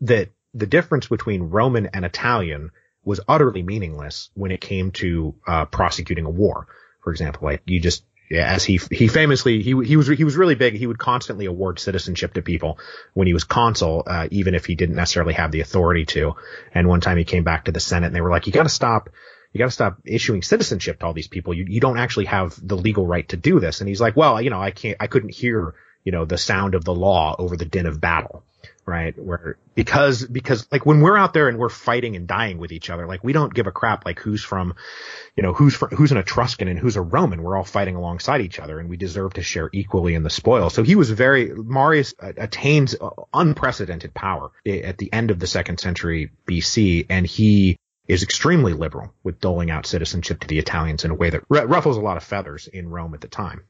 that 0.02 0.32
the 0.54 0.68
difference 0.68 1.08
between 1.08 1.44
Roman 1.44 1.88
and 1.88 2.06
Italian 2.06 2.72
was 3.04 3.20
utterly 3.28 3.64
meaningless 3.64 4.30
when 4.34 4.52
it 4.52 4.62
came 4.62 4.92
to 4.92 5.36
uh, 5.46 5.66
prosecuting 5.66 6.26
a 6.26 6.30
war. 6.30 6.68
For 7.04 7.12
example, 7.12 7.42
like 7.44 7.62
you 7.66 7.80
just 7.80 8.04
as 8.34 8.64
he 8.64 8.80
he 8.92 9.08
famously 9.08 9.62
he 9.62 9.76
he 9.86 9.96
was 9.98 10.08
he 10.08 10.24
was 10.24 10.36
really 10.36 10.56
big. 10.56 10.76
He 10.76 10.88
would 10.88 11.00
constantly 11.00 11.46
award 11.46 11.80
citizenship 11.80 12.34
to 12.34 12.42
people 12.42 12.80
when 13.14 13.28
he 13.28 13.34
was 13.34 13.44
consul, 13.44 14.04
uh, 14.06 14.28
even 14.32 14.56
if 14.56 14.66
he 14.66 14.76
didn't 14.76 14.96
necessarily 14.96 15.34
have 15.34 15.52
the 15.52 15.62
authority 15.62 16.06
to. 16.06 16.36
And 16.74 16.88
one 16.88 17.02
time 17.02 17.18
he 17.18 17.24
came 17.24 17.44
back 17.44 17.66
to 17.66 17.72
the 17.72 17.80
Senate 17.80 18.08
and 18.08 18.16
they 18.16 18.22
were 18.22 18.32
like, 18.32 18.48
"You 18.48 18.54
got 18.54 18.64
to 18.64 18.70
stop." 18.70 19.10
You 19.52 19.60
got 19.60 19.66
to 19.66 19.72
stop 19.72 20.00
issuing 20.04 20.42
citizenship 20.42 21.00
to 21.00 21.06
all 21.06 21.14
these 21.14 21.28
people. 21.28 21.54
You 21.54 21.66
you 21.70 21.80
don't 21.80 22.00
actually 22.00 22.26
have 22.26 22.56
the 22.60 22.76
legal 22.76 23.06
right 23.06 23.30
to 23.30 23.38
do 23.38 23.60
this. 23.60 23.82
And 23.82 23.88
he's 23.88 24.02
like, 24.02 24.18
well, 24.18 24.42
you 24.42 24.50
know, 24.50 24.60
I 24.60 24.72
can't, 24.72 24.98
I 25.00 25.06
couldn't 25.06 25.30
hear, 25.30 25.76
you 26.04 26.12
know, 26.12 26.26
the 26.26 26.40
sound 26.40 26.74
of 26.74 26.84
the 26.84 26.96
law 26.96 27.36
over 27.38 27.56
the 27.56 27.66
din 27.66 27.86
of 27.86 28.02
battle 28.02 28.44
right? 28.86 29.18
Where 29.18 29.58
because 29.76 30.26
because 30.26 30.68
like 30.72 30.86
when 30.86 31.02
we're 31.02 31.18
out 31.18 31.34
there 31.34 31.48
and 31.48 31.58
we're 31.58 31.70
fighting 31.70 32.16
and 32.16 32.28
dying 32.28 32.58
with 32.58 32.72
each 32.72 32.90
other, 32.90 33.08
like 33.08 33.24
we 33.24 33.34
don't 33.34 33.54
give 33.54 33.68
a 33.68 33.72
crap 33.72 34.06
like 34.06 34.20
who's 34.20 34.44
from, 34.44 34.76
you 35.36 35.44
know, 35.44 35.54
who's 35.54 35.76
from, 35.76 35.90
who's 35.90 36.12
an 36.12 36.18
Etruscan 36.18 36.68
and 36.68 36.78
who's 36.78 36.96
a 36.96 37.02
Roman. 37.02 37.44
We're 37.44 37.58
all 37.58 37.64
fighting 37.64 37.96
alongside 37.96 38.42
each 38.42 38.60
other, 38.60 38.80
and 38.80 38.90
we 38.90 38.98
deserve 38.98 39.34
to 39.34 39.44
share 39.44 39.70
equally 39.74 40.16
in 40.16 40.24
the 40.24 40.30
spoil. 40.30 40.70
So 40.70 40.84
he 40.84 40.96
was 40.96 41.10
very 41.10 41.54
Marius 41.54 42.14
attains 42.20 42.96
uh, 43.00 43.10
unprecedented 43.34 44.14
power 44.14 44.52
at 44.66 44.98
the 44.98 45.12
end 45.12 45.32
of 45.32 45.40
the 45.40 45.48
second 45.48 45.80
century 45.80 46.32
BC, 46.48 47.08
and 47.10 47.26
he 47.26 47.78
is 48.08 48.24
extremely 48.24 48.74
liberal 48.74 49.14
with 49.24 49.40
doling 49.40 49.72
out 49.72 49.86
citizenship 49.86 50.42
to 50.42 50.48
the 50.48 50.60
Italians 50.60 51.06
in 51.06 51.12
a 51.12 51.16
way 51.16 51.30
that 51.30 51.44
ruffles 51.50 51.98
a 51.98 52.02
lot 52.02 52.18
of 52.18 52.24
feathers 52.24 52.68
in 52.68 52.90
Rome 52.90 53.14
at 53.14 53.22
the 53.22 53.28
time. 53.28 53.64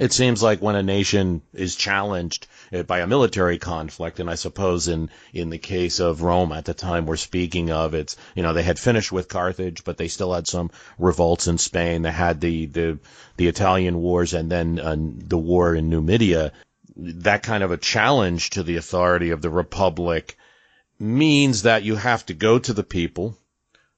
It 0.00 0.12
seems 0.14 0.42
like 0.42 0.62
when 0.62 0.74
a 0.74 0.82
nation 0.82 1.42
is 1.52 1.76
challenged 1.76 2.46
uh, 2.72 2.82
by 2.82 3.00
a 3.00 3.06
military 3.06 3.58
conflict, 3.58 4.20
and 4.20 4.30
I 4.30 4.36
suppose 4.36 4.88
in, 4.88 5.10
in 5.34 5.50
the 5.50 5.58
case 5.58 6.00
of 6.00 6.22
Rome 6.22 6.50
at 6.52 6.64
the 6.64 6.72
time 6.72 7.04
we're 7.04 7.16
speaking 7.16 7.70
of, 7.70 7.92
it's, 7.92 8.16
you 8.34 8.42
know, 8.42 8.54
they 8.54 8.62
had 8.62 8.78
finished 8.78 9.12
with 9.12 9.28
Carthage, 9.28 9.84
but 9.84 9.98
they 9.98 10.08
still 10.08 10.32
had 10.32 10.46
some 10.46 10.70
revolts 10.98 11.46
in 11.46 11.58
Spain. 11.58 12.02
They 12.02 12.10
had 12.10 12.40
the, 12.40 12.66
the, 12.66 12.98
the 13.36 13.48
Italian 13.48 13.98
wars 13.98 14.32
and 14.32 14.50
then 14.50 14.78
uh, 14.78 14.96
the 14.96 15.36
war 15.38 15.74
in 15.74 15.90
Numidia. 15.90 16.52
That 16.96 17.42
kind 17.42 17.62
of 17.62 17.70
a 17.70 17.76
challenge 17.76 18.50
to 18.50 18.62
the 18.62 18.76
authority 18.76 19.30
of 19.30 19.42
the 19.42 19.50
Republic 19.50 20.38
means 20.98 21.62
that 21.62 21.82
you 21.82 21.96
have 21.96 22.24
to 22.26 22.34
go 22.34 22.58
to 22.58 22.72
the 22.72 22.84
people 22.84 23.36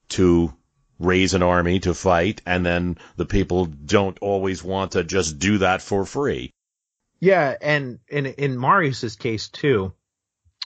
to 0.09 0.53
raise 0.99 1.33
an 1.33 1.43
army 1.43 1.79
to 1.79 1.93
fight, 1.93 2.41
and 2.45 2.65
then 2.65 2.97
the 3.17 3.25
people 3.25 3.65
don't 3.65 4.17
always 4.19 4.63
want 4.63 4.93
to 4.93 5.03
just 5.03 5.39
do 5.39 5.59
that 5.59 5.81
for 5.81 6.05
free. 6.05 6.51
Yeah, 7.19 7.55
and 7.61 7.99
in 8.07 8.25
in 8.25 8.57
Marius's 8.57 9.15
case 9.15 9.49
too, 9.49 9.93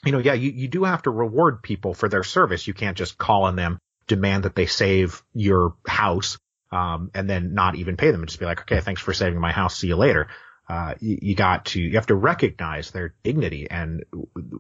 you 0.06 0.12
know, 0.12 0.20
yeah, 0.20 0.34
you, 0.34 0.52
you 0.52 0.68
do 0.68 0.84
have 0.84 1.04
to 1.04 1.10
reward 1.10 1.62
people 1.62 1.94
for 1.94 2.10
their 2.10 2.24
service. 2.24 2.68
You 2.68 2.74
can't 2.74 2.98
just 2.98 3.18
call 3.18 3.44
on 3.44 3.56
them, 3.56 3.80
demand 4.08 4.44
that 4.44 4.56
they 4.56 4.66
save 4.66 5.24
your 5.34 5.76
house, 5.88 6.38
um, 6.72 7.12
and 7.14 7.30
then 7.30 7.54
not 7.54 7.76
even 7.76 7.98
pay 7.98 8.12
them 8.12 8.22
and 8.22 8.30
just 8.30 8.40
be 8.40 8.46
like, 8.46 8.62
okay, 8.62 8.80
thanks 8.82 9.02
for 9.02 9.14
saving 9.14 9.40
my 9.40 9.52
house. 9.52 9.78
See 9.78 9.88
you 9.88 9.96
later. 9.96 10.28
Uh, 10.68 10.94
you, 11.00 11.18
you, 11.22 11.36
got 11.36 11.66
to, 11.66 11.82
you 11.82 11.96
have 11.96 12.06
to 12.08 12.16
recognize 12.16 12.92
their 12.92 13.16
dignity 13.24 13.68
and 13.70 14.04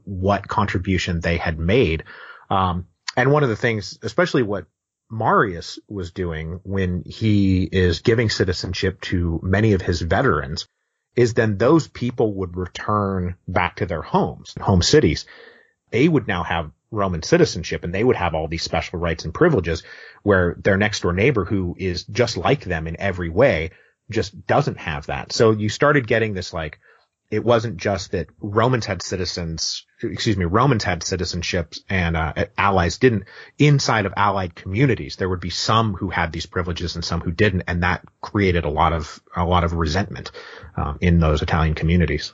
what 0.05 0.47
contribution 0.47 1.19
they 1.19 1.37
had 1.37 1.59
made. 1.59 2.03
Um, 2.49 2.87
and 3.15 3.31
one 3.31 3.43
of 3.43 3.49
the 3.49 3.55
things, 3.55 3.99
especially 4.01 4.41
what 4.41 4.65
Marius 5.09 5.79
was 5.87 6.11
doing 6.11 6.59
when 6.63 7.03
he 7.05 7.63
is 7.63 8.01
giving 8.01 8.29
citizenship 8.29 9.01
to 9.01 9.39
many 9.43 9.73
of 9.73 9.81
his 9.81 10.01
veterans 10.01 10.67
is 11.15 11.33
then 11.33 11.57
those 11.57 11.87
people 11.87 12.33
would 12.35 12.55
return 12.55 13.35
back 13.47 13.77
to 13.77 13.85
their 13.85 14.01
homes, 14.01 14.53
home 14.59 14.81
cities. 14.81 15.25
They 15.91 16.07
would 16.07 16.27
now 16.27 16.43
have 16.43 16.71
Roman 16.91 17.23
citizenship 17.23 17.83
and 17.83 17.93
they 17.93 18.03
would 18.03 18.15
have 18.15 18.35
all 18.35 18.47
these 18.47 18.63
special 18.63 18.99
rights 18.99 19.25
and 19.25 19.33
privileges 19.33 19.83
where 20.23 20.55
their 20.59 20.77
next 20.77 21.01
door 21.01 21.13
neighbor 21.13 21.45
who 21.45 21.75
is 21.77 22.03
just 22.05 22.37
like 22.37 22.63
them 22.63 22.87
in 22.87 22.99
every 22.99 23.29
way 23.29 23.71
just 24.09 24.45
doesn't 24.47 24.77
have 24.77 25.07
that. 25.07 25.31
So 25.31 25.51
you 25.51 25.69
started 25.69 26.07
getting 26.07 26.33
this 26.33 26.53
like 26.53 26.79
it 27.29 27.43
wasn't 27.43 27.77
just 27.77 28.11
that 28.11 28.27
Romans 28.39 28.85
had 28.85 29.01
citizens, 29.01 29.85
excuse 30.01 30.37
me, 30.37 30.45
Romans 30.45 30.83
had 30.83 31.01
citizenships 31.01 31.79
and 31.89 32.15
uh, 32.15 32.33
allies 32.57 32.97
didn't. 32.97 33.25
Inside 33.57 34.05
of 34.05 34.13
allied 34.15 34.55
communities, 34.55 35.15
there 35.15 35.29
would 35.29 35.39
be 35.39 35.49
some 35.49 35.93
who 35.93 36.09
had 36.09 36.31
these 36.31 36.45
privileges 36.45 36.95
and 36.95 37.03
some 37.03 37.21
who 37.21 37.31
didn't, 37.31 37.63
and 37.67 37.83
that 37.83 38.05
created 38.21 38.65
a 38.65 38.69
lot 38.69 38.93
of 38.93 39.21
a 39.35 39.45
lot 39.45 39.63
of 39.63 39.73
resentment 39.73 40.31
um, 40.75 40.97
in 41.01 41.19
those 41.19 41.41
Italian 41.41 41.75
communities. 41.75 42.33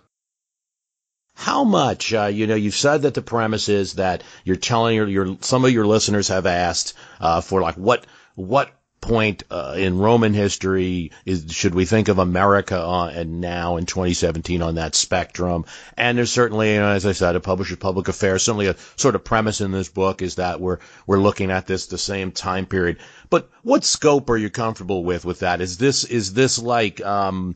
How 1.35 1.65
much, 1.65 2.13
uh, 2.13 2.27
you 2.27 2.47
know, 2.47 2.55
you've 2.55 2.75
said 2.75 3.01
that 3.01 3.13
the 3.13 3.21
premise 3.21 3.67
is 3.67 3.95
that 3.95 4.23
you're 4.45 4.55
telling 4.55 4.95
your, 4.95 5.07
your 5.07 5.37
some 5.41 5.65
of 5.65 5.71
your 5.71 5.85
listeners 5.85 6.29
have 6.29 6.45
asked 6.45 6.93
uh, 7.19 7.41
for 7.41 7.61
like 7.61 7.75
what 7.75 8.05
what 8.35 8.71
point 9.05 9.43
uh, 9.51 9.75
in 9.77 9.99
Roman 9.99 10.33
history 10.33 11.11
is 11.25 11.45
should 11.51 11.75
we 11.75 11.85
think 11.85 12.07
of 12.07 12.17
America 12.17 12.81
on, 12.81 13.09
and 13.09 13.39
now 13.39 13.77
in 13.77 13.85
2017 13.85 14.63
on 14.63 14.75
that 14.75 14.95
spectrum? 14.95 15.65
And 15.95 16.17
there's 16.17 16.31
certainly, 16.31 16.73
you 16.73 16.79
know, 16.79 16.89
as 16.89 17.05
I 17.05 17.11
said, 17.11 17.35
a 17.35 17.39
publisher's 17.39 17.77
public 17.77 18.07
affairs. 18.07 18.41
Certainly, 18.43 18.67
a 18.67 18.75
sort 18.95 19.13
of 19.13 19.23
premise 19.23 19.61
in 19.61 19.71
this 19.71 19.89
book 19.89 20.23
is 20.23 20.35
that 20.35 20.59
we're 20.59 20.79
we're 21.05 21.19
looking 21.19 21.51
at 21.51 21.67
this 21.67 21.85
the 21.85 21.99
same 21.99 22.31
time 22.31 22.65
period. 22.65 22.97
But 23.29 23.49
what 23.61 23.83
scope 23.83 24.29
are 24.31 24.37
you 24.37 24.49
comfortable 24.49 25.03
with 25.03 25.23
with 25.23 25.39
that? 25.41 25.61
Is 25.61 25.77
this 25.77 26.03
is 26.03 26.33
this 26.33 26.57
like 26.57 26.99
um, 27.05 27.53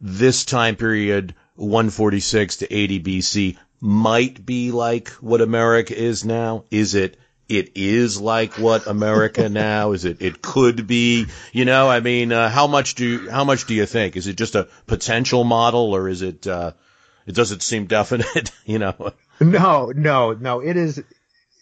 this 0.00 0.44
time 0.44 0.76
period, 0.76 1.34
146 1.54 2.58
to 2.58 2.74
80 2.74 3.00
BC, 3.00 3.56
might 3.80 4.44
be 4.44 4.70
like 4.70 5.08
what 5.20 5.40
America 5.40 5.98
is 5.98 6.22
now? 6.22 6.64
Is 6.70 6.94
it 6.94 7.16
it 7.48 7.72
is 7.74 8.20
like 8.20 8.54
what 8.54 8.86
America 8.86 9.48
now? 9.50 9.92
Is 9.92 10.04
it 10.04 10.22
it 10.22 10.42
could 10.42 10.86
be 10.86 11.26
you 11.52 11.64
know 11.64 11.88
I 11.88 12.00
mean 12.00 12.32
uh, 12.32 12.48
how 12.48 12.66
much 12.66 12.94
do 12.94 13.06
you, 13.06 13.30
how 13.30 13.44
much 13.44 13.66
do 13.66 13.74
you 13.74 13.86
think? 13.86 14.16
Is 14.16 14.26
it 14.26 14.36
just 14.36 14.54
a 14.54 14.68
potential 14.86 15.44
model 15.44 15.94
or 15.94 16.08
is 16.08 16.22
it 16.22 16.46
uh, 16.46 16.72
it 17.26 17.34
doesn't 17.34 17.62
seem 17.62 17.86
definite 17.86 18.50
you 18.64 18.78
know? 18.78 19.12
No 19.40 19.92
no 19.94 20.32
no. 20.32 20.60
It 20.60 20.76
is 20.76 21.02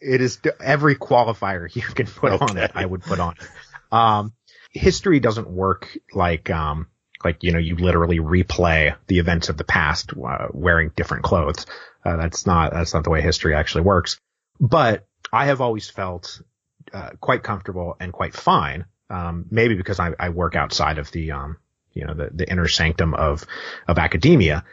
it 0.01 0.21
is 0.21 0.39
every 0.61 0.97
qualifier 0.97 1.69
you 1.75 1.83
can 1.83 2.07
put 2.07 2.33
okay. 2.33 2.45
on 2.45 2.59
it 2.59 2.73
I 2.75 2.87
would 2.87 3.03
put 3.03 3.21
on 3.21 3.35
um 3.93 4.33
history 4.73 5.21
doesn't 5.21 5.51
work 5.51 5.99
like 6.15 6.49
um 6.51 6.87
like 7.25 7.43
you 7.43 7.53
know 7.53 7.59
you 7.59 7.77
literally 7.77 8.19
replay 8.19 8.97
the 9.07 9.19
events 9.19 9.49
of 9.49 9.57
the 9.57 9.65
past 9.65 10.13
uh, 10.13 10.49
wearing 10.53 10.91
different 10.95 11.25
clothes. 11.25 11.67
Uh, 12.05 12.17
that's 12.17 12.47
not 12.47 12.73
that's 12.73 12.95
not 12.95 13.05
the 13.05 13.11
way 13.11 13.21
history 13.21 13.55
actually 13.55 13.83
works. 13.83 14.19
But 14.59 15.07
I 15.33 15.47
have 15.47 15.61
always 15.61 15.89
felt 15.89 16.41
uh, 16.93 17.11
quite 17.21 17.43
comfortable 17.43 17.97
and 18.01 18.13
quite 18.13 18.35
fine. 18.35 18.87
Um, 19.09 19.47
maybe 19.51 19.75
because 19.75 19.99
I, 19.99 20.13
I, 20.21 20.29
work 20.29 20.55
outside 20.55 20.99
of 20.99 21.11
the, 21.11 21.33
um, 21.33 21.57
you 21.93 22.05
know, 22.05 22.15
the, 22.15 22.31
the 22.33 22.49
inner 22.49 22.69
sanctum 22.69 23.13
of, 23.13 23.45
of 23.89 23.99
academia. 23.99 24.65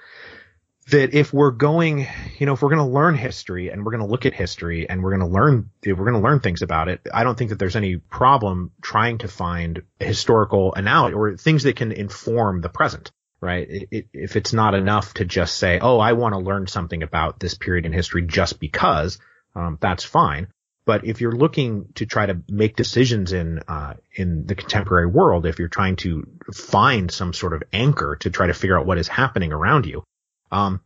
That 0.92 1.16
if 1.16 1.34
we're 1.34 1.52
going, 1.52 2.08
you 2.38 2.46
know, 2.46 2.54
if 2.54 2.62
we're 2.62 2.70
going 2.70 2.88
to 2.88 2.94
learn 2.94 3.16
history 3.16 3.70
and 3.70 3.84
we're 3.84 3.92
going 3.92 4.06
to 4.06 4.10
look 4.10 4.28
at 4.28 4.34
history 4.34 4.88
and 4.88 5.04
we're 5.04 5.18
going 5.18 5.28
to 5.28 5.34
learn, 5.34 5.72
if 5.82 5.98
we're 5.98 6.10
going 6.10 6.22
to 6.22 6.28
learn 6.28 6.40
things 6.40 6.62
about 6.62 6.88
it, 6.88 7.02
I 7.12 7.24
don't 7.24 7.38
think 7.38 7.50
that 7.50 7.60
there's 7.60 7.76
any 7.76 7.98
problem 7.98 8.72
trying 8.82 9.18
to 9.20 9.28
find 9.28 9.82
historical 10.00 10.74
analogy 10.76 11.16
or 11.16 11.36
things 11.36 11.64
that 11.64 11.76
can 11.76 11.92
inform 11.92 12.62
the 12.62 12.70
present 12.70 13.12
right? 13.42 13.70
It, 13.70 13.88
it, 13.92 14.08
if 14.14 14.36
it's 14.36 14.54
not 14.54 14.74
enough 14.74 15.14
to 15.16 15.26
just 15.26 15.58
say, 15.58 15.80
oh, 15.80 16.00
I 16.00 16.14
want 16.14 16.34
to 16.34 16.40
learn 16.40 16.68
something 16.68 17.04
about 17.04 17.40
this 17.40 17.54
period 17.54 17.86
in 17.86 17.94
history 17.94 18.26
just 18.26 18.60
because, 18.60 19.20
um, 19.58 19.78
that's 19.82 20.04
fine. 20.04 20.48
But 20.86 21.04
if 21.04 21.20
you're 21.20 21.36
looking 21.36 21.90
to 21.96 22.06
try 22.06 22.28
to 22.28 22.42
make 22.48 22.78
decisions 22.78 23.34
in 23.34 23.60
uh, 23.68 23.96
in 24.16 24.46
the 24.46 24.56
contemporary 24.56 25.08
world, 25.08 25.46
if 25.46 25.60
you're 25.60 25.68
trying 25.68 25.98
to 25.98 26.26
find 26.54 27.12
some 27.12 27.34
sort 27.34 27.54
of 27.54 27.64
anchor 27.74 28.16
to 28.22 28.30
try 28.30 28.48
to 28.48 28.54
figure 28.54 28.80
out 28.80 28.86
what 28.86 28.98
is 28.98 29.10
happening 29.10 29.52
around 29.52 29.86
you, 29.86 30.04
um, 30.50 30.80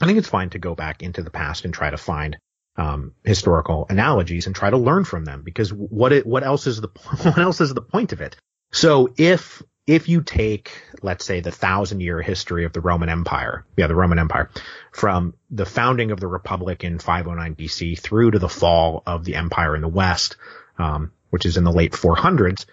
I 0.00 0.06
think 0.06 0.16
it's 0.16 0.28
fine 0.28 0.50
to 0.50 0.58
go 0.58 0.74
back 0.74 1.02
into 1.02 1.22
the 1.22 1.30
past 1.30 1.66
and 1.66 1.74
try 1.74 1.90
to 1.90 1.98
find 1.98 2.38
um, 2.76 3.12
historical 3.22 3.84
analogies 3.90 4.46
and 4.46 4.56
try 4.56 4.70
to 4.70 4.78
learn 4.78 5.04
from 5.04 5.26
them. 5.26 5.42
Because 5.42 5.70
what 5.70 6.12
it, 6.12 6.24
what 6.26 6.42
else 6.42 6.66
is 6.66 6.80
the 6.80 6.88
what 7.22 7.38
else 7.38 7.60
is 7.60 7.74
the 7.74 7.82
point 7.82 8.12
of 8.12 8.22
it? 8.22 8.36
So 8.72 9.12
if 9.18 9.62
if 9.86 10.08
you 10.08 10.22
take, 10.22 10.82
let's 11.02 11.24
say, 11.24 11.40
the 11.40 11.50
thousand 11.50 12.00
year 12.00 12.22
history 12.22 12.64
of 12.64 12.72
the 12.72 12.80
Roman 12.80 13.08
Empire, 13.08 13.66
yeah, 13.76 13.86
the 13.86 13.94
Roman 13.94 14.18
Empire, 14.18 14.50
from 14.92 15.34
the 15.50 15.66
founding 15.66 16.10
of 16.10 16.20
the 16.20 16.26
Republic 16.26 16.84
in 16.84 16.98
509 16.98 17.54
BC 17.54 17.98
through 17.98 18.32
to 18.32 18.38
the 18.38 18.48
fall 18.48 19.02
of 19.06 19.24
the 19.24 19.34
empire 19.34 19.74
in 19.74 19.82
the 19.82 19.88
West, 19.88 20.36
um, 20.78 21.12
which 21.30 21.44
is 21.44 21.56
in 21.56 21.64
the 21.64 21.72
late 21.72 21.92
400s, 21.92 22.64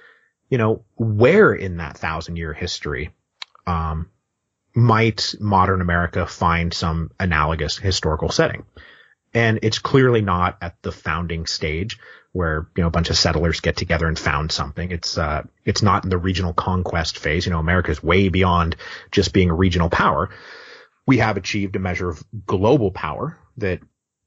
you 0.49 0.57
know, 0.57 0.83
where 0.95 1.53
in 1.53 1.77
that 1.77 1.97
thousand 1.97 2.37
year 2.37 2.53
history, 2.53 3.13
um, 3.67 4.09
might 4.73 5.35
modern 5.39 5.81
America 5.81 6.25
find 6.25 6.73
some 6.73 7.11
analogous 7.19 7.77
historical 7.77 8.29
setting? 8.29 8.63
And 9.33 9.59
it's 9.63 9.79
clearly 9.79 10.21
not 10.21 10.57
at 10.61 10.81
the 10.81 10.91
founding 10.91 11.45
stage 11.45 11.99
where, 12.33 12.67
you 12.75 12.81
know, 12.81 12.87
a 12.87 12.91
bunch 12.91 13.09
of 13.09 13.17
settlers 13.17 13.59
get 13.59 13.75
together 13.75 14.07
and 14.07 14.17
found 14.17 14.51
something. 14.51 14.91
It's, 14.91 15.17
uh, 15.17 15.43
it's 15.65 15.81
not 15.81 16.03
in 16.03 16.09
the 16.09 16.17
regional 16.17 16.53
conquest 16.53 17.17
phase. 17.17 17.45
You 17.45 17.51
know, 17.51 17.59
America's 17.59 18.01
way 18.01 18.29
beyond 18.29 18.77
just 19.11 19.33
being 19.33 19.49
a 19.49 19.55
regional 19.55 19.89
power. 19.89 20.29
We 21.05 21.17
have 21.17 21.37
achieved 21.37 21.75
a 21.75 21.79
measure 21.79 22.09
of 22.09 22.23
global 22.45 22.91
power 22.91 23.37
that 23.57 23.81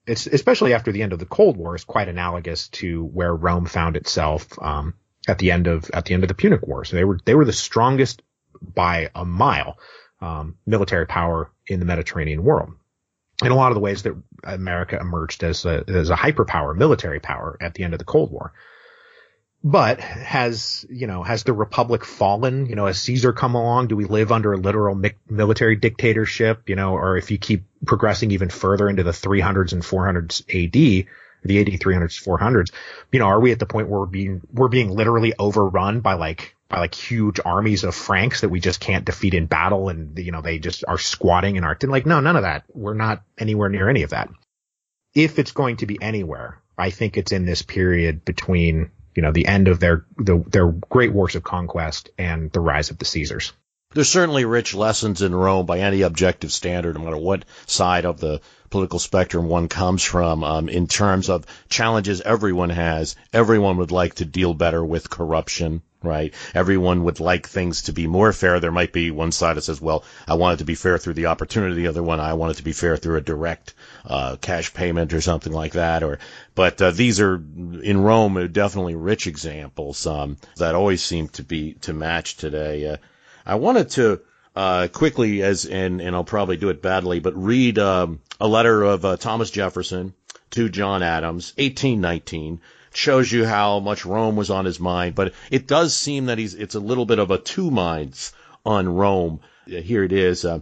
it's, 0.06 0.26
especially 0.26 0.74
after 0.74 0.92
the 0.92 1.02
end 1.02 1.14
of 1.14 1.18
the 1.18 1.24
Cold 1.24 1.56
War 1.56 1.74
is 1.74 1.84
quite 1.84 2.08
analogous 2.08 2.68
to 2.68 3.04
where 3.04 3.34
Rome 3.34 3.64
found 3.64 3.96
itself, 3.96 4.46
um, 4.60 4.94
at 5.26 5.38
the 5.38 5.52
end 5.52 5.66
of, 5.66 5.90
at 5.94 6.04
the 6.04 6.12
end 6.12 6.24
of 6.24 6.28
the 6.28 6.34
Punic 6.34 6.66
War. 6.66 6.84
So 6.84 6.96
they 6.96 7.04
were, 7.04 7.18
they 7.24 7.34
were 7.34 7.46
the 7.46 7.52
strongest 7.54 8.20
by 8.60 9.10
a 9.14 9.24
mile, 9.24 9.78
um, 10.20 10.58
military 10.66 11.06
power 11.06 11.50
in 11.66 11.80
the 11.80 11.86
Mediterranean 11.86 12.44
world 12.44 12.74
in 13.42 13.50
a 13.50 13.54
lot 13.56 13.70
of 13.70 13.74
the 13.74 13.80
ways 13.80 14.02
that 14.02 14.14
America 14.44 14.98
emerged 15.00 15.42
as 15.42 15.64
a, 15.64 15.84
as 15.88 16.10
a 16.10 16.16
hyperpower, 16.16 16.76
military 16.76 17.20
power 17.20 17.56
at 17.60 17.74
the 17.74 17.82
end 17.82 17.94
of 17.94 17.98
the 17.98 18.04
Cold 18.04 18.30
War. 18.30 18.52
But 19.66 19.98
has, 19.98 20.84
you 20.90 21.06
know, 21.06 21.22
has 21.22 21.42
the 21.44 21.54
Republic 21.54 22.04
fallen? 22.04 22.66
You 22.66 22.76
know, 22.76 22.84
has 22.84 23.00
Caesar 23.00 23.32
come 23.32 23.54
along? 23.54 23.88
Do 23.88 23.96
we 23.96 24.04
live 24.04 24.30
under 24.30 24.52
a 24.52 24.58
literal 24.58 24.94
mi- 24.94 25.14
military 25.26 25.76
dictatorship? 25.76 26.68
You 26.68 26.76
know, 26.76 26.94
or 26.94 27.16
if 27.16 27.30
you 27.30 27.38
keep 27.38 27.64
progressing 27.86 28.30
even 28.32 28.50
further 28.50 28.90
into 28.90 29.02
the 29.04 29.12
300s 29.12 29.72
and 29.72 29.82
400s 29.82 30.42
AD, 30.42 31.06
the 31.44 31.60
AD 31.60 31.66
300s, 31.66 32.22
400s, 32.22 32.72
you 33.10 33.20
know, 33.20 33.26
are 33.26 33.40
we 33.40 33.52
at 33.52 33.58
the 33.58 33.64
point 33.64 33.88
where 33.88 34.00
we're 34.00 34.06
being, 34.06 34.42
we're 34.52 34.68
being 34.68 34.90
literally 34.90 35.32
overrun 35.38 36.00
by 36.00 36.12
like 36.12 36.54
by 36.74 36.80
like 36.80 36.94
huge 36.94 37.38
armies 37.44 37.84
of 37.84 37.94
Franks 37.94 38.40
that 38.40 38.48
we 38.48 38.58
just 38.58 38.80
can't 38.80 39.04
defeat 39.04 39.32
in 39.32 39.46
battle 39.46 39.88
and 39.88 40.18
you 40.18 40.32
know 40.32 40.40
they 40.40 40.58
just 40.58 40.84
are 40.88 40.98
squatting 40.98 41.54
in 41.54 41.62
our 41.62 41.78
like 41.82 42.04
no 42.04 42.18
none 42.18 42.34
of 42.34 42.42
that. 42.42 42.64
We're 42.72 42.94
not 42.94 43.22
anywhere 43.38 43.68
near 43.68 43.88
any 43.88 44.02
of 44.02 44.10
that. 44.10 44.28
If 45.14 45.38
it's 45.38 45.52
going 45.52 45.76
to 45.78 45.86
be 45.86 46.02
anywhere 46.02 46.60
I 46.76 46.90
think 46.90 47.16
it's 47.16 47.30
in 47.30 47.46
this 47.46 47.62
period 47.62 48.24
between 48.24 48.90
you 49.14 49.22
know 49.22 49.30
the 49.30 49.46
end 49.46 49.68
of 49.68 49.78
their 49.78 50.04
the, 50.16 50.44
their 50.48 50.66
great 50.66 51.12
wars 51.12 51.36
of 51.36 51.44
conquest 51.44 52.10
and 52.18 52.50
the 52.50 52.58
rise 52.58 52.90
of 52.90 52.98
the 52.98 53.04
Caesars. 53.04 53.52
There's 53.92 54.10
certainly 54.10 54.44
rich 54.44 54.74
lessons 54.74 55.22
in 55.22 55.32
Rome 55.32 55.66
by 55.66 55.78
any 55.78 56.02
objective 56.02 56.50
standard, 56.50 56.98
no 56.98 57.04
matter 57.04 57.16
what 57.16 57.44
side 57.66 58.04
of 58.04 58.18
the 58.18 58.40
political 58.68 58.98
spectrum 58.98 59.48
one 59.48 59.68
comes 59.68 60.02
from, 60.02 60.42
um, 60.42 60.68
in 60.68 60.88
terms 60.88 61.30
of 61.30 61.46
challenges 61.68 62.20
everyone 62.20 62.70
has. 62.70 63.14
Everyone 63.32 63.76
would 63.76 63.92
like 63.92 64.16
to 64.16 64.24
deal 64.24 64.52
better 64.52 64.84
with 64.84 65.08
corruption, 65.08 65.82
right? 66.04 66.32
Everyone 66.54 67.04
would 67.04 67.20
like 67.20 67.48
things 67.48 67.82
to 67.82 67.92
be 67.92 68.06
more 68.06 68.32
fair. 68.32 68.60
There 68.60 68.72
might 68.72 68.92
be 68.92 69.10
one 69.10 69.32
side 69.32 69.56
that 69.56 69.62
says, 69.62 69.80
well, 69.80 70.04
I 70.28 70.34
want 70.34 70.54
it 70.54 70.58
to 70.58 70.64
be 70.64 70.74
fair 70.74 70.98
through 70.98 71.14
the 71.14 71.26
opportunity. 71.26 71.74
The 71.74 71.88
other 71.88 72.02
one, 72.02 72.20
I 72.20 72.34
want 72.34 72.52
it 72.52 72.56
to 72.56 72.64
be 72.64 72.72
fair 72.72 72.96
through 72.96 73.16
a 73.16 73.20
direct 73.20 73.74
uh, 74.04 74.36
cash 74.40 74.72
payment 74.74 75.12
or 75.12 75.20
something 75.20 75.52
like 75.52 75.72
that. 75.72 76.02
Or, 76.02 76.18
but 76.54 76.80
uh, 76.80 76.90
these 76.90 77.20
are 77.20 77.34
in 77.36 78.02
Rome 78.02 78.48
definitely 78.52 78.94
rich 78.94 79.26
examples 79.26 80.06
um, 80.06 80.36
that 80.56 80.74
always 80.74 81.02
seem 81.02 81.28
to 81.28 81.42
be 81.42 81.74
to 81.82 81.92
match 81.92 82.36
today. 82.36 82.86
Uh, 82.86 82.96
I 83.46 83.56
wanted 83.56 83.90
to 83.90 84.20
uh, 84.56 84.88
quickly, 84.88 85.42
as 85.42 85.66
and 85.66 86.00
and 86.00 86.14
I'll 86.14 86.24
probably 86.24 86.56
do 86.56 86.68
it 86.68 86.80
badly, 86.80 87.20
but 87.20 87.34
read 87.36 87.78
um, 87.78 88.20
a 88.40 88.46
letter 88.46 88.82
of 88.82 89.04
uh, 89.04 89.16
Thomas 89.16 89.50
Jefferson 89.50 90.14
to 90.50 90.68
John 90.68 91.02
Adams, 91.02 91.52
1819. 91.56 92.60
Shows 92.96 93.32
you 93.32 93.44
how 93.44 93.80
much 93.80 94.06
Rome 94.06 94.36
was 94.36 94.50
on 94.50 94.64
his 94.64 94.78
mind, 94.78 95.16
but 95.16 95.34
it 95.50 95.66
does 95.66 95.94
seem 95.94 96.26
that 96.26 96.38
he's 96.38 96.54
it's 96.54 96.76
a 96.76 96.80
little 96.80 97.04
bit 97.04 97.18
of 97.18 97.30
a 97.30 97.38
two 97.38 97.70
minds 97.70 98.32
on 98.64 98.88
Rome. 98.88 99.40
Here 99.66 100.04
it 100.04 100.12
is. 100.12 100.44
Uh, 100.44 100.60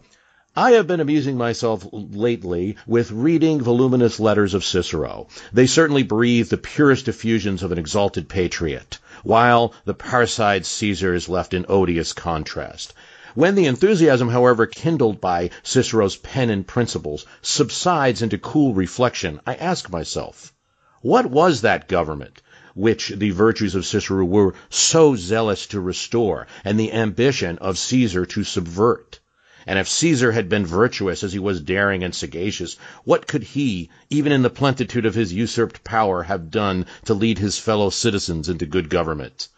I 0.57 0.70
have 0.72 0.87
been 0.87 1.01
amusing 1.01 1.37
myself 1.37 1.87
lately 1.93 2.76
with 2.87 3.11
reading 3.11 3.61
voluminous 3.61 4.18
letters 4.18 4.55
of 4.55 4.64
Cicero. 4.64 5.28
They 5.53 5.66
certainly 5.66 6.03
breathe 6.03 6.49
the 6.49 6.57
purest 6.57 7.07
effusions 7.07 7.62
of 7.62 7.70
an 7.70 7.78
exalted 7.78 8.30
patriot 8.30 8.99
while 9.22 9.74
the 9.85 9.95
parricide 9.95 10.64
Caesar 10.64 11.14
is 11.14 11.28
left 11.28 11.53
in 11.53 11.66
odious 11.68 12.14
contrast. 12.14 12.95
When 13.35 13.55
the 13.55 13.66
enthusiasm, 13.66 14.30
however, 14.30 14.66
kindled 14.66 15.20
by 15.20 15.51
Cicero's 15.62 16.16
pen 16.16 16.49
and 16.49 16.66
principles 16.66 17.26
subsides 17.43 18.22
into 18.22 18.39
cool 18.39 18.72
reflection, 18.72 19.41
I 19.47 19.55
ask 19.55 19.91
myself, 19.91 20.53
what 21.03 21.26
was 21.26 21.62
that 21.62 21.88
government 21.88 22.40
which 22.74 23.09
the 23.09 23.30
virtues 23.30 23.74
of 23.74 23.84
Cicero 23.84 24.24
were 24.24 24.55
so 24.70 25.16
zealous 25.16 25.66
to 25.66 25.80
restore, 25.80 26.46
and 26.64 26.78
the 26.78 26.92
ambition 26.92 27.59
of 27.59 27.76
Caesar 27.76 28.24
to 28.24 28.44
subvert? 28.44 29.18
And 29.66 29.80
if 29.80 29.88
Caesar 29.88 30.30
had 30.30 30.48
been 30.48 30.64
virtuous 30.64 31.24
as 31.24 31.32
he 31.32 31.40
was 31.40 31.61
daring 31.61 32.05
and 32.05 32.14
sagacious, 32.14 32.76
what 33.03 33.26
could 33.26 33.42
he, 33.42 33.90
even 34.11 34.30
in 34.30 34.42
the 34.42 34.48
plenitude 34.48 35.05
of 35.05 35.16
his 35.16 35.32
usurped 35.32 35.82
power, 35.82 36.22
have 36.22 36.53
done 36.53 36.86
to 37.05 37.14
lead 37.14 37.38
his 37.38 37.59
fellow 37.59 37.90
citizens 37.90 38.48
into 38.48 38.64
good 38.64 38.88
government? 38.88 39.48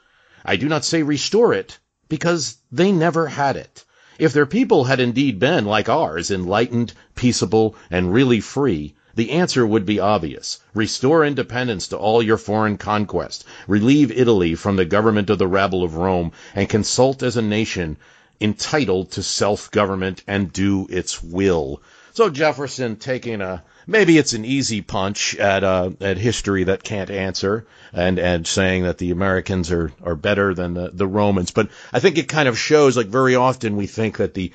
I 0.46 0.56
do 0.56 0.66
not 0.68 0.84
say 0.84 1.02
restore 1.02 1.52
it, 1.52 1.78
because 2.08 2.56
they 2.72 2.90
never 2.90 3.26
had 3.26 3.56
it. 3.56 3.84
If 4.18 4.32
their 4.32 4.46
people 4.46 4.84
had 4.84 4.98
indeed 4.98 5.38
been, 5.38 5.66
like 5.66 5.88
ours, 5.88 6.30
enlightened, 6.30 6.94
peaceable, 7.14 7.76
and 7.90 8.14
really 8.14 8.40
free, 8.40 8.94
the 9.14 9.30
answer 9.30 9.66
would 9.66 9.86
be 9.86 10.00
obvious. 10.00 10.60
Restore 10.74 11.24
independence 11.24 11.88
to 11.88 11.96
all 11.96 12.22
your 12.22 12.38
foreign 12.38 12.78
conquests. 12.78 13.44
Relieve 13.68 14.10
Italy 14.10 14.54
from 14.54 14.76
the 14.76 14.84
government 14.84 15.30
of 15.30 15.38
the 15.38 15.46
rabble 15.46 15.84
of 15.84 15.96
Rome, 15.96 16.32
and 16.54 16.68
consult 16.68 17.22
as 17.22 17.36
a 17.36 17.42
nation 17.42 17.96
entitled 18.40 19.12
to 19.12 19.22
self-government 19.22 20.22
and 20.26 20.52
do 20.52 20.86
its 20.90 21.22
will. 21.22 21.82
So 22.12 22.30
Jefferson 22.30 22.96
taking 22.96 23.40
a 23.40 23.62
maybe 23.86 24.18
it's 24.18 24.32
an 24.32 24.44
easy 24.44 24.80
punch 24.80 25.34
at 25.36 25.64
uh, 25.64 25.90
at 26.00 26.16
history 26.16 26.64
that 26.64 26.82
can't 26.82 27.10
answer, 27.10 27.66
and 27.92 28.18
and 28.18 28.46
saying 28.46 28.84
that 28.84 28.98
the 28.98 29.10
Americans 29.10 29.70
are 29.72 29.92
are 30.02 30.14
better 30.14 30.54
than 30.54 30.74
the 30.74 30.90
the 30.92 31.06
Romans. 31.06 31.50
But 31.50 31.70
I 31.92 32.00
think 32.00 32.18
it 32.18 32.28
kind 32.28 32.48
of 32.48 32.58
shows 32.58 32.96
like 32.96 33.06
very 33.06 33.34
often 33.34 33.76
we 33.76 33.86
think 33.86 34.18
that 34.18 34.34
the 34.34 34.52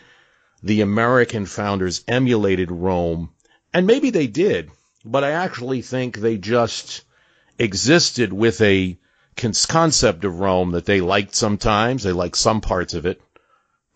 the 0.63 0.81
American 0.81 1.45
founders 1.45 2.03
emulated 2.07 2.71
Rome, 2.71 3.29
and 3.73 3.87
maybe 3.87 4.09
they 4.09 4.27
did, 4.27 4.71
but 5.05 5.23
I 5.23 5.31
actually 5.31 5.81
think 5.81 6.17
they 6.17 6.37
just 6.37 7.03
existed 7.57 8.33
with 8.33 8.61
a 8.61 8.97
concept 9.35 10.25
of 10.25 10.39
Rome 10.39 10.71
that 10.71 10.85
they 10.85 11.01
liked 11.01 11.35
sometimes, 11.35 12.03
they 12.03 12.11
liked 12.11 12.37
some 12.37 12.61
parts 12.61 12.93
of 12.93 13.05
it, 13.05 13.21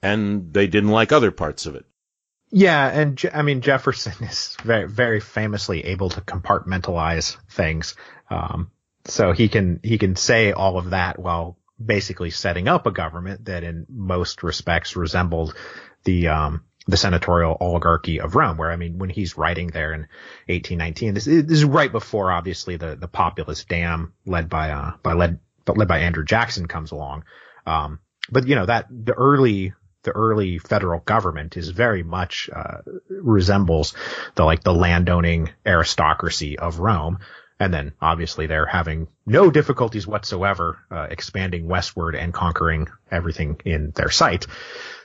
and 0.02 0.54
they 0.54 0.68
didn't 0.68 0.92
like 0.92 1.12
other 1.12 1.32
parts 1.32 1.66
of 1.66 1.76
it. 1.76 1.86
Yeah, 2.56 2.88
and 2.88 3.20
I 3.34 3.42
mean 3.42 3.62
Jefferson 3.62 4.24
is 4.24 4.56
very, 4.64 4.88
very 4.88 5.20
famously 5.20 5.86
able 5.86 6.10
to 6.10 6.22
compartmentalize 6.22 7.36
things. 7.50 7.96
Um, 8.30 8.70
so 9.06 9.32
he 9.32 9.50
can 9.50 9.80
he 9.84 9.98
can 9.98 10.16
say 10.16 10.52
all 10.52 10.78
of 10.78 10.92
that 10.92 11.20
while 11.20 11.58
basically 11.84 12.30
setting 12.30 12.68
up 12.68 12.86
a 12.86 12.92
government 12.92 13.46
that 13.46 13.64
in 13.64 13.86
most 13.90 14.44
respects 14.44 14.96
resembled 14.96 15.56
the 16.04 16.28
um, 16.28 16.64
the 16.88 16.98
senatorial 16.98 17.58
oligarchy 17.60 18.20
of 18.20 18.36
Rome, 18.36 18.58
where 18.58 18.72
I 18.72 18.76
mean, 18.76 18.98
when 18.98 19.10
he's 19.10 19.38
writing 19.38 19.68
there 19.68 19.94
in 19.94 20.02
1819, 20.48 21.14
this, 21.14 21.26
this 21.26 21.50
is 21.50 21.66
right 21.66 21.92
before 21.92 22.32
obviously 22.32 22.78
the 22.78 22.96
the 22.96 23.08
populist 23.08 23.70
dam 23.70 24.14
led 24.26 24.50
by 24.50 24.72
uh 24.72 24.92
by 25.02 25.14
led 25.14 25.40
led 25.68 25.88
by 25.88 26.00
Andrew 26.00 26.26
Jackson 26.26 26.68
comes 26.68 26.92
along. 26.92 27.24
Um, 27.66 28.00
but 28.30 28.48
you 28.48 28.56
know 28.56 28.66
that 28.66 28.88
the 28.90 29.14
early 29.14 29.74
the 30.04 30.12
early 30.12 30.58
federal 30.58 31.00
government 31.00 31.58
is 31.58 31.70
very 31.70 32.04
much 32.04 32.50
uh, 32.54 32.80
resembles 33.10 33.94
the 34.36 34.44
like 34.44 34.64
the 34.64 34.74
landowning 34.74 35.50
aristocracy 35.66 36.60
of 36.60 36.80
Rome. 36.80 37.20
And 37.60 37.74
then 37.74 37.94
obviously 38.02 38.48
they're 38.48 38.66
having 38.66 39.08
no 39.26 39.50
difficulties 39.50 40.06
whatsoever 40.06 40.80
uh, 40.92 41.08
expanding 41.10 41.68
westward 41.68 42.16
and 42.16 42.34
conquering 42.34 42.90
everything 43.10 43.62
in 43.64 43.92
their 43.96 44.10
sight. 44.10 44.48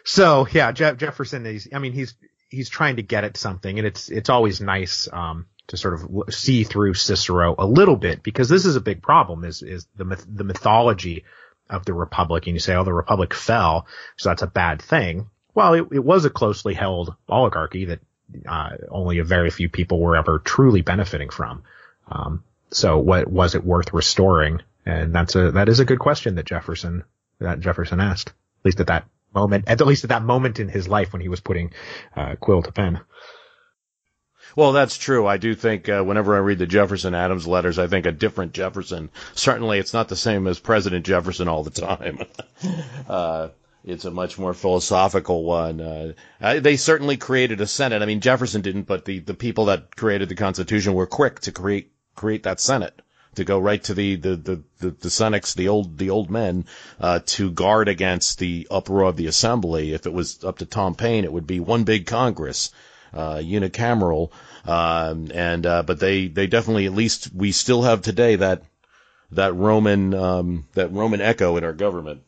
So 0.05 0.47
yeah, 0.53 0.73
Je- 0.73 0.97
Jefferson 0.97 1.47
is. 1.47 1.69
I 1.73 1.79
mean, 1.79 1.93
he's 1.93 2.15
he's 2.49 2.69
trying 2.69 2.97
to 2.97 3.03
get 3.03 3.25
at 3.25 3.37
something, 3.37 3.79
and 3.79 3.87
it's 3.87 4.09
it's 4.11 4.31
always 4.31 4.61
nice 4.61 5.09
um, 5.13 5.47
to 5.69 5.77
sort 5.77 5.95
of 5.95 6.35
see 6.35 6.65
through 6.65 6.95
Cicero 6.95 7.55
a 7.59 7.67
little 7.67 7.97
bit 7.97 8.23
because 8.23 8.49
this 8.49 8.65
is 8.65 8.77
a 8.77 8.81
big 8.81 9.03
problem. 9.03 9.45
Is 9.45 9.63
is 9.63 9.87
the 9.97 10.05
myth- 10.05 10.27
the 10.29 10.45
mythology 10.45 11.25
of 11.71 11.85
the 11.85 11.95
republic, 11.95 12.47
and 12.47 12.55
you 12.55 12.61
say, 12.61 12.75
oh, 12.75 12.85
the 12.85 12.93
republic 12.93 13.35
fell, 13.35 13.87
so 14.17 14.31
that's 14.31 14.43
a 14.43 14.47
bad 14.47 14.81
thing. 14.81 15.29
Well, 15.55 15.75
it, 15.75 15.87
it 15.93 16.05
was 16.05 16.25
a 16.25 16.31
closely 16.31 16.73
held 16.73 17.15
oligarchy 17.29 17.87
that 17.87 18.01
uh, 18.49 18.71
only 18.91 19.19
a 19.19 19.25
very 19.25 19.51
few 19.51 19.69
people 19.69 20.01
were 20.01 20.17
ever 20.17 20.39
truly 20.39 20.83
benefiting 20.83 21.31
from. 21.31 21.63
Um, 22.11 22.45
so 22.71 22.99
what 22.99 23.29
was 23.29 23.55
it 23.55 23.65
worth 23.65 23.93
restoring? 23.93 24.63
And 24.87 25.15
that's 25.15 25.35
a 25.35 25.53
that 25.53 25.69
is 25.69 25.81
a 25.81 25.85
good 25.85 25.99
question 25.99 26.37
that 26.37 26.47
Jefferson 26.47 27.05
that 27.41 27.61
Jefferson 27.61 28.01
asked, 28.01 28.29
at 28.29 28.65
least 28.65 28.81
at 28.81 28.87
that 28.87 29.05
moment, 29.35 29.65
at 29.69 29.81
least 29.81 30.05
at 30.05 30.11
that 30.11 30.23
moment 30.23 30.61
in 30.61 30.69
his 30.69 30.89
life 30.89 31.13
when 31.13 31.23
he 31.23 31.29
was 31.29 31.41
putting 31.41 31.73
uh, 32.17 32.37
quill 32.37 32.63
to 32.63 32.73
pen. 32.73 33.01
Well, 34.57 34.73
that's 34.73 34.97
true. 34.97 35.27
I 35.27 35.37
do 35.37 35.55
think 35.55 35.89
uh, 35.89 36.03
whenever 36.03 36.35
I 36.35 36.39
read 36.39 36.59
the 36.59 36.67
Jefferson 36.67 37.15
Adams 37.15 37.47
letters, 37.47 37.79
I 37.79 37.87
think 37.87 38.07
a 38.07 38.13
different 38.13 38.53
Jefferson. 38.53 39.11
Certainly, 39.35 39.79
it's 39.79 39.93
not 39.93 40.09
the 40.09 40.17
same 40.17 40.47
as 40.47 40.59
President 40.59 41.07
Jefferson 41.07 41.49
all 41.49 41.63
the 41.63 41.71
time. 41.71 42.19
uh, 43.09 43.49
it's 43.85 44.05
a 44.05 44.11
much 44.11 44.39
more 44.39 44.55
philosophical 44.55 45.45
one. 45.45 45.81
Uh, 45.81 46.13
they 46.61 46.77
certainly 46.77 47.17
created 47.17 47.61
a 47.61 47.67
Senate. 47.67 48.03
I 48.03 48.07
mean, 48.07 48.21
Jefferson 48.21 48.63
didn't, 48.63 48.83
but 48.83 49.05
the, 49.05 49.21
the 49.21 49.35
people 49.35 49.67
that 49.67 49.95
created 49.95 50.29
the 50.29 50.35
Constitution 50.35 50.95
were 50.95 51.07
quick 51.07 51.41
to 51.41 51.53
create 51.53 51.93
create 52.17 52.43
that 52.43 52.59
Senate 52.59 53.01
to 53.39 53.45
go 53.45 53.59
right 53.59 53.83
to 53.85 53.95
the 53.95 54.17
the 54.17 54.37
the 54.37 54.63
the, 54.81 54.91
the 54.91 55.09
Senex, 55.09 55.55
the 55.55 55.69
old 55.69 55.97
the 55.97 56.11
old 56.11 56.31
men, 56.31 56.67
uh, 57.01 57.21
to 57.27 57.51
guard 57.51 57.89
against 57.89 58.39
the 58.39 58.69
uproar 58.71 59.05
of 59.05 59.17
the 59.17 59.27
Assembly. 59.27 59.95
If 59.95 60.07
it 60.07 60.13
was 60.13 60.45
up 60.45 60.59
to 60.59 60.67
Tom 60.67 60.95
Paine, 60.95 61.25
it 61.25 61.33
would 61.33 61.47
be 61.47 61.61
one 61.61 61.85
big 61.85 62.07
Congress, 62.07 62.71
uh, 63.13 63.37
unicameral. 63.37 64.31
Um, 64.67 65.31
and 65.33 65.65
uh, 65.65 65.83
but 65.83 66.01
they 66.01 66.29
they 66.29 66.47
definitely 66.47 66.87
at 66.87 66.93
least 66.93 67.33
we 67.35 67.53
still 67.53 67.83
have 67.83 68.03
today 68.03 68.37
that 68.37 68.63
that 69.33 69.55
Roman 69.55 70.15
um, 70.15 70.67
that 70.75 70.93
Roman 70.93 71.21
echo 71.21 71.57
in 71.57 71.65
our 71.65 71.73
government. 71.73 72.23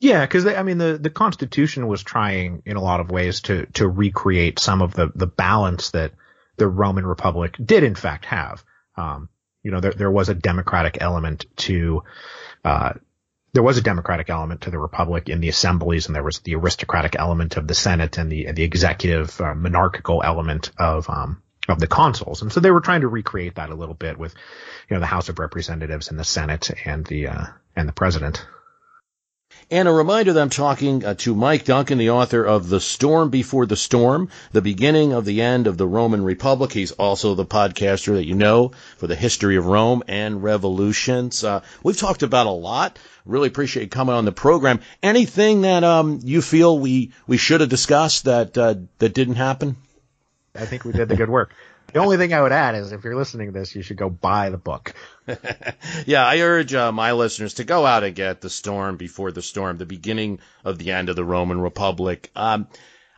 Yeah, 0.00 0.24
because 0.24 0.46
I 0.46 0.62
mean 0.62 0.78
the 0.78 0.98
the 1.00 1.10
Constitution 1.10 1.86
was 1.86 2.02
trying 2.02 2.62
in 2.66 2.76
a 2.76 2.82
lot 2.82 3.00
of 3.00 3.10
ways 3.10 3.42
to 3.42 3.66
to 3.74 3.88
recreate 3.88 4.58
some 4.58 4.82
of 4.82 4.94
the 4.94 5.12
the 5.14 5.26
balance 5.26 5.90
that 5.90 6.12
the 6.56 6.68
Roman 6.68 7.06
Republic 7.06 7.56
did 7.64 7.84
in 7.84 7.94
fact 7.94 8.24
have. 8.24 8.64
Um, 9.00 9.28
you 9.62 9.70
know, 9.70 9.80
there, 9.80 9.92
there 9.92 10.10
was 10.10 10.28
a 10.28 10.34
democratic 10.34 10.98
element 11.00 11.46
to, 11.56 12.02
uh, 12.64 12.92
there 13.52 13.62
was 13.62 13.78
a 13.78 13.82
democratic 13.82 14.30
element 14.30 14.62
to 14.62 14.70
the 14.70 14.78
republic 14.78 15.28
in 15.28 15.40
the 15.40 15.48
assemblies, 15.48 16.06
and 16.06 16.14
there 16.14 16.22
was 16.22 16.38
the 16.40 16.54
aristocratic 16.54 17.16
element 17.18 17.56
of 17.56 17.66
the 17.66 17.74
Senate 17.74 18.18
and 18.18 18.30
the 18.30 18.52
the 18.52 18.62
executive 18.62 19.40
uh, 19.40 19.54
monarchical 19.54 20.22
element 20.24 20.70
of 20.78 21.10
um, 21.10 21.42
of 21.68 21.80
the 21.80 21.86
consuls. 21.86 22.42
And 22.42 22.52
so 22.52 22.60
they 22.60 22.70
were 22.70 22.80
trying 22.80 23.02
to 23.02 23.08
recreate 23.08 23.56
that 23.56 23.70
a 23.70 23.74
little 23.74 23.94
bit 23.94 24.18
with, 24.18 24.34
you 24.88 24.94
know, 24.94 25.00
the 25.00 25.06
House 25.06 25.28
of 25.28 25.38
Representatives 25.38 26.10
and 26.10 26.18
the 26.18 26.24
Senate 26.24 26.70
and 26.84 27.04
the 27.06 27.28
uh, 27.28 27.46
and 27.74 27.88
the 27.88 27.92
president. 27.92 28.46
And 29.72 29.86
a 29.86 29.92
reminder 29.92 30.32
that 30.32 30.40
I'm 30.40 30.50
talking 30.50 31.04
uh, 31.04 31.14
to 31.18 31.32
Mike 31.32 31.64
Duncan, 31.64 31.98
the 31.98 32.10
author 32.10 32.44
of 32.44 32.68
The 32.68 32.80
Storm 32.80 33.30
Before 33.30 33.66
the 33.66 33.76
Storm, 33.76 34.28
the 34.50 34.60
beginning 34.60 35.12
of 35.12 35.24
the 35.24 35.42
end 35.42 35.68
of 35.68 35.76
the 35.78 35.86
Roman 35.86 36.24
Republic. 36.24 36.72
He's 36.72 36.90
also 36.90 37.36
the 37.36 37.46
podcaster 37.46 38.14
that 38.14 38.26
you 38.26 38.34
know 38.34 38.72
for 38.96 39.06
the 39.06 39.14
history 39.14 39.56
of 39.56 39.66
Rome 39.66 40.02
and 40.08 40.42
revolutions. 40.42 41.44
Uh, 41.44 41.62
we've 41.84 41.96
talked 41.96 42.24
about 42.24 42.48
a 42.48 42.50
lot. 42.50 42.98
Really 43.24 43.46
appreciate 43.46 43.92
coming 43.92 44.16
on 44.16 44.24
the 44.24 44.32
program. 44.32 44.80
Anything 45.04 45.60
that 45.60 45.84
um, 45.84 46.18
you 46.24 46.42
feel 46.42 46.76
we, 46.76 47.12
we 47.28 47.36
should 47.36 47.60
have 47.60 47.70
discussed 47.70 48.24
that 48.24 48.58
uh, 48.58 48.74
that 48.98 49.14
didn't 49.14 49.36
happen? 49.36 49.76
I 50.52 50.64
think 50.64 50.84
we 50.84 50.90
did 50.90 51.08
the 51.08 51.14
good 51.14 51.30
work. 51.30 51.54
The 51.92 52.00
only 52.00 52.16
thing 52.16 52.32
I 52.32 52.42
would 52.42 52.52
add 52.52 52.74
is 52.74 52.92
if 52.92 53.04
you're 53.04 53.16
listening 53.16 53.48
to 53.48 53.58
this, 53.58 53.74
you 53.74 53.82
should 53.82 53.96
go 53.96 54.10
buy 54.10 54.50
the 54.50 54.58
book. 54.58 54.94
yeah, 56.06 56.24
I 56.24 56.40
urge 56.40 56.74
uh, 56.74 56.92
my 56.92 57.12
listeners 57.12 57.54
to 57.54 57.64
go 57.64 57.84
out 57.86 58.04
and 58.04 58.14
get 58.14 58.40
The 58.40 58.50
Storm 58.50 58.96
Before 58.96 59.32
the 59.32 59.42
Storm, 59.42 59.76
the 59.76 59.86
beginning 59.86 60.40
of 60.64 60.78
the 60.78 60.92
end 60.92 61.08
of 61.08 61.16
the 61.16 61.24
Roman 61.24 61.60
Republic. 61.60 62.30
Um, 62.36 62.68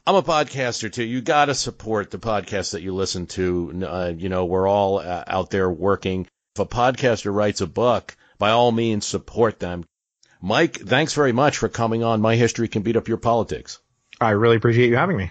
I'm 0.07 0.17
a 0.17 0.23
podcaster 0.23 0.93
too. 0.93 1.05
You 1.05 1.21
got 1.21 1.47
to 1.47 1.55
support 1.55 2.11
the 2.11 2.19
podcast 2.19 2.73
that 2.73 2.83
you 2.83 2.95
listen 2.95 3.27
to. 3.29 3.85
Uh, 3.87 4.13
you 4.17 4.29
know, 4.29 4.47
we're 4.47 4.69
all 4.69 4.99
uh, 4.99 5.25
out 5.27 5.51
there 5.51 5.71
working. 5.71 6.27
If 6.55 6.61
a 6.61 6.67
podcaster 6.67 7.33
writes 7.33 7.61
a 7.61 7.67
book, 7.67 8.17
by 8.39 8.51
all 8.51 8.73
means, 8.73 9.07
support 9.07 9.61
them. 9.61 9.85
Mike, 10.41 10.77
thanks 10.81 11.15
very 11.15 11.33
much 11.33 11.59
for 11.59 11.69
coming 11.69 12.03
on. 12.03 12.21
My 12.21 12.35
history 12.35 12.67
can 12.67 12.83
beat 12.83 12.97
up 12.97 13.07
your 13.07 13.17
politics. 13.17 13.79
I 14.21 14.31
really 14.31 14.57
appreciate 14.57 14.89
you 14.89 14.97
having 14.97 15.17
me. 15.17 15.31